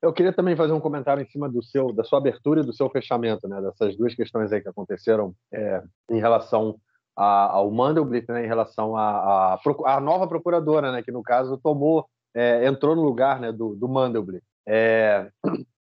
Eu 0.00 0.12
queria 0.12 0.32
também 0.32 0.56
fazer 0.56 0.72
um 0.72 0.80
comentário 0.80 1.22
em 1.22 1.26
cima 1.26 1.48
do 1.48 1.62
seu, 1.62 1.92
da 1.92 2.02
sua 2.02 2.18
abertura 2.18 2.60
e 2.60 2.64
do 2.64 2.72
seu 2.72 2.90
fechamento, 2.90 3.46
né? 3.46 3.60
Dessas 3.60 3.96
duas 3.96 4.14
questões 4.14 4.52
aí 4.52 4.60
que 4.60 4.68
aconteceram 4.68 5.32
é, 5.52 5.80
em 6.10 6.18
relação 6.18 6.76
a, 7.16 7.52
ao 7.52 7.70
Mandelblit, 7.70 8.26
né? 8.28 8.44
Em 8.44 8.48
relação 8.48 8.96
à 8.96 9.58
nova 10.00 10.26
procuradora, 10.26 10.92
né? 10.92 11.02
Que 11.02 11.12
no 11.12 11.22
caso 11.22 11.58
tomou, 11.58 12.06
é, 12.34 12.66
entrou 12.66 12.96
no 12.96 13.02
lugar, 13.02 13.40
né? 13.40 13.52
Do, 13.52 13.74
do 13.74 13.88
Mandelblit. 13.88 14.42
É, 14.66 15.28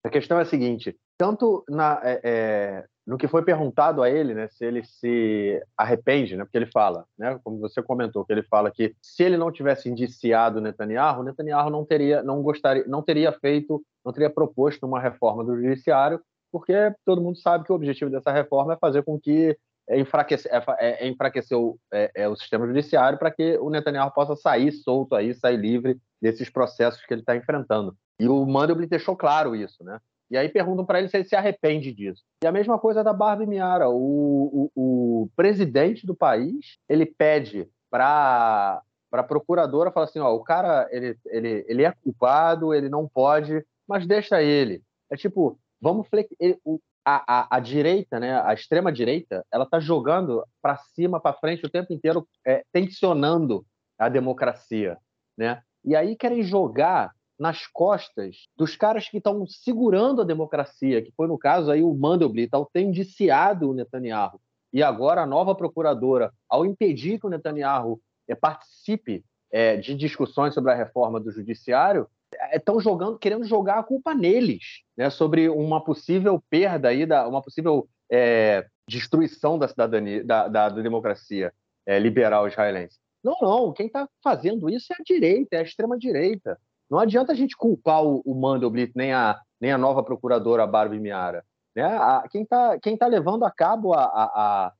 a 0.03 0.09
questão 0.09 0.38
é 0.39 0.43
a 0.43 0.45
seguinte: 0.45 0.95
tanto 1.17 1.63
na, 1.69 1.99
é, 2.03 2.21
é, 2.23 2.86
no 3.05 3.17
que 3.17 3.28
foi 3.28 3.43
perguntado 3.43 4.01
a 4.01 4.09
ele, 4.09 4.34
né, 4.34 4.47
se 4.49 4.65
ele 4.65 4.84
se 4.84 5.61
arrepende, 5.78 6.36
né, 6.36 6.43
porque 6.43 6.57
ele 6.57 6.71
fala, 6.71 7.05
né, 7.17 7.39
como 7.43 7.59
você 7.59 7.82
comentou, 7.82 8.26
que 8.26 8.34
ele 8.34 8.43
fala 8.43 8.71
que 8.71 8.95
se 9.01 9.23
ele 9.23 9.38
não 9.38 9.51
tivesse 9.51 9.89
indiciado 9.89 10.59
Netanyahu, 10.59 11.23
Netanyahu 11.23 11.69
não 11.69 11.86
teria, 11.86 12.23
não 12.23 12.41
gostaria, 12.41 12.84
não 12.88 13.01
teria 13.01 13.32
feito, 13.32 13.84
não 14.03 14.11
teria 14.11 14.30
proposto 14.30 14.86
uma 14.86 14.99
reforma 14.99 15.43
do 15.43 15.55
judiciário, 15.55 16.19
porque 16.51 16.73
todo 17.05 17.21
mundo 17.21 17.38
sabe 17.38 17.65
que 17.65 17.71
o 17.71 17.76
objetivo 17.76 18.09
dessa 18.09 18.32
reforma 18.32 18.73
é 18.73 18.78
fazer 18.78 19.03
com 19.03 19.19
que 19.19 19.57
é 19.88 19.99
enfraquecer, 19.99 20.51
é, 20.51 20.63
é, 20.79 21.05
é 21.05 21.07
enfraquecer 21.07 21.57
o, 21.57 21.79
é, 21.91 22.27
o 22.27 22.36
sistema 22.36 22.65
judiciário 22.65 23.19
para 23.19 23.31
que 23.31 23.57
o 23.57 23.69
Netanyahu 23.69 24.11
possa 24.11 24.36
sair 24.36 24.71
solto 24.71 25.15
aí, 25.15 25.33
sair 25.33 25.57
livre 25.57 25.99
desses 26.21 26.49
processos 26.49 27.05
que 27.05 27.13
ele 27.13 27.21
está 27.21 27.36
enfrentando. 27.36 27.95
E 28.19 28.27
o 28.27 28.45
Mandelblit 28.45 28.89
deixou 28.89 29.15
claro 29.15 29.55
isso, 29.55 29.83
né? 29.83 29.99
E 30.29 30.38
aí 30.38 30.49
perguntam 30.49 30.86
para 30.86 30.99
ele 30.99 31.07
se 31.07 31.17
ele 31.17 31.25
se 31.25 31.36
arrepende 31.36 31.93
disso. 31.93 32.23
E 32.43 32.47
a 32.47 32.51
mesma 32.51 32.79
coisa 32.79 33.03
da 33.03 33.13
Barbie 33.13 33.45
Miara. 33.45 33.89
O, 33.89 34.71
o, 34.75 35.23
o 35.23 35.29
presidente 35.36 36.05
do 36.05 36.15
país 36.15 36.77
ele 36.89 37.05
pede 37.05 37.69
para 37.91 38.81
a 39.11 39.23
procuradora 39.23 39.91
fala 39.91 40.05
assim, 40.05 40.19
ó, 40.19 40.33
o 40.33 40.43
cara 40.43 40.88
ele, 40.91 41.17
ele, 41.27 41.65
ele 41.67 41.83
é 41.83 41.91
culpado, 41.91 42.73
ele 42.73 42.89
não 42.89 43.07
pode, 43.07 43.63
mas 43.88 44.07
deixa 44.07 44.41
ele. 44.41 44.81
É 45.11 45.15
tipo, 45.15 45.59
vamos 45.79 46.07
ele, 46.39 46.57
o, 46.65 46.79
a, 47.06 47.41
a, 47.41 47.58
a, 47.58 47.60
direita, 47.60 48.20
né, 48.20 48.41
a 48.41 48.53
extrema 48.53 48.91
direita, 48.91 49.45
ela 49.51 49.64
está 49.64 49.80
jogando 49.80 50.43
para 50.62 50.78
cima, 50.95 51.22
para 51.22 51.38
frente 51.38 51.66
o 51.66 51.70
tempo 51.70 51.93
inteiro, 51.93 52.28
é, 52.45 52.64
tensionando 52.74 53.64
a 53.97 54.10
democracia, 54.10 54.97
né? 55.38 55.62
E 55.84 55.95
aí 55.95 56.16
querem 56.16 56.41
jogar 56.41 57.12
nas 57.38 57.68
costas 57.68 58.47
dos 58.58 58.76
caras 58.76 59.08
que 59.08 59.18
estão 59.18 59.45
segurando 59.45 60.22
a 60.22 60.26
democracia, 60.26 61.01
que 61.01 61.12
foi 61.16 61.28
no 61.28 61.38
caso 61.38 61.70
aí 61.70 61.84
o 61.84 61.93
Mandelblit, 61.93 62.49
ao 62.53 62.66
ter 62.66 62.82
indiciado 62.82 63.70
o 63.70 63.74
Netanyahu, 63.74 64.39
e 64.74 64.82
agora 64.82 65.22
a 65.22 65.28
nova 65.28 65.53
procuradora, 65.53 66.34
ao 66.49 66.66
impedir 66.66 67.20
que 67.20 67.28
o 67.28 67.30
Netanyahu 67.30 68.01
é, 68.28 68.34
participe 68.34 69.24
é, 69.51 69.78
de 69.78 69.95
discussões 69.95 70.53
sobre 70.53 70.72
a 70.72 70.76
reforma 70.76 71.20
do 71.20 71.32
judiciário, 71.32 72.08
estão 72.53 72.80
jogando, 72.80 73.17
querendo 73.17 73.45
jogar 73.45 73.80
a 73.80 73.84
culpa 73.84 74.13
neles, 74.13 74.84
né, 74.97 75.09
sobre 75.09 75.49
uma 75.49 75.84
possível 75.84 76.43
perda 76.49 76.89
aí, 76.89 77.05
da, 77.05 77.28
uma 77.28 77.41
possível 77.41 77.88
é, 78.11 78.65
destruição 78.88 79.57
da 79.57 79.67
cidadania, 79.67 80.23
da, 80.23 80.47
da, 80.47 80.69
da 80.69 80.82
democracia 80.82 81.53
é, 81.86 81.99
liberal 81.99 82.47
israelense. 82.47 82.97
Não, 83.23 83.36
não, 83.41 83.73
quem 83.73 83.88
está 83.88 84.07
fazendo 84.23 84.69
isso 84.69 84.93
é 84.93 84.97
a 84.99 85.03
direita, 85.03 85.55
é 85.55 85.59
a 85.59 85.63
extrema 85.63 85.97
direita. 85.97 86.59
Não 86.89 86.99
adianta 86.99 87.32
a 87.32 87.36
gente 87.36 87.57
culpar 87.57 88.03
o, 88.03 88.21
o 88.26 88.36
Mandelblit 88.36 88.91
nem 88.95 89.11
a, 89.13 89.39
nem 89.59 89.71
a 89.71 89.78
nova 89.78 90.03
procuradora 90.03 90.67
Barbie 90.67 90.99
Miara. 90.99 91.43
Né? 91.76 91.84
A, 91.84 92.23
quem 92.30 92.43
está 92.43 92.80
quem 92.80 92.95
tá 92.95 93.07
levando 93.07 93.43
a 93.43 93.51
cabo 93.51 93.93
a, 93.93 94.03
a, 94.03 94.23
a 94.36 94.73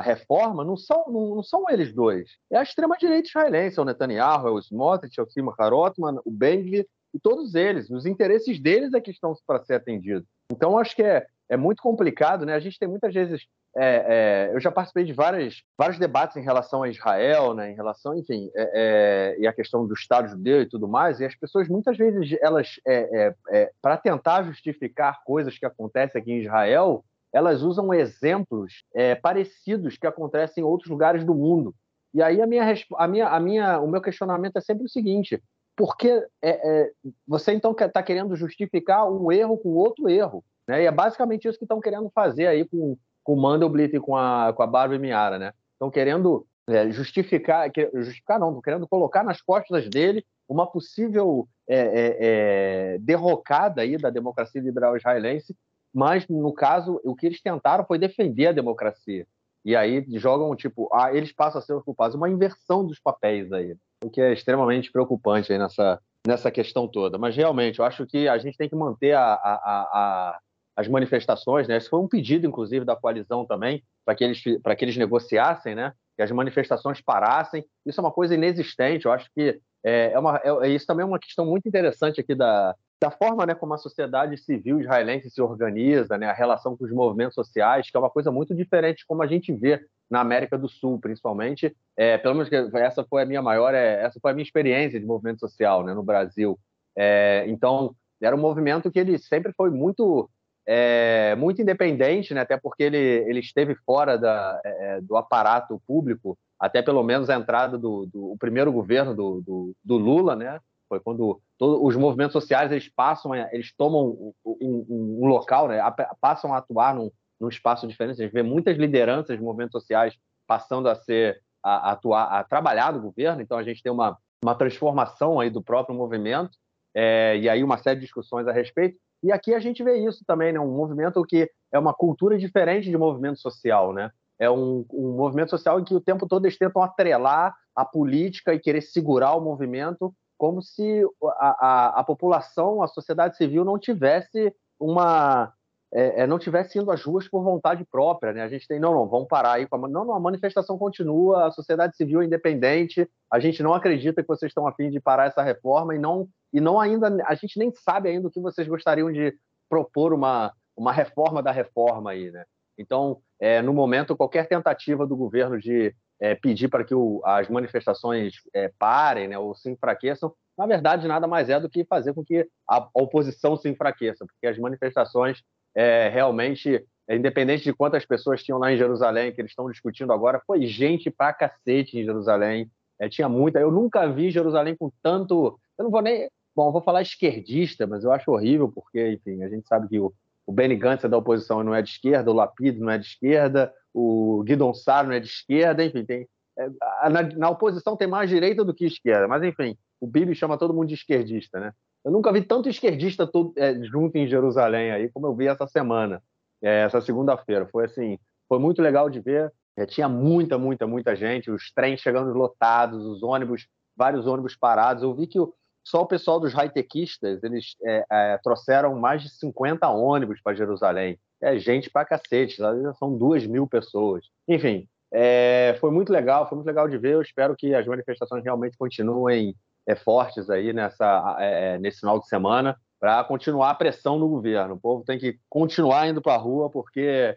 reforma 0.00 0.64
não 0.64 0.76
são, 0.76 1.04
não, 1.08 1.34
não, 1.36 1.42
são 1.42 1.68
eles 1.68 1.92
dois. 1.92 2.30
É 2.50 2.58
a 2.58 2.62
extrema-direita 2.62 3.28
israelense, 3.28 3.78
é 3.78 3.82
o 3.82 3.84
Netanyahu, 3.84 4.48
é 4.48 4.50
o 4.52 4.58
Smotrich, 4.58 5.18
é 5.18 5.22
o 5.22 5.28
Simon 5.28 5.52
Harotman, 5.58 6.20
o 6.24 6.30
Ben-Gvir, 6.30 6.86
e 7.14 7.18
todos 7.18 7.54
eles. 7.54 7.90
Os 7.90 8.06
interesses 8.06 8.58
deles 8.58 8.94
é 8.94 9.00
que 9.00 9.10
estão 9.10 9.34
para 9.46 9.62
ser 9.64 9.74
atendidos. 9.74 10.26
Então, 10.50 10.78
acho 10.78 10.94
que 10.96 11.02
é, 11.02 11.26
é 11.48 11.56
muito 11.56 11.82
complicado, 11.82 12.46
né? 12.46 12.54
A 12.54 12.60
gente 12.60 12.78
tem 12.78 12.88
muitas 12.88 13.12
vezes. 13.12 13.42
É, 13.74 14.50
é, 14.50 14.54
eu 14.54 14.60
já 14.60 14.70
participei 14.70 15.02
de 15.02 15.14
várias, 15.14 15.62
vários 15.78 15.98
debates 15.98 16.36
em 16.36 16.42
relação 16.42 16.82
a 16.82 16.88
Israel, 16.88 17.54
né? 17.54 17.70
Em 17.70 17.74
relação, 17.74 18.16
enfim, 18.16 18.50
é, 18.54 19.34
é 19.34 19.40
e 19.40 19.46
a 19.46 19.52
questão 19.52 19.86
do 19.86 19.94
Estado 19.94 20.28
judeu 20.28 20.62
e 20.62 20.68
tudo 20.68 20.86
mais. 20.86 21.20
E 21.20 21.24
as 21.24 21.34
pessoas 21.34 21.68
muitas 21.68 21.96
vezes 21.96 22.38
elas, 22.40 22.80
é, 22.86 23.34
é, 23.50 23.70
para 23.80 23.96
tentar 23.96 24.42
justificar 24.44 25.22
coisas 25.24 25.58
que 25.58 25.66
acontecem 25.66 26.20
aqui 26.20 26.32
em 26.32 26.40
Israel, 26.40 27.04
elas 27.32 27.62
usam 27.62 27.92
exemplos 27.94 28.84
é, 28.94 29.14
parecidos 29.14 29.96
que 29.96 30.06
acontecem 30.06 30.62
em 30.62 30.66
outros 30.66 30.90
lugares 30.90 31.24
do 31.24 31.34
mundo. 31.34 31.74
E 32.14 32.22
aí 32.22 32.42
a 32.42 32.46
minha, 32.46 32.64
a 32.96 33.08
minha, 33.08 33.28
a 33.28 33.40
minha, 33.40 33.80
o 33.80 33.88
meu 33.88 34.02
questionamento 34.02 34.56
é 34.56 34.60
sempre 34.60 34.84
o 34.84 34.90
seguinte: 34.90 35.42
por 35.74 35.96
que 35.96 36.10
é, 36.10 36.26
é, 36.42 36.90
você 37.26 37.52
então 37.52 37.72
está 37.72 38.02
querendo 38.02 38.36
justificar 38.36 39.10
um 39.10 39.32
erro 39.32 39.56
com 39.56 39.70
outro 39.70 40.08
erro? 40.08 40.44
Né? 40.68 40.82
E 40.82 40.86
é 40.86 40.90
basicamente 40.90 41.48
isso 41.48 41.58
que 41.58 41.64
estão 41.64 41.80
querendo 41.80 42.10
fazer 42.14 42.46
aí 42.46 42.64
com, 42.66 42.96
com 43.24 43.34
o 43.34 43.40
Mandelblit 43.40 43.96
e 43.96 44.00
com 44.00 44.16
a, 44.16 44.52
com 44.54 44.62
a 44.62 44.66
Barbie 44.66 44.98
Miara, 44.98 45.38
né? 45.38 45.52
Estão 45.72 45.90
querendo 45.90 46.46
é, 46.68 46.90
justificar, 46.90 47.70
justificar 47.94 48.38
não, 48.38 48.48
estão 48.48 48.62
querendo 48.62 48.86
colocar 48.86 49.24
nas 49.24 49.40
costas 49.40 49.88
dele 49.88 50.24
uma 50.48 50.66
possível 50.66 51.48
é, 51.66 51.76
é, 51.76 52.16
é, 52.20 52.98
derrocada 52.98 53.82
aí 53.82 53.96
da 53.96 54.10
democracia 54.10 54.60
liberal 54.60 54.96
israelense, 54.96 55.56
mas 55.92 56.26
no 56.28 56.52
caso 56.52 57.00
o 57.04 57.14
que 57.14 57.26
eles 57.26 57.42
tentaram 57.42 57.84
foi 57.84 57.98
defender 57.98 58.48
a 58.48 58.52
democracia. 58.52 59.26
E 59.64 59.76
aí 59.76 60.04
jogam 60.18 60.54
tipo, 60.56 60.88
ah, 60.92 61.14
eles 61.14 61.32
passam 61.32 61.60
a 61.60 61.62
ser 61.62 61.74
os 61.74 61.84
culpados, 61.84 62.16
uma 62.16 62.28
inversão 62.28 62.84
dos 62.84 62.98
papéis 62.98 63.52
aí, 63.52 63.76
o 64.02 64.10
que 64.10 64.20
é 64.20 64.32
extremamente 64.32 64.90
preocupante 64.90 65.52
aí 65.52 65.58
nessa 65.58 66.00
nessa 66.26 66.50
questão 66.50 66.88
toda. 66.88 67.18
Mas 67.18 67.36
realmente 67.36 67.78
eu 67.78 67.84
acho 67.84 68.06
que 68.06 68.28
a 68.28 68.38
gente 68.38 68.56
tem 68.56 68.68
que 68.68 68.76
manter 68.76 69.12
a, 69.12 69.34
a, 69.34 69.54
a, 69.64 70.38
as 70.76 70.88
manifestações, 70.88 71.68
né? 71.68 71.76
Esse 71.76 71.88
foi 71.88 72.00
um 72.00 72.08
pedido, 72.08 72.46
inclusive, 72.46 72.84
da 72.84 72.96
coalizão 72.96 73.44
também, 73.44 73.82
para 74.04 74.14
que 74.14 74.24
eles 74.24 74.42
que 74.42 74.84
eles 74.84 74.96
negociassem, 74.96 75.74
né? 75.74 75.92
Que 76.16 76.22
as 76.22 76.30
manifestações 76.30 77.00
parassem. 77.00 77.64
Isso 77.84 78.00
é 78.00 78.04
uma 78.04 78.12
coisa 78.12 78.34
inexistente. 78.34 79.04
Eu 79.04 79.12
acho 79.12 79.28
que 79.34 79.60
é, 79.84 80.12
é 80.12 80.18
uma, 80.18 80.40
é, 80.42 80.68
isso 80.68 80.86
também 80.86 81.02
é 81.02 81.06
uma 81.06 81.18
questão 81.18 81.44
muito 81.44 81.68
interessante 81.68 82.20
aqui 82.20 82.34
da, 82.34 82.74
da 83.02 83.10
forma 83.10 83.44
né, 83.44 83.52
como 83.52 83.74
a 83.74 83.78
sociedade 83.78 84.36
civil 84.38 84.80
israelense 84.80 85.28
se 85.28 85.42
organiza, 85.42 86.16
né, 86.16 86.28
a 86.28 86.32
relação 86.32 86.76
com 86.76 86.84
os 86.84 86.92
movimentos 86.92 87.34
sociais, 87.34 87.90
que 87.90 87.96
é 87.96 88.00
uma 88.00 88.08
coisa 88.08 88.30
muito 88.30 88.54
diferente 88.54 89.04
como 89.04 89.24
a 89.24 89.26
gente 89.26 89.52
vê 89.52 89.84
na 90.08 90.20
América 90.20 90.56
do 90.56 90.68
Sul, 90.68 91.00
principalmente. 91.00 91.76
É, 91.96 92.16
pelo 92.16 92.36
menos 92.36 92.48
essa 92.74 93.02
foi 93.02 93.22
a 93.22 93.26
minha 93.26 93.42
maior, 93.42 93.74
é, 93.74 94.04
essa 94.04 94.20
foi 94.20 94.30
a 94.30 94.34
minha 94.34 94.44
experiência 94.44 95.00
de 95.00 95.04
movimento 95.04 95.40
social 95.40 95.82
né, 95.82 95.92
no 95.92 96.02
Brasil. 96.04 96.56
É, 96.96 97.44
então, 97.48 97.92
era 98.22 98.36
um 98.36 98.40
movimento 98.40 98.88
que 98.88 99.00
ele 99.00 99.18
sempre 99.18 99.52
foi 99.56 99.70
muito 99.70 100.30
é, 100.64 101.34
muito 101.34 101.60
independente, 101.60 102.32
né, 102.32 102.42
até 102.42 102.56
porque 102.56 102.84
ele, 102.84 102.96
ele 102.96 103.40
esteve 103.40 103.74
fora 103.84 104.16
da, 104.16 104.60
é, 104.64 105.00
do 105.00 105.16
aparato 105.16 105.82
público 105.88 106.38
até 106.56 106.80
pelo 106.80 107.02
menos 107.02 107.28
a 107.28 107.34
entrada 107.34 107.76
do, 107.76 108.06
do 108.06 108.36
primeiro 108.38 108.70
governo 108.70 109.12
do, 109.12 109.40
do, 109.40 109.76
do, 109.84 109.96
Lula, 109.96 110.36
né? 110.36 110.60
Foi 110.92 111.00
quando 111.00 111.40
todos 111.56 111.80
os 111.82 111.96
movimentos 111.96 112.34
sociais 112.34 112.70
eles 112.70 112.86
passam, 112.86 113.34
eles 113.34 113.74
tomam 113.74 114.34
um, 114.44 114.54
um, 114.60 115.20
um 115.22 115.26
local, 115.26 115.66
né? 115.66 115.80
Passam 116.20 116.52
a 116.52 116.58
atuar 116.58 116.94
num, 116.94 117.10
num, 117.40 117.48
espaço 117.48 117.88
diferente. 117.88 118.20
A 118.20 118.24
gente 118.24 118.34
vê 118.34 118.42
muitas 118.42 118.76
lideranças 118.76 119.38
de 119.38 119.42
movimentos 119.42 119.72
sociais 119.72 120.14
passando 120.46 120.90
a 120.90 120.94
ser 120.94 121.40
a, 121.62 121.88
a 121.88 121.92
atuar, 121.92 122.24
a 122.24 122.44
trabalhar 122.44 122.92
no 122.92 123.00
governo. 123.00 123.40
Então 123.40 123.56
a 123.56 123.62
gente 123.62 123.82
tem 123.82 123.90
uma 123.90 124.18
uma 124.44 124.54
transformação 124.54 125.40
aí 125.40 125.48
do 125.48 125.62
próprio 125.62 125.96
movimento 125.96 126.58
é, 126.94 127.38
e 127.38 127.48
aí 127.48 127.64
uma 127.64 127.78
série 127.78 128.00
de 128.00 128.04
discussões 128.04 128.46
a 128.46 128.52
respeito. 128.52 128.98
E 129.22 129.32
aqui 129.32 129.54
a 129.54 129.60
gente 129.60 129.82
vê 129.82 129.96
isso 129.96 130.22
também, 130.26 130.52
né? 130.52 130.60
Um 130.60 130.76
movimento 130.76 131.24
que 131.24 131.50
é 131.72 131.78
uma 131.78 131.94
cultura 131.94 132.36
diferente 132.36 132.90
de 132.90 132.98
movimento 132.98 133.38
social, 133.38 133.94
né? 133.94 134.10
é 134.42 134.50
um, 134.50 134.84
um, 134.92 135.12
movimento 135.16 135.50
social 135.50 135.78
em 135.78 135.84
que 135.84 135.94
o 135.94 136.00
tempo 136.00 136.26
todo 136.26 136.44
eles 136.44 136.58
tentam 136.58 136.82
atrelar 136.82 137.54
a 137.76 137.84
política 137.84 138.52
e 138.52 138.58
querer 138.58 138.80
segurar 138.80 139.34
o 139.36 139.40
movimento 139.40 140.12
como 140.42 140.60
se 140.60 141.04
a, 141.38 141.66
a, 141.66 142.00
a 142.00 142.02
população, 142.02 142.82
a 142.82 142.88
sociedade 142.88 143.36
civil 143.36 143.64
não 143.64 143.78
tivesse 143.78 144.52
uma 144.76 145.52
é, 145.94 146.22
é, 146.22 146.26
não 146.26 146.36
tivesse 146.36 146.80
indo 146.80 146.90
às 146.90 147.00
ruas 147.00 147.28
por 147.28 147.44
vontade 147.44 147.84
própria, 147.84 148.32
né? 148.32 148.42
A 148.42 148.48
gente 148.48 148.66
tem 148.66 148.80
não, 148.80 148.92
não, 148.92 149.08
vamos 149.08 149.28
parar 149.28 149.52
aí 149.52 149.68
com 149.68 149.76
a 149.76 149.88
não, 149.88 150.04
não, 150.04 150.14
a 150.14 150.18
manifestação 150.18 150.76
continua, 150.76 151.46
a 151.46 151.52
sociedade 151.52 151.96
civil 151.96 152.22
é 152.22 152.24
independente, 152.24 153.08
a 153.30 153.38
gente 153.38 153.62
não 153.62 153.72
acredita 153.72 154.20
que 154.20 154.26
vocês 154.26 154.50
estão 154.50 154.66
afim 154.66 154.90
de 154.90 154.98
parar 154.98 155.26
essa 155.26 155.44
reforma 155.44 155.94
e 155.94 155.98
não 156.00 156.28
e 156.52 156.60
não 156.60 156.80
ainda 156.80 157.06
a 157.24 157.36
gente 157.36 157.56
nem 157.56 157.72
sabe 157.72 158.08
ainda 158.08 158.26
o 158.26 158.30
que 158.30 158.40
vocês 158.40 158.66
gostariam 158.66 159.12
de 159.12 159.32
propor 159.68 160.12
uma 160.12 160.52
uma 160.76 160.90
reforma 160.90 161.40
da 161.40 161.52
reforma 161.52 162.10
aí, 162.10 162.32
né? 162.32 162.44
Então, 162.76 163.20
é, 163.38 163.62
no 163.62 163.72
momento, 163.72 164.16
qualquer 164.16 164.48
tentativa 164.48 165.06
do 165.06 165.16
governo 165.16 165.60
de 165.60 165.94
é, 166.22 166.36
pedir 166.36 166.68
para 166.68 166.84
que 166.84 166.94
o, 166.94 167.20
as 167.24 167.48
manifestações 167.48 168.34
é, 168.54 168.70
parem 168.78 169.26
né, 169.26 169.36
ou 169.36 169.56
se 169.56 169.68
enfraqueçam, 169.68 170.32
na 170.56 170.66
verdade, 170.66 171.08
nada 171.08 171.26
mais 171.26 171.50
é 171.50 171.58
do 171.58 171.68
que 171.68 171.84
fazer 171.84 172.14
com 172.14 172.24
que 172.24 172.46
a 172.68 172.88
oposição 172.94 173.56
se 173.56 173.68
enfraqueça, 173.68 174.24
porque 174.24 174.46
as 174.46 174.56
manifestações 174.56 175.42
é, 175.74 176.08
realmente, 176.08 176.86
é, 177.08 177.16
independente 177.16 177.64
de 177.64 177.72
quantas 177.72 178.06
pessoas 178.06 178.42
tinham 178.44 178.58
lá 178.58 178.72
em 178.72 178.76
Jerusalém, 178.76 179.32
que 179.32 179.40
eles 179.40 179.50
estão 179.50 179.68
discutindo 179.68 180.12
agora, 180.12 180.40
foi 180.46 180.64
gente 180.64 181.10
pra 181.10 181.32
cacete 181.32 181.98
em 181.98 182.04
Jerusalém, 182.04 182.70
é, 183.00 183.08
tinha 183.08 183.28
muita. 183.28 183.58
Eu 183.58 183.72
nunca 183.72 184.06
vi 184.06 184.30
Jerusalém 184.30 184.76
com 184.76 184.92
tanto. 185.02 185.58
Eu 185.76 185.84
não 185.84 185.90
vou 185.90 186.00
nem. 186.00 186.28
Bom, 186.54 186.70
vou 186.70 186.82
falar 186.82 187.02
esquerdista, 187.02 187.84
mas 187.86 188.04
eu 188.04 188.12
acho 188.12 188.30
horrível, 188.30 188.70
porque, 188.70 189.12
enfim, 189.12 189.42
a 189.42 189.48
gente 189.48 189.66
sabe 189.66 189.88
que 189.88 189.98
o, 189.98 190.12
o 190.46 190.52
Benny 190.52 190.76
Gantz 190.76 191.04
é 191.04 191.08
da 191.08 191.16
oposição 191.16 191.60
e 191.60 191.64
não 191.64 191.74
é 191.74 191.82
de 191.82 191.90
esquerda, 191.90 192.30
o 192.30 192.34
Lapid 192.34 192.78
não 192.78 192.90
é 192.90 192.98
de 192.98 193.06
esquerda, 193.06 193.72
o 193.94 194.42
Guidon 194.44 194.74
Sar 194.74 195.06
não 195.06 195.12
é 195.12 195.20
de 195.20 195.28
esquerda, 195.28 195.84
enfim, 195.84 196.04
tem, 196.04 196.28
é, 196.58 196.68
na, 197.08 197.22
na, 197.22 197.50
oposição 197.50 197.96
tem 197.96 198.08
mais 198.08 198.28
direita 198.28 198.64
do 198.64 198.74
que 198.74 198.84
esquerda, 198.84 199.28
mas 199.28 199.42
enfim, 199.42 199.76
o 200.00 200.06
Bibi 200.06 200.34
chama 200.34 200.58
todo 200.58 200.74
mundo 200.74 200.88
de 200.88 200.94
esquerdista, 200.94 201.60
né? 201.60 201.72
Eu 202.04 202.10
nunca 202.10 202.32
vi 202.32 202.42
tanto 202.42 202.68
esquerdista 202.68 203.26
todo, 203.26 203.52
é, 203.56 203.74
junto 203.84 204.16
em 204.16 204.26
Jerusalém 204.26 204.90
aí 204.90 205.08
como 205.08 205.26
eu 205.26 205.36
vi 205.36 205.46
essa 205.46 205.66
semana, 205.66 206.20
é, 206.60 206.82
essa 206.82 207.00
segunda-feira. 207.00 207.68
Foi 207.70 207.84
assim, 207.84 208.18
foi 208.48 208.58
muito 208.58 208.82
legal 208.82 209.08
de 209.08 209.20
ver. 209.20 209.52
É, 209.76 209.86
tinha 209.86 210.08
muita, 210.08 210.58
muita, 210.58 210.86
muita 210.86 211.16
gente, 211.16 211.50
os 211.50 211.72
trens 211.72 212.00
chegando 212.00 212.32
lotados, 212.32 213.06
os 213.06 213.22
ônibus, 213.22 213.66
vários 213.96 214.26
ônibus 214.26 214.56
parados. 214.56 215.02
Eu 215.02 215.14
vi 215.14 215.26
que 215.26 215.38
o, 215.38 215.54
só 215.84 216.02
o 216.02 216.06
pessoal 216.06 216.38
dos 216.38 216.52
high-techistas, 216.52 217.42
eles 217.42 217.74
é, 217.82 218.04
é, 218.10 218.38
trouxeram 218.42 218.98
mais 218.98 219.22
de 219.22 219.28
50 219.30 219.88
ônibus 219.88 220.40
para 220.40 220.54
Jerusalém. 220.54 221.18
É 221.40 221.58
gente 221.58 221.90
para 221.90 222.04
cacete, 222.04 222.62
são 222.98 223.16
duas 223.16 223.44
mil 223.46 223.66
pessoas. 223.66 224.24
Enfim, 224.46 224.88
é, 225.12 225.76
foi 225.80 225.90
muito 225.90 226.12
legal, 226.12 226.48
foi 226.48 226.56
muito 226.56 226.66
legal 226.66 226.88
de 226.88 226.96
ver. 226.96 227.14
Eu 227.14 227.22
espero 227.22 227.56
que 227.56 227.74
as 227.74 227.86
manifestações 227.86 228.44
realmente 228.44 228.78
continuem 228.78 229.54
é, 229.86 229.94
fortes 229.94 230.48
aí 230.48 230.72
nessa, 230.72 231.36
é, 231.38 231.74
é, 231.74 231.78
nesse 231.78 232.00
final 232.00 232.18
de 232.18 232.28
semana 232.28 232.76
para 232.98 233.22
continuar 233.24 233.70
a 233.70 233.74
pressão 233.74 234.18
no 234.18 234.28
governo. 234.28 234.74
O 234.74 234.80
povo 234.80 235.04
tem 235.04 235.18
que 235.18 235.36
continuar 235.50 236.08
indo 236.08 236.22
para 236.22 236.34
a 236.34 236.38
rua 236.38 236.70
porque 236.70 237.36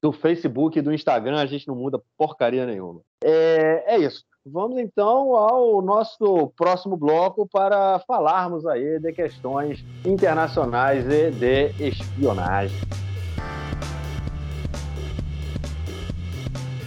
do 0.00 0.12
Facebook 0.12 0.78
e 0.78 0.82
do 0.82 0.92
Instagram 0.92 1.40
a 1.40 1.46
gente 1.46 1.66
não 1.66 1.74
muda 1.74 2.00
porcaria 2.16 2.66
nenhuma. 2.66 3.00
É, 3.24 3.94
é 3.94 3.98
isso. 3.98 4.24
Vamos 4.46 4.78
então 4.78 5.34
ao 5.36 5.82
nosso 5.82 6.52
próximo 6.56 6.96
bloco 6.96 7.46
para 7.46 7.98
falarmos 8.00 8.64
aí 8.66 8.98
de 8.98 9.12
questões 9.12 9.84
internacionais 10.04 11.04
e 11.06 11.30
de 11.30 11.66
espionagem. 11.78 12.76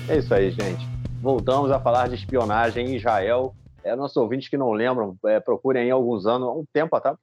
É 0.10 0.18
isso 0.18 0.34
aí, 0.34 0.52
gente. 0.52 0.86
Voltamos 1.22 1.72
a 1.72 1.80
falar 1.80 2.10
de 2.10 2.16
espionagem 2.16 2.88
em 2.88 2.95
Israel. 2.95 3.54
É, 3.84 3.95
nossos 3.95 4.18
ouvintes 4.18 4.49
que 4.49 4.58
não 4.58 4.72
lembram, 4.72 5.16
é, 5.26 5.39
procurem 5.39 5.84
aí 5.84 5.91
alguns 5.91 6.26
anos, 6.26 6.49
um 6.49 6.66
tempo 6.74 6.95
atrás, 6.95 7.18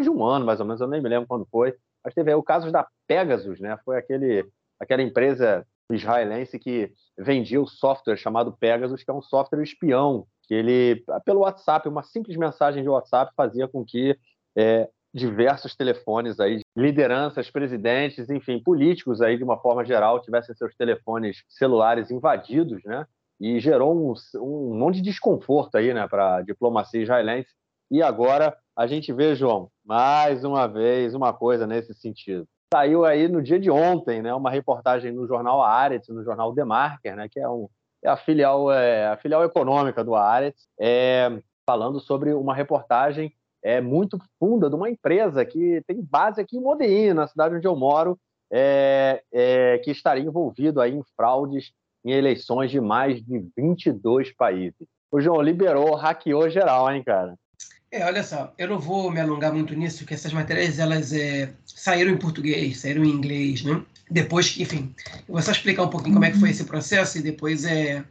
de 0.00 0.10
um 0.10 0.24
ano 0.24 0.44
mais 0.44 0.60
ou 0.60 0.66
menos, 0.66 0.80
eu 0.80 0.88
nem 0.88 1.02
me 1.02 1.08
lembro 1.08 1.28
quando 1.28 1.46
foi. 1.50 1.74
Mas 2.04 2.14
teve 2.14 2.30
aí 2.30 2.36
o 2.36 2.42
caso 2.42 2.70
da 2.70 2.86
Pegasus, 3.06 3.60
né? 3.60 3.78
Foi 3.84 3.96
aquele, 3.96 4.46
aquela 4.80 5.02
empresa 5.02 5.66
israelense 5.94 6.58
que 6.58 6.92
vendia 7.16 7.60
o 7.60 7.66
software 7.66 8.16
chamado 8.16 8.52
Pegasus, 8.52 9.02
que 9.02 9.10
é 9.10 9.14
um 9.14 9.22
software 9.22 9.62
espião, 9.62 10.26
que 10.44 10.54
ele, 10.54 11.04
pelo 11.24 11.40
WhatsApp, 11.40 11.88
uma 11.88 12.02
simples 12.02 12.36
mensagem 12.36 12.82
de 12.82 12.88
WhatsApp 12.88 13.32
fazia 13.36 13.68
com 13.68 13.84
que 13.84 14.18
é, 14.56 14.88
diversos 15.12 15.74
telefones 15.74 16.38
aí, 16.40 16.60
lideranças, 16.76 17.50
presidentes, 17.50 18.30
enfim, 18.30 18.62
políticos 18.62 19.20
aí 19.20 19.36
de 19.36 19.44
uma 19.44 19.58
forma 19.58 19.84
geral 19.84 20.20
tivessem 20.20 20.54
seus 20.54 20.74
telefones 20.74 21.42
celulares 21.48 22.10
invadidos, 22.10 22.82
né? 22.84 23.06
E 23.40 23.60
gerou 23.60 23.94
um, 23.94 24.14
um 24.40 24.74
monte 24.74 24.96
de 24.96 25.02
desconforto 25.02 25.76
aí, 25.76 25.94
né, 25.94 26.08
para 26.08 26.36
a 26.36 26.42
diplomacia 26.42 27.02
israelense. 27.02 27.48
E 27.90 28.02
agora 28.02 28.56
a 28.76 28.86
gente 28.86 29.12
vê, 29.12 29.34
João, 29.34 29.70
mais 29.84 30.44
uma 30.44 30.66
vez 30.66 31.14
uma 31.14 31.32
coisa 31.32 31.66
nesse 31.66 31.94
sentido. 31.94 32.46
Saiu 32.72 33.04
aí 33.04 33.28
no 33.28 33.42
dia 33.42 33.58
de 33.58 33.70
ontem, 33.70 34.20
né, 34.20 34.34
uma 34.34 34.50
reportagem 34.50 35.10
no 35.10 35.26
jornal 35.26 35.62
Aretz, 35.62 36.08
no 36.08 36.22
jornal 36.22 36.54
The 36.54 36.64
Marker, 36.64 37.16
né, 37.16 37.28
que 37.28 37.40
é, 37.40 37.48
um, 37.48 37.68
é 38.02 38.10
a 38.10 38.16
filial 38.16 38.70
é, 38.70 39.06
a 39.08 39.16
filial 39.16 39.42
econômica 39.42 40.04
do 40.04 40.14
Aretz, 40.14 40.68
é, 40.78 41.30
falando 41.66 41.98
sobre 41.98 42.34
uma 42.34 42.54
reportagem 42.54 43.32
é, 43.62 43.80
muito 43.80 44.18
funda 44.38 44.68
de 44.68 44.76
uma 44.76 44.90
empresa 44.90 45.44
que 45.44 45.82
tem 45.86 46.02
base 46.02 46.40
aqui 46.40 46.58
em 46.58 46.60
Modena, 46.60 47.22
na 47.22 47.26
cidade 47.26 47.54
onde 47.54 47.66
eu 47.66 47.74
moro, 47.74 48.18
é, 48.50 49.22
é, 49.32 49.78
que 49.78 49.90
estaria 49.90 50.22
envolvido 50.22 50.80
aí 50.80 50.94
em 50.94 51.02
fraudes 51.16 51.72
em 52.04 52.12
eleições 52.12 52.70
de 52.70 52.80
mais 52.80 53.22
de 53.22 53.46
22 53.56 54.32
países. 54.34 54.86
O 55.10 55.20
João 55.20 55.40
liberou, 55.40 55.94
hackeou 55.94 56.48
geral, 56.48 56.90
hein, 56.90 57.02
cara? 57.02 57.34
É, 57.90 58.04
olha 58.04 58.22
só, 58.22 58.52
eu 58.58 58.68
não 58.68 58.78
vou 58.78 59.10
me 59.10 59.18
alongar 59.18 59.52
muito 59.52 59.74
nisso, 59.74 59.98
porque 59.98 60.14
essas 60.14 60.32
matérias 60.32 60.78
elas 60.78 61.12
é, 61.12 61.50
saíram 61.64 62.12
em 62.12 62.18
português, 62.18 62.78
saíram 62.78 63.04
em 63.04 63.10
inglês, 63.10 63.62
né? 63.62 63.82
Depois, 64.10 64.58
enfim, 64.58 64.94
eu 65.26 65.34
vou 65.34 65.42
só 65.42 65.52
explicar 65.52 65.84
um 65.84 65.88
pouquinho 65.88 66.14
como 66.14 66.24
é 66.24 66.30
que 66.30 66.38
foi 66.38 66.50
esse 66.50 66.64
processo 66.64 67.18
e 67.18 67.22
depois 67.22 67.64
é 67.64 68.04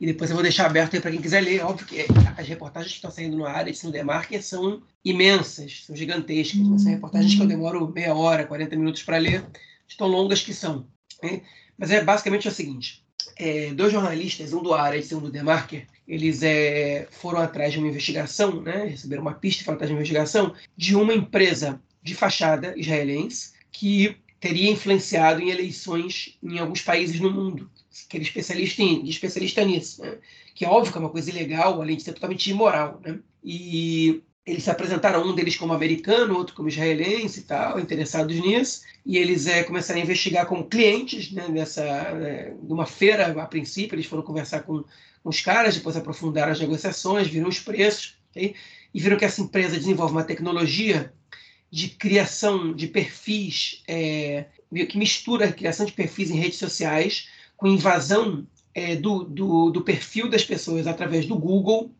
e 0.00 0.06
depois 0.06 0.28
eu 0.28 0.36
vou 0.36 0.42
deixar 0.42 0.66
aberto 0.66 1.00
para 1.00 1.10
quem 1.10 1.20
quiser 1.20 1.40
ler. 1.40 1.64
Óbvio 1.64 1.86
que 1.86 2.04
as 2.36 2.48
reportagens 2.48 2.92
que 2.92 2.98
estão 2.98 3.10
saindo 3.10 3.36
no 3.36 3.46
área 3.46 3.72
de 3.72 3.90
Demarker 3.90 4.42
são 4.42 4.82
imensas, 5.04 5.84
são 5.86 5.94
gigantescas. 5.94 6.60
Né? 6.60 6.78
São 6.78 6.92
reportagens 6.92 7.34
que 7.34 7.40
eu 7.40 7.46
demoro 7.46 7.92
meia 7.92 8.14
hora, 8.14 8.44
40 8.44 8.76
minutos 8.76 9.02
para 9.02 9.18
ler, 9.18 9.44
de 9.86 9.96
tão 9.96 10.08
longas 10.08 10.42
que 10.42 10.52
são. 10.52 10.86
Né? 11.22 11.42
Mas 11.78 11.90
é 11.90 12.02
basicamente 12.02 12.48
o 12.48 12.50
seguinte: 12.50 13.04
é, 13.36 13.72
dois 13.72 13.92
jornalistas, 13.92 14.52
um 14.52 14.62
do 14.62 14.74
área 14.74 14.98
e 14.98 15.14
um 15.14 15.20
do 15.20 15.30
Demarker, 15.30 15.86
eles 16.06 16.42
é, 16.42 17.08
foram 17.10 17.40
atrás 17.40 17.72
de 17.72 17.78
uma 17.78 17.88
investigação, 17.88 18.60
né? 18.60 18.84
receberam 18.86 19.22
uma 19.22 19.34
pista 19.34 19.62
e 19.62 19.64
foram 19.64 19.76
atrás 19.76 19.88
de 19.88 19.94
uma 19.94 20.00
investigação 20.00 20.54
de 20.76 20.94
uma 20.94 21.14
empresa 21.14 21.80
de 22.02 22.14
fachada 22.14 22.74
israelense 22.76 23.52
que 23.72 24.16
teria 24.38 24.70
influenciado 24.70 25.40
em 25.40 25.50
eleições 25.50 26.38
em 26.42 26.58
alguns 26.58 26.82
países 26.82 27.18
no 27.18 27.30
mundo 27.30 27.70
que 28.08 28.16
ele 28.16 28.24
especialista, 28.24 28.82
em, 28.82 29.08
especialista 29.08 29.64
nisso, 29.64 30.02
né? 30.02 30.18
que 30.54 30.64
é 30.64 30.68
óbvio 30.68 30.92
que 30.92 30.98
é 30.98 31.00
uma 31.00 31.10
coisa 31.10 31.30
ilegal, 31.30 31.80
além 31.80 31.96
de 31.96 32.02
ser 32.02 32.12
totalmente 32.12 32.50
imoral. 32.50 33.00
Né? 33.04 33.18
E 33.42 34.22
eles 34.46 34.64
se 34.64 34.70
apresentaram, 34.70 35.26
um 35.26 35.34
deles 35.34 35.56
como 35.56 35.72
americano, 35.72 36.36
outro 36.36 36.54
como 36.54 36.68
israelense 36.68 37.40
e 37.40 37.42
tal, 37.44 37.80
interessados 37.80 38.36
nisso, 38.36 38.82
e 39.04 39.16
eles 39.16 39.46
é, 39.46 39.62
começaram 39.62 40.00
a 40.00 40.02
investigar 40.02 40.46
como 40.46 40.66
clientes 40.66 41.32
né, 41.32 41.48
nessa, 41.48 41.82
é, 41.82 42.54
numa 42.62 42.84
feira, 42.84 43.26
a 43.40 43.46
princípio, 43.46 43.94
eles 43.94 44.06
foram 44.06 44.22
conversar 44.22 44.60
com, 44.62 44.84
com 45.22 45.28
os 45.28 45.40
caras, 45.40 45.74
depois 45.74 45.96
aprofundaram 45.96 46.52
as 46.52 46.60
negociações, 46.60 47.28
viram 47.28 47.48
os 47.48 47.58
preços, 47.58 48.18
okay? 48.30 48.54
e 48.92 49.00
viram 49.00 49.16
que 49.16 49.24
essa 49.24 49.40
empresa 49.40 49.78
desenvolve 49.78 50.12
uma 50.12 50.24
tecnologia 50.24 51.12
de 51.70 51.88
criação 51.88 52.72
de 52.72 52.86
perfis, 52.86 53.82
é, 53.88 54.46
que 54.88 54.96
mistura 54.96 55.46
a 55.46 55.52
criação 55.52 55.84
de 55.84 55.92
perfis 55.92 56.30
em 56.30 56.38
redes 56.38 56.58
sociais 56.58 57.28
com 57.56 57.66
invasão 57.66 58.46
é, 58.74 58.94
do, 58.94 59.24
do, 59.24 59.70
do, 59.70 59.82
perfil 59.82 60.28
das 60.28 60.44
pessoas 60.44 60.86
através 60.86 61.26
do 61.26 61.36
Google. 61.36 61.90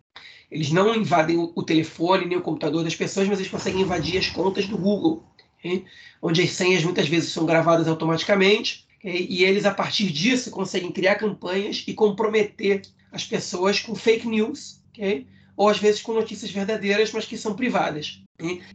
Eles 0.54 0.70
não 0.70 0.94
invadem 0.94 1.36
o, 1.36 1.62
telefone 1.64 2.26
nem 2.26 2.38
o 2.38 2.40
computador 2.40 2.84
das 2.84 2.94
pessoas, 2.94 3.26
mas 3.26 3.40
eles 3.40 3.50
conseguem 3.50 3.80
invadir 3.80 4.18
as 4.18 4.28
contas 4.28 4.68
do 4.68 4.78
Google, 4.78 5.24
okay? 5.58 5.84
onde 6.22 6.42
as 6.42 6.52
senhas 6.52 6.84
muitas 6.84 7.08
vezes 7.08 7.32
são 7.32 7.44
gravadas 7.44 7.88
automaticamente. 7.88 8.86
Okay? 8.98 9.26
E 9.28 9.42
eles, 9.42 9.64
a 9.64 9.74
partir 9.74 10.12
disso, 10.12 10.52
conseguem 10.52 10.92
criar 10.92 11.16
campanhas 11.16 11.82
e 11.88 11.92
comprometer 11.92 12.82
as 13.10 13.24
pessoas 13.24 13.80
com 13.80 13.96
fake 13.96 14.28
news, 14.28 14.80
okay? 14.92 15.26
ou 15.56 15.68
às 15.68 15.78
vezes 15.78 16.00
com 16.00 16.12
notícias 16.12 16.52
verdadeiras, 16.52 17.10
mas 17.10 17.24
que 17.24 17.36
são 17.36 17.56
privadas. 17.56 18.22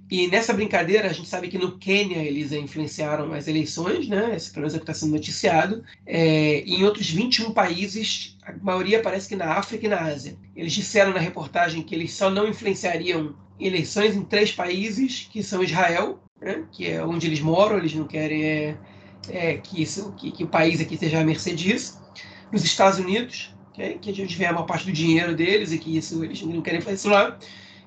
E 0.09 0.27
nessa 0.29 0.53
brincadeira, 0.53 1.09
a 1.09 1.13
gente 1.13 1.27
sabe 1.27 1.49
que 1.49 1.57
no 1.57 1.77
Quênia 1.77 2.19
eles 2.19 2.53
influenciaram 2.53 3.33
as 3.33 3.45
eleições, 3.45 4.07
né? 4.07 4.33
Esse 4.33 4.51
pelo 4.51 4.67
é 4.67 4.69
que 4.69 4.77
está 4.77 4.93
sendo 4.93 5.11
noticiado. 5.11 5.83
É, 6.05 6.61
em 6.61 6.83
outros 6.85 7.09
21 7.09 7.51
países, 7.51 8.37
a 8.41 8.53
maioria 8.53 9.01
parece 9.01 9.27
que 9.27 9.35
na 9.35 9.53
África 9.53 9.85
e 9.85 9.89
na 9.89 9.99
Ásia. 10.01 10.37
Eles 10.55 10.71
disseram 10.71 11.13
na 11.13 11.19
reportagem 11.19 11.83
que 11.83 11.93
eles 11.93 12.13
só 12.13 12.29
não 12.29 12.47
influenciariam 12.47 13.35
eleições 13.59 14.15
em 14.15 14.23
três 14.23 14.51
países, 14.53 15.27
que 15.29 15.43
são 15.43 15.61
Israel, 15.61 16.19
né? 16.41 16.63
que 16.71 16.87
é 16.87 17.03
onde 17.03 17.27
eles 17.27 17.41
moram, 17.41 17.77
eles 17.77 17.93
não 17.93 18.07
querem 18.07 18.45
é, 18.45 18.77
é, 19.27 19.57
que, 19.57 19.81
isso, 19.81 20.13
que, 20.13 20.31
que, 20.31 20.43
o 20.45 20.47
país 20.47 20.79
aqui 20.79 20.93
esteja 20.93 21.19
à 21.19 21.23
mercê 21.23 21.53
disso. 21.53 22.01
Nos 22.49 22.63
Estados 22.63 22.97
Unidos, 22.97 23.53
okay? 23.71 23.97
que 23.99 24.09
a 24.09 24.13
gente 24.13 24.37
vê 24.37 24.45
a 24.45 24.53
maior 24.53 24.65
parte 24.65 24.85
do 24.85 24.93
dinheiro 24.93 25.35
deles 25.35 25.73
e 25.73 25.77
que 25.77 25.97
isso 25.97 26.23
eles 26.23 26.41
não 26.43 26.61
querem 26.61 26.79
fazer 26.79 26.95
isso 26.95 27.09
lá. 27.09 27.37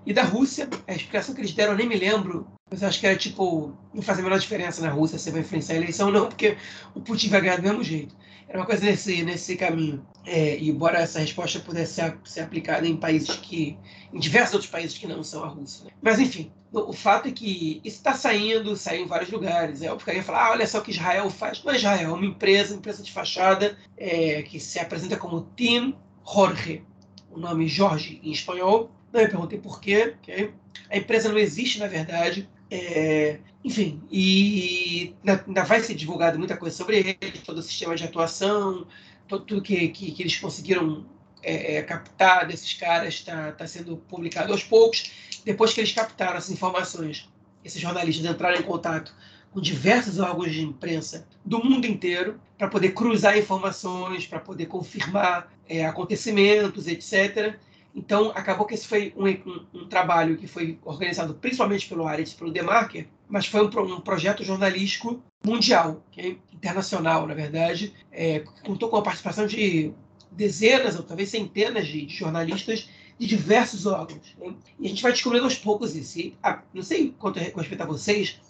E 0.04 0.12
da 0.12 0.22
Rússia, 0.22 0.68
a 0.86 0.92
explicação 0.92 1.34
que 1.34 1.40
eles 1.40 1.52
deram 1.52 1.72
eu 1.72 1.78
nem 1.78 1.88
me 1.88 1.96
lembro, 1.96 2.46
mas 2.70 2.82
acho 2.82 2.98
que 2.98 3.06
era 3.06 3.16
tipo, 3.16 3.72
não 3.94 4.02
faz 4.02 4.18
a 4.18 4.22
menor 4.22 4.38
diferença 4.38 4.82
na 4.82 4.90
Rússia 4.90 5.18
se 5.18 5.30
vai 5.30 5.42
influenciar 5.42 5.76
a 5.76 5.78
eleição 5.78 6.06
ou 6.08 6.12
não, 6.12 6.28
porque 6.28 6.56
o 6.94 7.00
Putin 7.00 7.28
vai 7.28 7.40
ganhar 7.40 7.56
do 7.56 7.62
mesmo 7.62 7.84
jeito. 7.84 8.14
Era 8.48 8.58
uma 8.58 8.66
coisa 8.66 8.84
nesse, 8.84 9.22
nesse 9.22 9.56
caminho. 9.56 10.04
É, 10.26 10.58
e 10.58 10.68
embora 10.68 10.98
essa 10.98 11.18
resposta 11.18 11.58
pudesse 11.60 11.94
ser, 11.94 12.18
ser, 12.24 12.40
aplicada 12.40 12.86
em 12.86 12.96
países 12.96 13.34
que. 13.36 13.78
em 14.12 14.18
diversos 14.18 14.52
outros 14.52 14.70
países 14.70 14.98
que 14.98 15.06
não 15.06 15.22
são 15.22 15.42
a 15.42 15.48
Rússia. 15.48 15.86
Né? 15.86 15.90
Mas 16.02 16.18
enfim, 16.18 16.52
o, 16.70 16.90
o, 16.90 16.92
fato 16.92 17.28
é 17.28 17.32
que 17.32 17.80
isso 17.82 17.96
está 17.96 18.12
saindo, 18.12 18.76
saiu 18.76 19.04
em 19.04 19.08
vários 19.08 19.30
lugares. 19.30 19.80
É 19.80 19.90
óbvio 19.90 20.04
que 20.04 20.10
alguém 20.10 20.22
fala, 20.22 20.46
ah, 20.46 20.50
olha 20.50 20.66
só 20.66 20.80
o 20.80 20.82
que 20.82 20.90
Israel 20.90 21.30
faz. 21.30 21.64
Não 21.64 21.72
é 21.72 21.76
Israel, 21.76 22.10
é 22.10 22.12
uma 22.12 22.26
empresa, 22.26 22.74
empresa 22.74 23.02
de 23.02 23.10
fachada, 23.10 23.76
é, 23.96 24.42
que 24.42 24.60
se 24.60 24.78
apresenta 24.78 25.16
como 25.16 25.42
Team 25.56 25.94
Jorge. 26.30 26.84
O 27.30 27.38
nome 27.38 27.66
Jorge 27.66 28.20
em 28.22 28.32
espanhol, 28.32 28.90
não, 29.12 29.20
eu 29.20 29.28
perguntei 29.28 29.58
por 29.58 29.80
quê. 29.80 30.14
Okay? 30.22 30.52
A 30.90 30.96
empresa 30.96 31.28
não 31.28 31.38
existe, 31.38 31.78
na 31.78 31.86
verdade. 31.86 32.48
É, 32.70 33.38
enfim, 33.62 34.02
e 34.10 35.14
ainda 35.26 35.62
vai 35.64 35.80
ser 35.80 35.94
divulgado 35.94 36.38
muita 36.38 36.56
coisa 36.56 36.74
sobre 36.74 36.98
ele, 36.98 37.38
todo 37.44 37.58
o 37.58 37.62
sistema 37.62 37.94
de 37.94 38.04
atuação, 38.04 38.86
tudo 39.28 39.60
que, 39.60 39.88
que, 39.88 40.10
que 40.10 40.22
eles 40.22 40.38
conseguiram 40.38 41.04
é, 41.42 41.76
é 41.76 41.82
captar 41.82 42.46
desses 42.46 42.72
caras 42.72 43.14
está 43.14 43.52
tá 43.52 43.66
sendo 43.66 43.96
publicado 43.96 44.52
aos 44.52 44.64
poucos. 44.64 45.12
Depois 45.44 45.74
que 45.74 45.80
eles 45.80 45.92
captaram 45.92 46.36
essas 46.36 46.50
informações, 46.50 47.28
esses 47.64 47.80
jornalistas 47.80 48.24
entraram 48.24 48.58
em 48.58 48.62
contato 48.62 49.14
com 49.50 49.60
diversos 49.60 50.18
órgãos 50.18 50.50
de 50.50 50.62
imprensa 50.62 51.26
do 51.44 51.62
mundo 51.62 51.86
inteiro 51.86 52.40
para 52.56 52.68
poder 52.68 52.92
cruzar 52.92 53.36
informações, 53.36 54.26
para 54.26 54.40
poder 54.40 54.66
confirmar 54.66 55.52
é, 55.68 55.84
acontecimentos, 55.84 56.88
etc. 56.88 57.58
Então, 57.94 58.32
acabou 58.34 58.66
que 58.66 58.74
esse 58.74 58.86
foi 58.86 59.12
um, 59.16 59.26
um, 59.28 59.66
um, 59.74 59.88
trabalho 59.88 60.36
que 60.38 60.46
foi 60.46 60.78
organizado 60.82 61.34
principalmente 61.34 61.86
pelo 61.86 62.06
Ares 62.06 62.32
e 62.32 62.36
pelo 62.36 62.50
Demarker, 62.50 63.06
mas 63.28 63.46
foi 63.46 63.62
um, 63.62 63.94
um 63.94 64.00
projeto 64.00 64.42
jornalístico 64.42 65.22
mundial, 65.44 66.02
okay? 66.10 66.38
internacional, 66.52 67.26
na 67.26 67.34
verdade, 67.34 67.92
é, 68.10 68.44
contou 68.64 68.88
com 68.88 68.96
a 68.96 69.02
participação 69.02 69.46
de 69.46 69.92
dezenas 70.30 70.96
ou 70.96 71.02
talvez 71.02 71.28
centenas 71.28 71.86
de, 71.86 72.06
de 72.06 72.14
jornalistas 72.14 72.88
de 73.18 73.26
diversos 73.26 73.86
órgãos. 73.86 74.34
E 74.80 74.86
a 74.86 74.88
gente 74.88 75.02
vai 75.02 75.12
descobrindo 75.12 75.44
aos 75.44 75.56
poucos 75.56 75.94
isso. 75.94 76.18
E, 76.18 76.34
ah, 76.42 76.62
não 76.72 76.82
sei 76.82 77.14
quanto 77.18 77.38
respeito 77.38 77.82
a 77.82 77.86
vocês, 77.86 78.40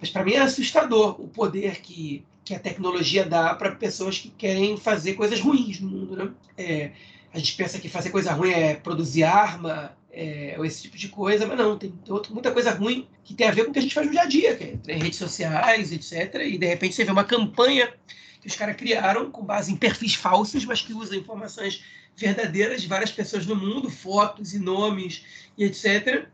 mas 0.00 0.10
para 0.10 0.24
mim 0.24 0.34
é 0.34 0.40
assustador 0.40 1.20
o 1.20 1.28
poder 1.28 1.80
que, 1.80 2.24
que 2.44 2.54
a 2.54 2.60
tecnologia 2.60 3.24
dá 3.24 3.54
para 3.54 3.74
pessoas 3.74 4.18
que 4.18 4.30
querem 4.30 4.76
fazer 4.76 5.14
coisas 5.14 5.40
ruins 5.40 5.80
no 5.80 5.90
mundo. 5.90 6.16
Né? 6.16 6.30
É, 6.56 6.92
a 7.36 7.38
gente 7.38 7.54
pensa 7.54 7.78
que 7.78 7.88
fazer 7.88 8.08
coisa 8.08 8.32
ruim 8.32 8.50
é 8.50 8.74
produzir 8.74 9.24
arma, 9.24 9.94
é, 10.10 10.54
ou 10.56 10.64
esse 10.64 10.82
tipo 10.82 10.96
de 10.96 11.08
coisa, 11.08 11.46
mas 11.46 11.58
não, 11.58 11.76
tem 11.76 11.92
muita 12.30 12.50
coisa 12.50 12.70
ruim 12.70 13.06
que 13.22 13.34
tem 13.34 13.46
a 13.46 13.50
ver 13.50 13.64
com 13.64 13.70
o 13.70 13.72
que 13.74 13.78
a 13.78 13.82
gente 13.82 13.94
faz 13.94 14.06
no 14.06 14.12
dia 14.12 14.22
a 14.22 14.26
dia, 14.26 14.56
que 14.56 14.78
é 14.88 14.96
redes 14.96 15.18
sociais, 15.18 15.92
etc. 15.92 16.34
E 16.46 16.56
de 16.56 16.66
repente 16.66 16.94
você 16.94 17.04
vê 17.04 17.10
uma 17.10 17.24
campanha 17.24 17.92
que 18.40 18.48
os 18.48 18.56
caras 18.56 18.76
criaram 18.76 19.30
com 19.30 19.44
base 19.44 19.70
em 19.70 19.76
perfis 19.76 20.14
falsos, 20.14 20.64
mas 20.64 20.80
que 20.80 20.94
usa 20.94 21.14
informações 21.14 21.84
verdadeiras 22.16 22.80
de 22.80 22.88
várias 22.88 23.12
pessoas 23.12 23.44
no 23.44 23.54
mundo, 23.54 23.90
fotos 23.90 24.54
e 24.54 24.58
nomes 24.58 25.22
e 25.58 25.64
etc 25.64 26.26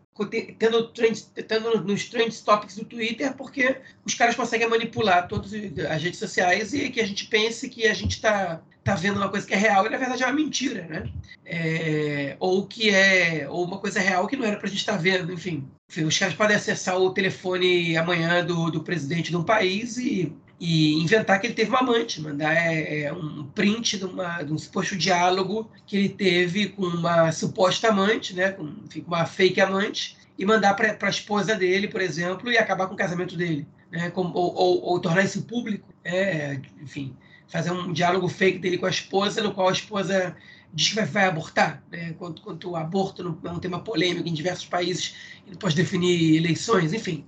tendo, 0.59 0.89
trend, 0.89 1.23
tendo 1.49 1.83
nos 1.83 2.09
trend 2.09 2.39
topics 2.45 2.77
do 2.77 2.85
Twitter, 2.85 3.35
porque 3.35 3.77
os 4.05 4.15
caras 4.15 4.37
conseguem 4.37 4.69
manipular 4.69 5.27
todas 5.27 5.53
as 5.55 6.03
redes 6.03 6.19
sociais 6.19 6.75
e 6.75 6.91
que 6.91 7.01
a 7.01 7.07
gente 7.07 7.27
pense 7.27 7.69
que 7.69 7.87
a 7.87 7.95
gente 7.95 8.13
está 8.13 8.61
tá 8.85 8.95
vendo 8.95 9.17
uma 9.17 9.29
coisa 9.29 9.47
que 9.47 9.55
é 9.55 9.57
real 9.57 9.87
e 9.87 9.91
na 9.91 9.97
verdade 9.97 10.23
é 10.23 10.27
uma 10.27 10.33
mentira, 10.33 10.87
né? 10.89 11.11
É, 11.45 12.37
ou 12.41 12.67
que 12.67 12.91
é 12.91 13.47
ou 13.49 13.65
uma 13.65 13.79
coisa 13.79 14.01
real 14.01 14.27
que 14.27 14.37
não 14.37 14.45
era 14.45 14.57
para 14.57 14.67
a 14.67 14.71
gente 14.71 14.81
estar 14.81 14.93
tá 14.95 14.99
vendo, 14.99 15.33
enfim. 15.33 15.69
enfim. 15.89 16.05
Os 16.05 16.19
caras 16.19 16.35
podem 16.35 16.57
acessar 16.57 16.99
o 16.99 17.13
telefone 17.13 17.97
amanhã 17.97 18.45
do, 18.45 18.71
do 18.71 18.83
presidente 18.83 19.31
de 19.31 19.37
um 19.37 19.45
país 19.45 19.97
e 19.97 20.35
e 20.65 20.95
inventar 21.03 21.41
que 21.41 21.49
ele 21.49 21.55
teve 21.55 21.71
uma 21.71 21.81
amante, 21.81 22.21
mandar 22.21 22.55
é, 22.55 23.01
é 23.01 23.13
um 23.13 23.43
print 23.53 23.99
de, 23.99 24.05
uma, 24.05 24.45
de, 24.45 24.53
um 24.53 24.59
suposto 24.59 24.97
diálogo 24.97 25.69
que 25.85 25.97
ele 25.97 26.09
teve 26.09 26.69
com 26.69 26.83
uma 26.83 27.33
suposta 27.33 27.89
amante, 27.89 28.33
né, 28.33 28.53
com 28.53 28.73
enfim, 28.85 29.03
uma 29.05 29.27
fake 29.27 29.61
amante, 29.61 30.17
e 30.39 30.47
mandar 30.47 30.75
para 30.75 30.97
a 31.01 31.11
esposa 31.11 31.57
dele, 31.57 31.89
por 31.89 32.01
exemplo, 32.01 32.49
e 32.49 32.57
acabar 32.57 32.87
com 32.87 32.95
o 32.95 32.97
casamento 32.97 33.37
dele, 33.37 33.67
né, 33.91 34.11
com, 34.11 34.23
ou, 34.33 34.55
ou, 34.55 34.83
ou, 34.85 35.01
tornar 35.01 35.25
isso 35.25 35.43
público, 35.43 35.93
é, 36.05 36.61
enfim, 36.81 37.13
fazer 37.53 37.71
um 37.71 37.93
diálogo 37.93 38.29
fake 38.29 38.59
dele 38.59 38.79
com 38.79 38.87
a 38.87 38.91
esposa, 38.91 39.43
no 39.43 39.53
qual 39.53 39.69
a 39.69 39.73
esposa 39.73 40.35
diz 40.73 40.89
que 40.89 40.95
vai, 40.95 41.05
vai 41.05 41.25
abortar, 41.27 41.85
né, 41.93 42.15
quanto, 42.19 42.41
quanto 42.41 42.71
o 42.71 42.77
aborto 42.77 43.39
é 43.45 43.51
um 43.51 43.59
tema 43.59 43.79
polêmico 43.79 44.27
em 44.27 44.33
diversos 44.33 44.65
países, 44.65 45.15
ele 45.47 45.57
pode 45.57 45.77
definir 45.77 46.37
eleições, 46.37 46.95
enfim. 46.95 47.27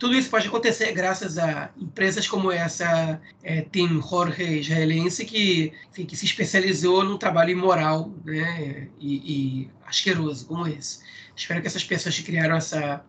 Tudo 0.00 0.16
isso 0.16 0.28
pode 0.28 0.48
acontecer 0.48 0.90
graças 0.90 1.38
a 1.38 1.70
empresas 1.80 2.26
como 2.26 2.50
essa 2.50 3.20
é, 3.40 3.60
Team 3.60 4.02
Jorge 4.02 4.58
israelense, 4.58 5.24
que, 5.24 5.72
enfim, 5.92 6.04
que 6.06 6.16
se 6.16 6.24
especializou 6.24 7.04
num 7.04 7.16
trabalho 7.16 7.50
imoral 7.50 8.12
né, 8.24 8.88
e, 8.98 9.62
e 9.62 9.70
asqueroso 9.86 10.44
como 10.46 10.66
esse. 10.66 10.98
Espero 11.36 11.60
que 11.60 11.68
essas 11.68 11.84
pessoas 11.84 12.16
que 12.18 12.24
criaram 12.24 12.56
essa, 12.56 13.04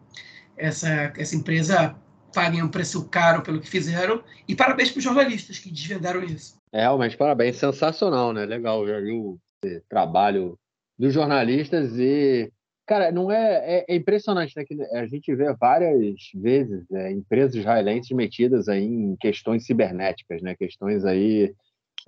essa, 0.56 1.12
essa 1.18 1.36
empresa 1.36 1.96
paguem 2.34 2.64
um 2.64 2.70
preço 2.70 3.08
caro 3.10 3.42
pelo 3.42 3.60
que 3.60 3.70
fizeram. 3.70 4.24
E 4.48 4.56
parabéns 4.56 4.92
para 4.92 5.00
os 5.00 5.04
jornalistas 5.04 5.60
que 5.60 5.70
desvendaram 5.70 6.24
isso. 6.24 6.58
É, 6.72 6.82
realmente, 6.82 7.16
parabéns. 7.16 7.58
Sensacional, 7.58 8.34
né? 8.34 8.46
Legal, 8.46 8.88
já 8.88 9.00
viu 9.00 9.40
o 9.64 9.82
trabalho 9.88 10.58
dos 10.98 11.14
jornalistas 11.14 11.98
e 11.98 12.52
Cara, 12.86 13.14
não 13.14 13.32
é, 13.32 13.78
é, 13.78 13.86
é, 13.88 13.96
impressionante, 13.96 14.54
né? 14.58 14.66
Que 14.66 14.76
a 14.94 15.08
gente 15.08 15.34
vê 15.34 15.54
várias 15.54 16.18
vezes 16.36 16.84
é, 16.92 17.12
empresas 17.12 17.56
israelenses 17.56 18.12
metidas 18.12 18.68
aí 18.68 18.84
em 18.84 19.16
questões 19.16 19.66
cibernéticas, 19.66 20.42
né? 20.42 20.54
Questões 20.54 21.06
aí 21.06 21.56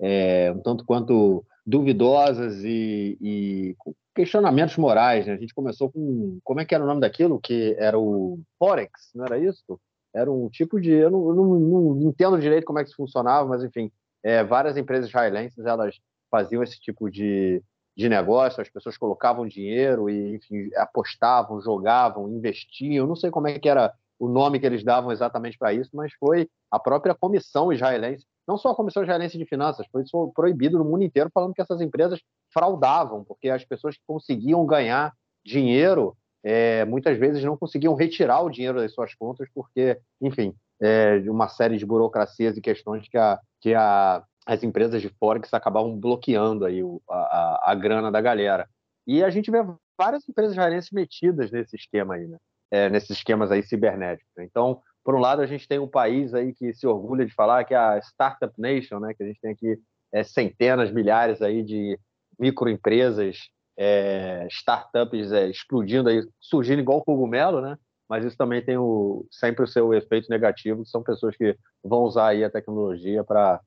é, 0.00 0.52
um 0.52 0.60
tanto 0.60 0.84
quanto 0.84 1.44
duvidosas 1.64 2.62
e, 2.62 3.16
e 3.20 3.76
questionamentos 4.14 4.76
morais, 4.76 5.26
né? 5.26 5.32
A 5.32 5.38
gente 5.38 5.54
começou 5.54 5.90
com 5.90 6.38
como 6.44 6.60
é 6.60 6.64
que 6.66 6.74
era 6.74 6.84
o 6.84 6.86
nome 6.86 7.00
daquilo 7.00 7.40
que 7.40 7.74
era 7.78 7.98
o 7.98 8.38
Forex, 8.58 9.10
não 9.14 9.24
era 9.24 9.38
isso? 9.38 9.80
Era 10.16 10.30
um 10.30 10.48
tipo 10.48 10.80
de 10.80 10.90
eu 10.90 11.10
não, 11.10 11.34
não, 11.34 11.58
não 11.94 12.08
entendo 12.08 12.40
direito 12.40 12.64
como 12.64 12.78
é 12.78 12.82
que 12.82 12.88
isso 12.88 12.96
funcionava, 12.96 13.46
mas 13.46 13.62
enfim, 13.62 13.90
é, 14.22 14.42
várias 14.42 14.76
empresas 14.76 15.08
israelenses 15.08 15.64
elas 15.64 15.96
faziam 16.30 16.62
esse 16.62 16.80
tipo 16.80 17.10
de 17.10 17.62
de 17.96 18.10
negócio, 18.10 18.60
as 18.60 18.68
pessoas 18.68 18.98
colocavam 18.98 19.48
dinheiro 19.48 20.10
e, 20.10 20.36
enfim, 20.36 20.68
apostavam, 20.76 21.62
jogavam, 21.62 22.28
investiam. 22.28 23.06
Não 23.06 23.16
sei 23.16 23.30
como 23.30 23.48
é 23.48 23.58
que 23.58 23.68
era 23.68 23.90
o 24.18 24.28
nome 24.28 24.60
que 24.60 24.66
eles 24.66 24.84
davam 24.84 25.10
exatamente 25.10 25.56
para 25.56 25.72
isso, 25.72 25.90
mas 25.94 26.12
foi 26.20 26.48
a 26.70 26.78
própria 26.78 27.14
comissão 27.14 27.72
israelense, 27.72 28.26
não 28.46 28.58
só 28.58 28.70
a 28.70 28.74
comissão 28.74 29.02
israelense 29.02 29.38
de 29.38 29.46
finanças, 29.46 29.86
foi 29.90 30.02
isso 30.02 30.32
proibido 30.34 30.78
no 30.78 30.84
mundo 30.84 31.04
inteiro, 31.04 31.30
falando 31.32 31.54
que 31.54 31.60
essas 31.60 31.80
empresas 31.80 32.20
fraudavam, 32.52 33.24
porque 33.24 33.48
as 33.48 33.64
pessoas 33.64 33.96
que 33.96 34.02
conseguiam 34.06 34.64
ganhar 34.66 35.12
dinheiro 35.44 36.16
é, 36.48 36.84
muitas 36.84 37.18
vezes 37.18 37.42
não 37.42 37.56
conseguiam 37.56 37.96
retirar 37.96 38.40
o 38.40 38.48
dinheiro 38.48 38.78
das 38.78 38.94
suas 38.94 39.12
contas, 39.14 39.48
porque, 39.52 39.98
enfim, 40.20 40.54
é, 40.80 41.16
uma 41.28 41.48
série 41.48 41.76
de 41.76 41.84
burocracias 41.84 42.56
e 42.56 42.60
questões 42.60 43.08
que 43.08 43.18
a, 43.18 43.40
que 43.60 43.74
a 43.74 44.22
as 44.46 44.62
empresas 44.62 45.02
de 45.02 45.08
Forex 45.08 45.52
acabavam 45.52 45.98
bloqueando 45.98 46.64
aí 46.64 46.80
a, 47.10 47.14
a, 47.16 47.72
a, 47.72 47.74
grana 47.74 48.12
da 48.12 48.20
galera. 48.20 48.68
E 49.04 49.24
a 49.24 49.28
gente 49.28 49.50
vê 49.50 49.58
várias 49.98 50.26
empresas 50.28 50.52
israelenses 50.52 50.92
metidas 50.92 51.50
nesse 51.50 51.74
esquema 51.74 52.14
aí, 52.14 52.28
né? 52.28 52.38
É, 52.70 52.88
nesses 52.88 53.10
esquemas 53.10 53.50
aí 53.50 53.64
cibernéticos. 53.64 54.30
Então, 54.38 54.80
por 55.02 55.16
um 55.16 55.18
lado, 55.18 55.42
a 55.42 55.46
gente 55.46 55.66
tem 55.66 55.80
um 55.80 55.88
país 55.88 56.32
aí 56.32 56.54
que 56.54 56.72
se 56.74 56.86
orgulha 56.86 57.26
de 57.26 57.34
falar 57.34 57.64
que 57.64 57.74
é 57.74 57.76
a 57.76 57.98
Startup 57.98 58.52
Nation, 58.56 59.00
né? 59.00 59.14
Que 59.14 59.24
a 59.24 59.26
gente 59.26 59.40
tem 59.40 59.50
aqui 59.50 59.80
é, 60.12 60.22
centenas, 60.22 60.92
milhares 60.92 61.42
aí 61.42 61.64
de 61.64 61.98
microempresas, 62.38 63.48
é, 63.76 64.46
startups 64.50 65.32
é, 65.32 65.48
explodindo 65.48 66.08
aí, 66.08 66.26
surgindo 66.40 66.80
igual 66.80 67.04
cogumelo, 67.04 67.60
né? 67.60 67.76
Mas 68.08 68.24
isso 68.24 68.36
também 68.36 68.64
tem 68.64 68.78
o, 68.78 69.26
sempre 69.30 69.64
o 69.64 69.66
seu 69.66 69.92
efeito 69.92 70.28
negativo, 70.30 70.82
que 70.82 70.88
são 70.88 71.02
pessoas 71.02 71.36
que 71.36 71.56
vão 71.82 72.02
usar 72.02 72.28
aí 72.28 72.44
a 72.44 72.50
tecnologia 72.50 73.24
para 73.24 73.60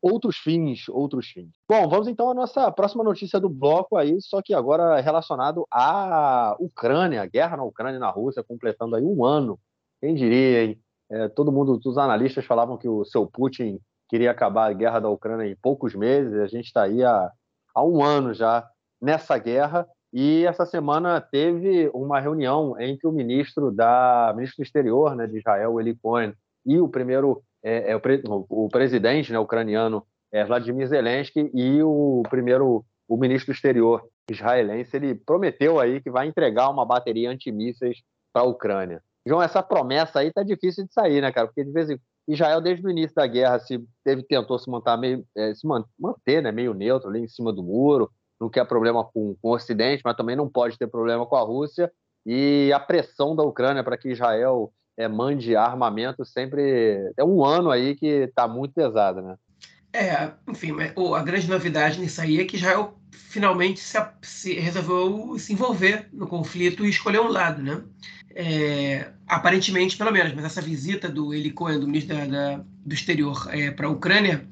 outros 0.00 0.36
fins, 0.36 0.88
outros 0.88 1.28
fins. 1.28 1.50
Bom, 1.68 1.88
vamos 1.88 2.08
então 2.08 2.30
à 2.30 2.34
nossa 2.34 2.70
próxima 2.70 3.04
notícia 3.04 3.38
do 3.38 3.48
bloco 3.48 3.96
aí, 3.96 4.20
só 4.20 4.42
que 4.42 4.52
agora 4.52 5.00
relacionado 5.00 5.66
à 5.70 6.56
Ucrânia, 6.58 7.22
a 7.22 7.26
guerra 7.26 7.56
na 7.56 7.64
Ucrânia 7.64 7.96
e 7.96 8.00
na 8.00 8.10
Rússia, 8.10 8.44
completando 8.44 8.96
aí 8.96 9.02
um 9.02 9.24
ano. 9.24 9.58
Quem 10.00 10.14
diria, 10.14 10.64
hein? 10.64 10.80
É, 11.10 11.28
todo 11.28 11.52
mundo, 11.52 11.78
os 11.84 11.98
analistas 11.98 12.44
falavam 12.44 12.78
que 12.78 12.88
o 12.88 13.04
seu 13.04 13.26
Putin 13.26 13.78
queria 14.08 14.30
acabar 14.30 14.70
a 14.70 14.72
guerra 14.72 15.00
da 15.00 15.08
Ucrânia 15.08 15.46
em 15.46 15.56
poucos 15.56 15.94
meses, 15.94 16.34
a 16.34 16.46
gente 16.46 16.66
está 16.66 16.82
aí 16.82 17.02
há, 17.02 17.30
há 17.74 17.84
um 17.84 18.02
ano 18.02 18.34
já 18.34 18.68
nessa 19.04 19.36
guerra, 19.36 19.86
e 20.12 20.46
essa 20.46 20.64
semana 20.64 21.20
teve 21.20 21.90
uma 21.92 22.20
reunião 22.20 22.80
entre 22.80 23.06
o 23.06 23.12
ministro 23.12 23.70
da 23.70 24.32
ministro 24.34 24.62
do 24.62 24.66
exterior 24.66 25.14
né, 25.14 25.26
de 25.26 25.38
Israel, 25.38 25.78
Eli 25.78 25.94
Cohen, 25.96 26.32
e 26.64 26.80
o 26.80 26.88
primeiro 26.88 27.42
é, 27.62 27.90
é 27.90 27.96
o, 27.96 28.00
pre, 28.00 28.22
o, 28.24 28.68
presidente 28.68 29.32
né, 29.32 29.38
ucraniano 29.38 30.06
é, 30.32 30.44
Vladimir 30.44 30.86
Zelensky 30.86 31.50
e 31.52 31.82
o 31.82 32.22
primeiro 32.30 32.84
o 33.06 33.16
ministro 33.18 33.52
do 33.52 33.56
exterior 33.56 34.08
israelense 34.30 34.96
ele 34.96 35.14
prometeu 35.14 35.78
aí 35.78 36.00
que 36.00 36.10
vai 36.10 36.26
entregar 36.26 36.70
uma 36.70 36.86
bateria 36.86 37.30
antimísseis 37.30 37.98
para 38.32 38.42
a 38.42 38.46
Ucrânia. 38.46 39.02
João, 39.26 39.42
essa 39.42 39.62
promessa 39.62 40.20
aí 40.20 40.32
tá 40.32 40.42
difícil 40.42 40.86
de 40.86 40.92
sair, 40.92 41.20
né, 41.20 41.32
cara? 41.32 41.46
Porque 41.46 41.64
de 41.64 41.72
vez 41.72 41.90
em 41.90 41.98
Israel 42.28 42.60
desde 42.60 42.86
o 42.86 42.90
início 42.90 43.14
da 43.14 43.26
guerra 43.26 43.58
se 43.58 43.82
teve 44.02 44.22
tentou 44.22 44.58
se 44.58 44.70
manter 44.70 44.96
meio 44.96 45.26
é, 45.36 45.54
se 45.54 45.66
manter, 45.66 46.42
né, 46.42 46.52
meio 46.52 46.72
neutro 46.72 47.08
ali 47.08 47.20
em 47.20 47.28
cima 47.28 47.52
do 47.52 47.62
muro, 47.62 48.10
não 48.44 48.50
quer 48.50 48.66
problema 48.66 49.02
com, 49.02 49.34
com 49.40 49.48
o 49.48 49.54
Ocidente, 49.54 50.02
mas 50.04 50.16
também 50.16 50.36
não 50.36 50.48
pode 50.48 50.78
ter 50.78 50.86
problema 50.86 51.24
com 51.26 51.36
a 51.36 51.42
Rússia 51.42 51.90
e 52.24 52.70
a 52.72 52.78
pressão 52.78 53.34
da 53.34 53.42
Ucrânia 53.42 53.82
para 53.82 53.96
que 53.96 54.10
Israel 54.10 54.72
é, 54.96 55.08
mande 55.08 55.56
armamento 55.56 56.24
sempre. 56.24 57.12
É 57.16 57.24
um 57.24 57.44
ano 57.44 57.70
aí 57.70 57.96
que 57.96 58.06
está 58.06 58.46
muito 58.46 58.74
pesado, 58.74 59.22
né? 59.22 59.36
É, 59.92 60.32
enfim, 60.48 60.72
a 61.14 61.22
grande 61.22 61.48
novidade 61.48 62.00
nisso 62.00 62.20
aí 62.20 62.40
é 62.40 62.44
que 62.44 62.56
Israel 62.56 62.98
finalmente 63.12 63.78
se, 63.78 63.96
se 64.22 64.54
resolveu 64.54 65.38
se 65.38 65.52
envolver 65.52 66.08
no 66.12 66.26
conflito 66.26 66.84
e 66.84 66.90
escolher 66.90 67.20
um 67.20 67.28
lado, 67.28 67.62
né? 67.62 67.82
É, 68.34 69.12
aparentemente, 69.28 69.96
pelo 69.96 70.10
menos, 70.10 70.34
mas 70.34 70.44
essa 70.44 70.60
visita 70.60 71.08
do 71.08 71.32
Eli 71.32 71.52
Cohen, 71.52 71.78
do 71.78 71.86
ministro 71.86 72.16
da, 72.16 72.26
da, 72.26 72.64
do 72.84 72.92
Exterior, 72.92 73.48
é, 73.52 73.70
para 73.70 73.86
a 73.86 73.90
Ucrânia, 73.90 74.48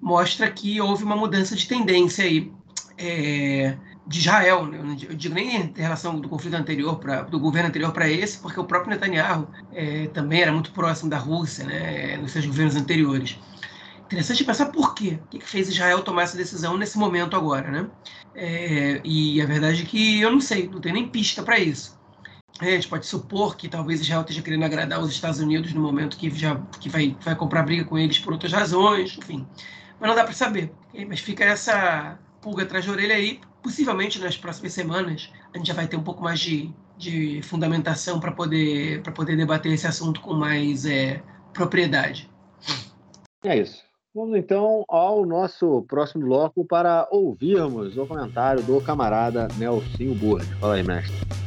mostra 0.00 0.50
que 0.50 0.80
houve 0.80 1.04
uma 1.04 1.16
mudança 1.16 1.54
de 1.54 1.68
tendência 1.68 2.24
aí. 2.24 2.50
É, 2.98 3.76
de 4.06 4.20
Israel, 4.20 4.66
né? 4.66 4.96
eu 5.08 5.14
digo 5.14 5.34
nem 5.34 5.56
em 5.56 5.72
relação 5.76 6.20
do 6.20 6.28
conflito 6.28 6.54
anterior, 6.54 6.98
pra, 6.98 7.22
do 7.22 7.40
governo 7.40 7.68
anterior 7.68 7.92
para 7.92 8.08
esse, 8.08 8.38
porque 8.38 8.58
o 8.60 8.64
próprio 8.64 8.90
Netanyahu 8.90 9.48
é, 9.72 10.06
também 10.08 10.42
era 10.42 10.52
muito 10.52 10.70
próximo 10.70 11.10
da 11.10 11.18
Rússia 11.18 11.64
né, 11.64 12.16
nos 12.16 12.30
seus 12.30 12.46
governos 12.46 12.76
anteriores. 12.76 13.38
Interessante 14.04 14.44
pensar 14.44 14.66
por 14.66 14.94
quê, 14.94 15.18
o 15.24 15.28
que, 15.28 15.38
que 15.40 15.48
fez 15.48 15.68
Israel 15.68 16.02
tomar 16.02 16.22
essa 16.22 16.36
decisão 16.36 16.78
nesse 16.78 16.96
momento 16.96 17.34
agora, 17.34 17.68
né? 17.68 17.90
É, 18.36 19.00
e 19.02 19.42
a 19.42 19.46
verdade 19.46 19.82
é 19.82 19.84
que 19.84 20.20
eu 20.20 20.30
não 20.30 20.40
sei, 20.40 20.68
não 20.68 20.80
tenho 20.80 20.94
nem 20.94 21.08
pista 21.08 21.42
para 21.42 21.58
isso. 21.58 21.98
É, 22.60 22.68
a 22.68 22.70
gente 22.70 22.88
pode 22.88 23.04
supor 23.06 23.56
que 23.56 23.68
talvez 23.68 24.00
Israel 24.00 24.20
esteja 24.20 24.40
querendo 24.42 24.64
agradar 24.64 25.00
os 25.00 25.10
Estados 25.10 25.40
Unidos 25.40 25.72
no 25.74 25.80
momento 25.80 26.16
que 26.16 26.30
já 26.30 26.56
que 26.80 26.88
vai, 26.88 27.16
vai 27.20 27.34
comprar 27.34 27.64
briga 27.64 27.84
com 27.84 27.98
eles 27.98 28.18
por 28.20 28.32
outras 28.32 28.52
razões, 28.52 29.18
enfim. 29.18 29.44
Mas 29.98 30.08
não 30.08 30.14
dá 30.14 30.22
para 30.22 30.32
saber. 30.32 30.72
Mas 31.08 31.18
fica 31.20 31.44
essa 31.44 32.18
pulga 32.46 32.62
atrás 32.62 32.86
da 32.86 32.92
orelha 32.92 33.16
aí, 33.16 33.40
possivelmente 33.60 34.20
nas 34.20 34.36
próximas 34.36 34.72
semanas 34.72 35.32
a 35.52 35.58
gente 35.58 35.66
já 35.66 35.74
vai 35.74 35.88
ter 35.88 35.96
um 35.96 36.02
pouco 36.04 36.22
mais 36.22 36.38
de, 36.38 36.70
de 36.96 37.42
fundamentação 37.42 38.20
para 38.20 38.30
poder, 38.30 39.02
poder 39.02 39.36
debater 39.36 39.72
esse 39.72 39.84
assunto 39.84 40.20
com 40.20 40.32
mais 40.32 40.86
é, 40.86 41.20
propriedade. 41.52 42.30
É 43.44 43.58
isso. 43.58 43.82
Vamos 44.14 44.38
então 44.38 44.84
ao 44.88 45.26
nosso 45.26 45.82
próximo 45.88 46.24
bloco 46.24 46.64
para 46.64 47.08
ouvirmos 47.10 47.98
o 47.98 48.06
comentário 48.06 48.62
do 48.62 48.80
camarada 48.80 49.48
Nelson 49.58 50.14
Burri. 50.14 50.46
Fala 50.60 50.74
aí, 50.76 50.84
mestre. 50.84 51.45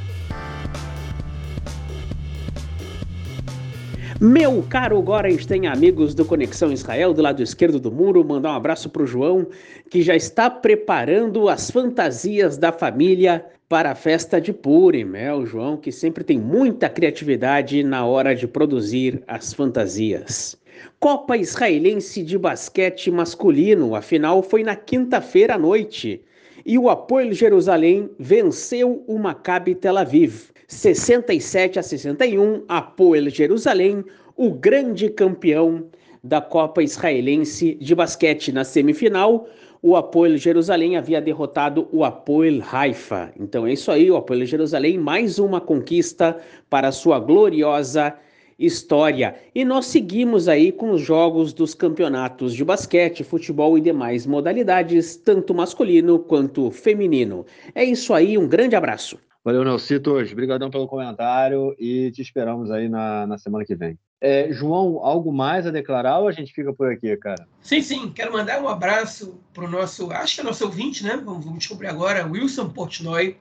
Meu 4.21 4.61
caro 4.69 5.01
Gorenstein, 5.01 5.67
amigos 5.67 6.13
do 6.13 6.25
Conexão 6.25 6.73
Israel, 6.73 7.13
do 7.13 7.21
lado 7.21 7.41
esquerdo 7.41 7.79
do 7.79 7.89
muro, 7.89 8.21
mandar 8.21 8.51
um 8.51 8.55
abraço 8.55 8.89
para 8.89 9.03
o 9.03 9.07
João, 9.07 9.47
que 9.89 10.01
já 10.01 10.13
está 10.13 10.49
preparando 10.49 11.47
as 11.47 11.71
fantasias 11.71 12.57
da 12.57 12.73
família 12.73 13.45
para 13.69 13.91
a 13.91 13.95
festa 13.95 14.41
de 14.41 14.51
Purim. 14.51 15.11
É 15.15 15.33
o 15.33 15.45
João 15.45 15.77
que 15.77 15.89
sempre 15.89 16.25
tem 16.25 16.37
muita 16.37 16.89
criatividade 16.89 17.81
na 17.81 18.05
hora 18.05 18.35
de 18.35 18.45
produzir 18.45 19.23
as 19.25 19.53
fantasias. 19.53 20.57
Copa 20.99 21.37
Israelense 21.37 22.21
de 22.21 22.37
Basquete 22.37 23.09
Masculino, 23.09 23.95
a 23.95 24.01
final 24.01 24.43
foi 24.43 24.65
na 24.65 24.75
quinta-feira 24.75 25.55
à 25.55 25.57
noite. 25.57 26.21
E 26.65 26.77
o 26.77 26.89
Apoio 26.89 27.31
Jerusalém 27.31 28.09
venceu 28.19 29.01
o 29.07 29.17
Maccabi 29.17 29.75
Tel 29.75 29.97
Aviv. 29.97 30.49
67 30.69 31.79
a 31.79 31.83
61, 31.83 32.63
Apoel 32.67 33.27
Jerusalém, 33.31 34.05
o 34.37 34.51
grande 34.51 35.09
campeão 35.09 35.85
da 36.23 36.39
Copa 36.39 36.83
Israelense 36.83 37.73
de 37.81 37.95
basquete 37.95 38.51
na 38.51 38.63
semifinal. 38.63 39.47
O 39.81 39.95
Apoel 39.95 40.37
Jerusalém 40.37 40.95
havia 40.95 41.19
derrotado 41.19 41.89
o 41.91 42.03
Apoel 42.03 42.61
Haifa. 42.71 43.33
Então 43.39 43.65
é 43.65 43.73
isso 43.73 43.89
aí, 43.91 44.11
o 44.11 44.15
Apoel 44.15 44.45
Jerusalém, 44.45 44.95
mais 44.95 45.39
uma 45.39 45.59
conquista 45.59 46.37
para 46.69 46.91
sua 46.91 47.19
gloriosa 47.19 48.13
história. 48.59 49.37
E 49.55 49.65
nós 49.65 49.87
seguimos 49.87 50.47
aí 50.47 50.71
com 50.71 50.91
os 50.91 51.01
jogos 51.01 51.51
dos 51.51 51.73
campeonatos 51.73 52.53
de 52.53 52.63
basquete, 52.63 53.23
futebol 53.23 53.75
e 53.75 53.81
demais 53.81 54.27
modalidades, 54.27 55.15
tanto 55.15 55.51
masculino 55.51 56.19
quanto 56.19 56.69
feminino. 56.69 57.43
É 57.73 57.83
isso 57.83 58.13
aí, 58.13 58.37
um 58.37 58.47
grande 58.47 58.75
abraço. 58.75 59.17
Valeu, 59.49 59.63
Nelcitos. 59.63 60.31
Obrigadão 60.31 60.69
pelo 60.69 60.87
comentário 60.87 61.75
e 61.79 62.11
te 62.11 62.21
esperamos 62.21 62.69
aí 62.69 62.87
na, 62.87 63.25
na 63.25 63.35
semana 63.39 63.65
que 63.65 63.73
vem. 63.73 63.97
É, 64.21 64.53
João, 64.53 64.99
algo 65.03 65.33
mais 65.33 65.65
a 65.65 65.71
declarar 65.71 66.19
ou 66.19 66.27
a 66.27 66.31
gente 66.31 66.53
fica 66.53 66.71
por 66.71 66.91
aqui, 66.91 67.17
cara? 67.17 67.47
Sim, 67.59 67.81
sim. 67.81 68.11
Quero 68.11 68.31
mandar 68.31 68.61
um 68.61 68.67
abraço 68.67 69.39
para 69.51 69.65
o 69.65 69.67
nosso, 69.67 70.11
acho 70.11 70.35
que 70.35 70.41
é 70.41 70.43
nosso 70.43 70.63
ouvinte, 70.65 71.03
né? 71.03 71.19
Vamos, 71.25 71.45
vamos 71.45 71.61
descobrir 71.61 71.87
agora, 71.87 72.27
Wilson 72.27 72.69
Portnoy, 72.69 73.37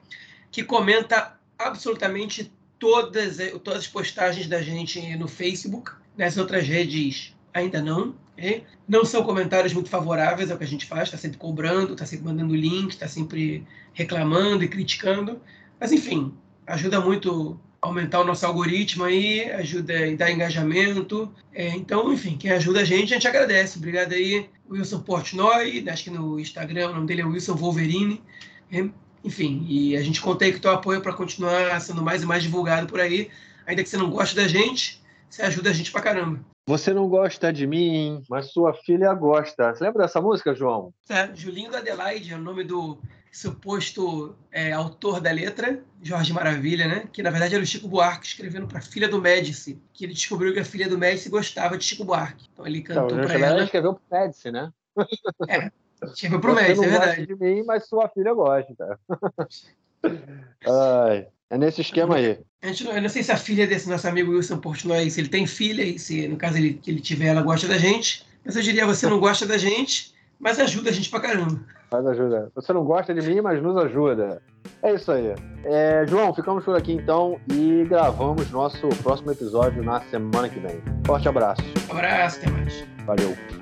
que 0.51 0.63
comenta 0.63 1.37
absolutamente 1.59 2.51
todas, 2.79 3.37
todas 3.63 3.81
as 3.81 3.87
postagens 3.87 4.47
da 4.47 4.63
gente 4.63 5.15
no 5.15 5.27
Facebook. 5.27 5.91
Nas 6.17 6.37
outras 6.37 6.67
redes, 6.67 7.35
ainda 7.53 7.83
não. 7.83 8.15
Okay? 8.35 8.63
Não 8.87 9.05
são 9.05 9.21
comentários 9.21 9.73
muito 9.73 9.91
favoráveis 9.91 10.49
ao 10.49 10.57
que 10.57 10.63
a 10.63 10.67
gente 10.67 10.87
faz, 10.87 11.03
está 11.03 11.19
sempre 11.19 11.37
cobrando, 11.37 11.93
está 11.93 12.07
sempre 12.07 12.25
mandando 12.25 12.55
link, 12.55 12.89
está 12.93 13.07
sempre 13.07 13.63
reclamando 13.93 14.63
e 14.63 14.67
criticando. 14.67 15.39
Mas, 15.79 15.91
enfim, 15.91 16.33
ajuda 16.67 16.99
muito 16.99 17.59
a 17.81 17.87
aumentar 17.87 18.19
o 18.19 18.25
nosso 18.25 18.45
algoritmo 18.45 19.05
aí, 19.05 19.49
ajuda 19.51 19.93
a 19.93 20.15
dar 20.15 20.31
engajamento. 20.31 21.31
É, 21.53 21.69
então, 21.69 22.11
enfim, 22.11 22.37
quem 22.37 22.51
ajuda 22.51 22.81
a 22.81 22.83
gente, 22.83 23.13
a 23.13 23.15
gente 23.15 23.27
agradece. 23.27 23.77
Obrigado 23.77 24.13
aí, 24.13 24.49
Wilson 24.69 24.99
Portnoy, 24.99 25.83
acho 25.89 26.03
que 26.03 26.09
no 26.09 26.39
Instagram 26.39 26.89
o 26.89 26.93
nome 26.93 27.07
dele 27.07 27.21
é 27.21 27.25
Wilson 27.25 27.55
Wolverine. 27.55 28.21
Enfim, 29.23 29.65
e 29.67 29.97
a 29.97 30.01
gente 30.01 30.21
conta 30.21 30.45
aí 30.45 30.51
com 30.51 30.59
o 30.59 30.61
teu 30.61 30.71
apoio 30.71 31.01
para 31.01 31.13
continuar 31.13 31.79
sendo 31.81 32.01
mais 32.01 32.23
e 32.23 32.25
mais 32.25 32.43
divulgado 32.43 32.87
por 32.87 32.99
aí. 32.99 33.29
Ainda 33.65 33.83
que 33.83 33.89
você 33.89 33.97
não 33.97 34.09
goste 34.09 34.35
da 34.35 34.47
gente, 34.47 35.01
você 35.29 35.41
ajuda 35.41 35.69
a 35.69 35.73
gente 35.73 35.91
pra 35.91 36.01
caramba. 36.01 36.39
Você 36.67 36.93
não 36.93 37.09
gosta 37.09 37.51
de 37.51 37.65
mim, 37.65 38.21
mas 38.29 38.51
sua 38.51 38.73
filha 38.73 39.11
gosta. 39.13 39.73
Você 39.73 39.83
lembra 39.83 40.03
dessa 40.03 40.21
música, 40.21 40.53
João? 40.53 40.93
É, 41.09 41.33
Julinho 41.35 41.71
da 41.71 41.79
Adelaide 41.79 42.31
é 42.31 42.35
o 42.35 42.41
nome 42.41 42.63
do 42.63 42.99
suposto 43.31 44.35
é, 44.51 44.71
autor 44.71 45.21
da 45.21 45.31
letra, 45.31 45.83
Jorge 46.01 46.33
Maravilha, 46.33 46.87
né? 46.87 47.07
Que 47.11 47.21
na 47.21 47.29
verdade 47.29 47.55
era 47.55 47.63
o 47.63 47.67
Chico 47.67 47.87
Buarque 47.87 48.27
escrevendo 48.27 48.67
para 48.67 48.79
a 48.79 48.81
filha 48.81 49.07
do 49.07 49.21
Médici, 49.21 49.81
que 49.93 50.05
ele 50.05 50.13
descobriu 50.13 50.53
que 50.53 50.59
a 50.59 50.65
filha 50.65 50.89
do 50.89 50.97
Médici 50.97 51.29
gostava 51.29 51.77
de 51.77 51.83
Chico 51.83 52.03
Buarque. 52.03 52.47
Então 52.51 52.65
ele 52.65 52.81
cantou 52.81 53.17
então, 53.17 53.21
para 53.21 53.33
ela. 53.33 53.55
Ele 53.57 53.65
escreveu 53.65 53.93
para 53.93 54.21
Médici, 54.21 54.51
né? 54.51 54.71
É, 55.47 55.71
escreveu 56.05 56.39
para 56.39 56.51
o 56.51 56.55
Médici, 56.55 56.83
é 56.83 56.87
verdade. 56.87 57.25
Gosta 57.25 57.35
de 57.35 57.35
mim, 57.35 57.63
mas 57.63 57.87
sua 57.87 58.09
filha 58.09 58.33
gosta. 58.33 58.99
Ai. 60.65 61.27
É 61.49 61.57
nesse 61.57 61.81
esquema 61.81 62.15
aí. 62.15 62.39
A 62.61 62.67
gente 62.67 62.83
não, 62.83 62.91
eu 62.91 63.01
não 63.01 63.09
sei 63.09 63.23
se 63.23 63.31
a 63.31 63.37
filha 63.37 63.65
desse 63.65 63.89
nosso 63.89 64.07
amigo 64.07 64.31
Wilson 64.31 64.59
Portnoy, 64.59 65.09
se 65.09 65.19
ele 65.19 65.29
tem 65.29 65.47
filha, 65.47 65.81
e 65.81 65.97
se 65.97 66.27
no 66.27 66.37
caso 66.37 66.57
ele, 66.57 66.75
que 66.75 66.91
ele 66.91 67.01
tiver, 67.01 67.27
ela 67.27 67.41
gosta 67.41 67.67
da 67.67 67.77
gente. 67.77 68.23
Mas 68.45 68.55
eu 68.55 68.61
diria, 68.61 68.85
você 68.85 69.07
não 69.07 69.19
gosta 69.19 69.47
da 69.47 69.57
gente, 69.57 70.13
mas 70.39 70.59
ajuda 70.59 70.91
a 70.91 70.93
gente 70.93 71.09
pra 71.09 71.19
caramba. 71.19 71.59
Mas 71.91 72.05
ajuda. 72.05 72.51
Você 72.55 72.71
não 72.71 72.83
gosta 72.83 73.13
de 73.13 73.27
mim, 73.27 73.41
mas 73.41 73.61
nos 73.61 73.75
ajuda. 73.77 74.41
É 74.81 74.93
isso 74.93 75.11
aí. 75.11 75.33
É, 75.63 76.05
João, 76.07 76.33
ficamos 76.33 76.63
por 76.63 76.75
aqui 76.75 76.93
então 76.93 77.39
e 77.51 77.85
gravamos 77.89 78.49
nosso 78.51 78.87
próximo 79.03 79.31
episódio 79.31 79.83
na 79.83 79.99
semana 80.01 80.47
que 80.47 80.59
vem. 80.59 80.81
Forte 81.05 81.27
abraço. 81.27 81.61
Um 81.89 81.97
abraço, 81.97 82.39
até 82.39 82.51
mais. 82.51 82.87
Valeu. 83.05 83.58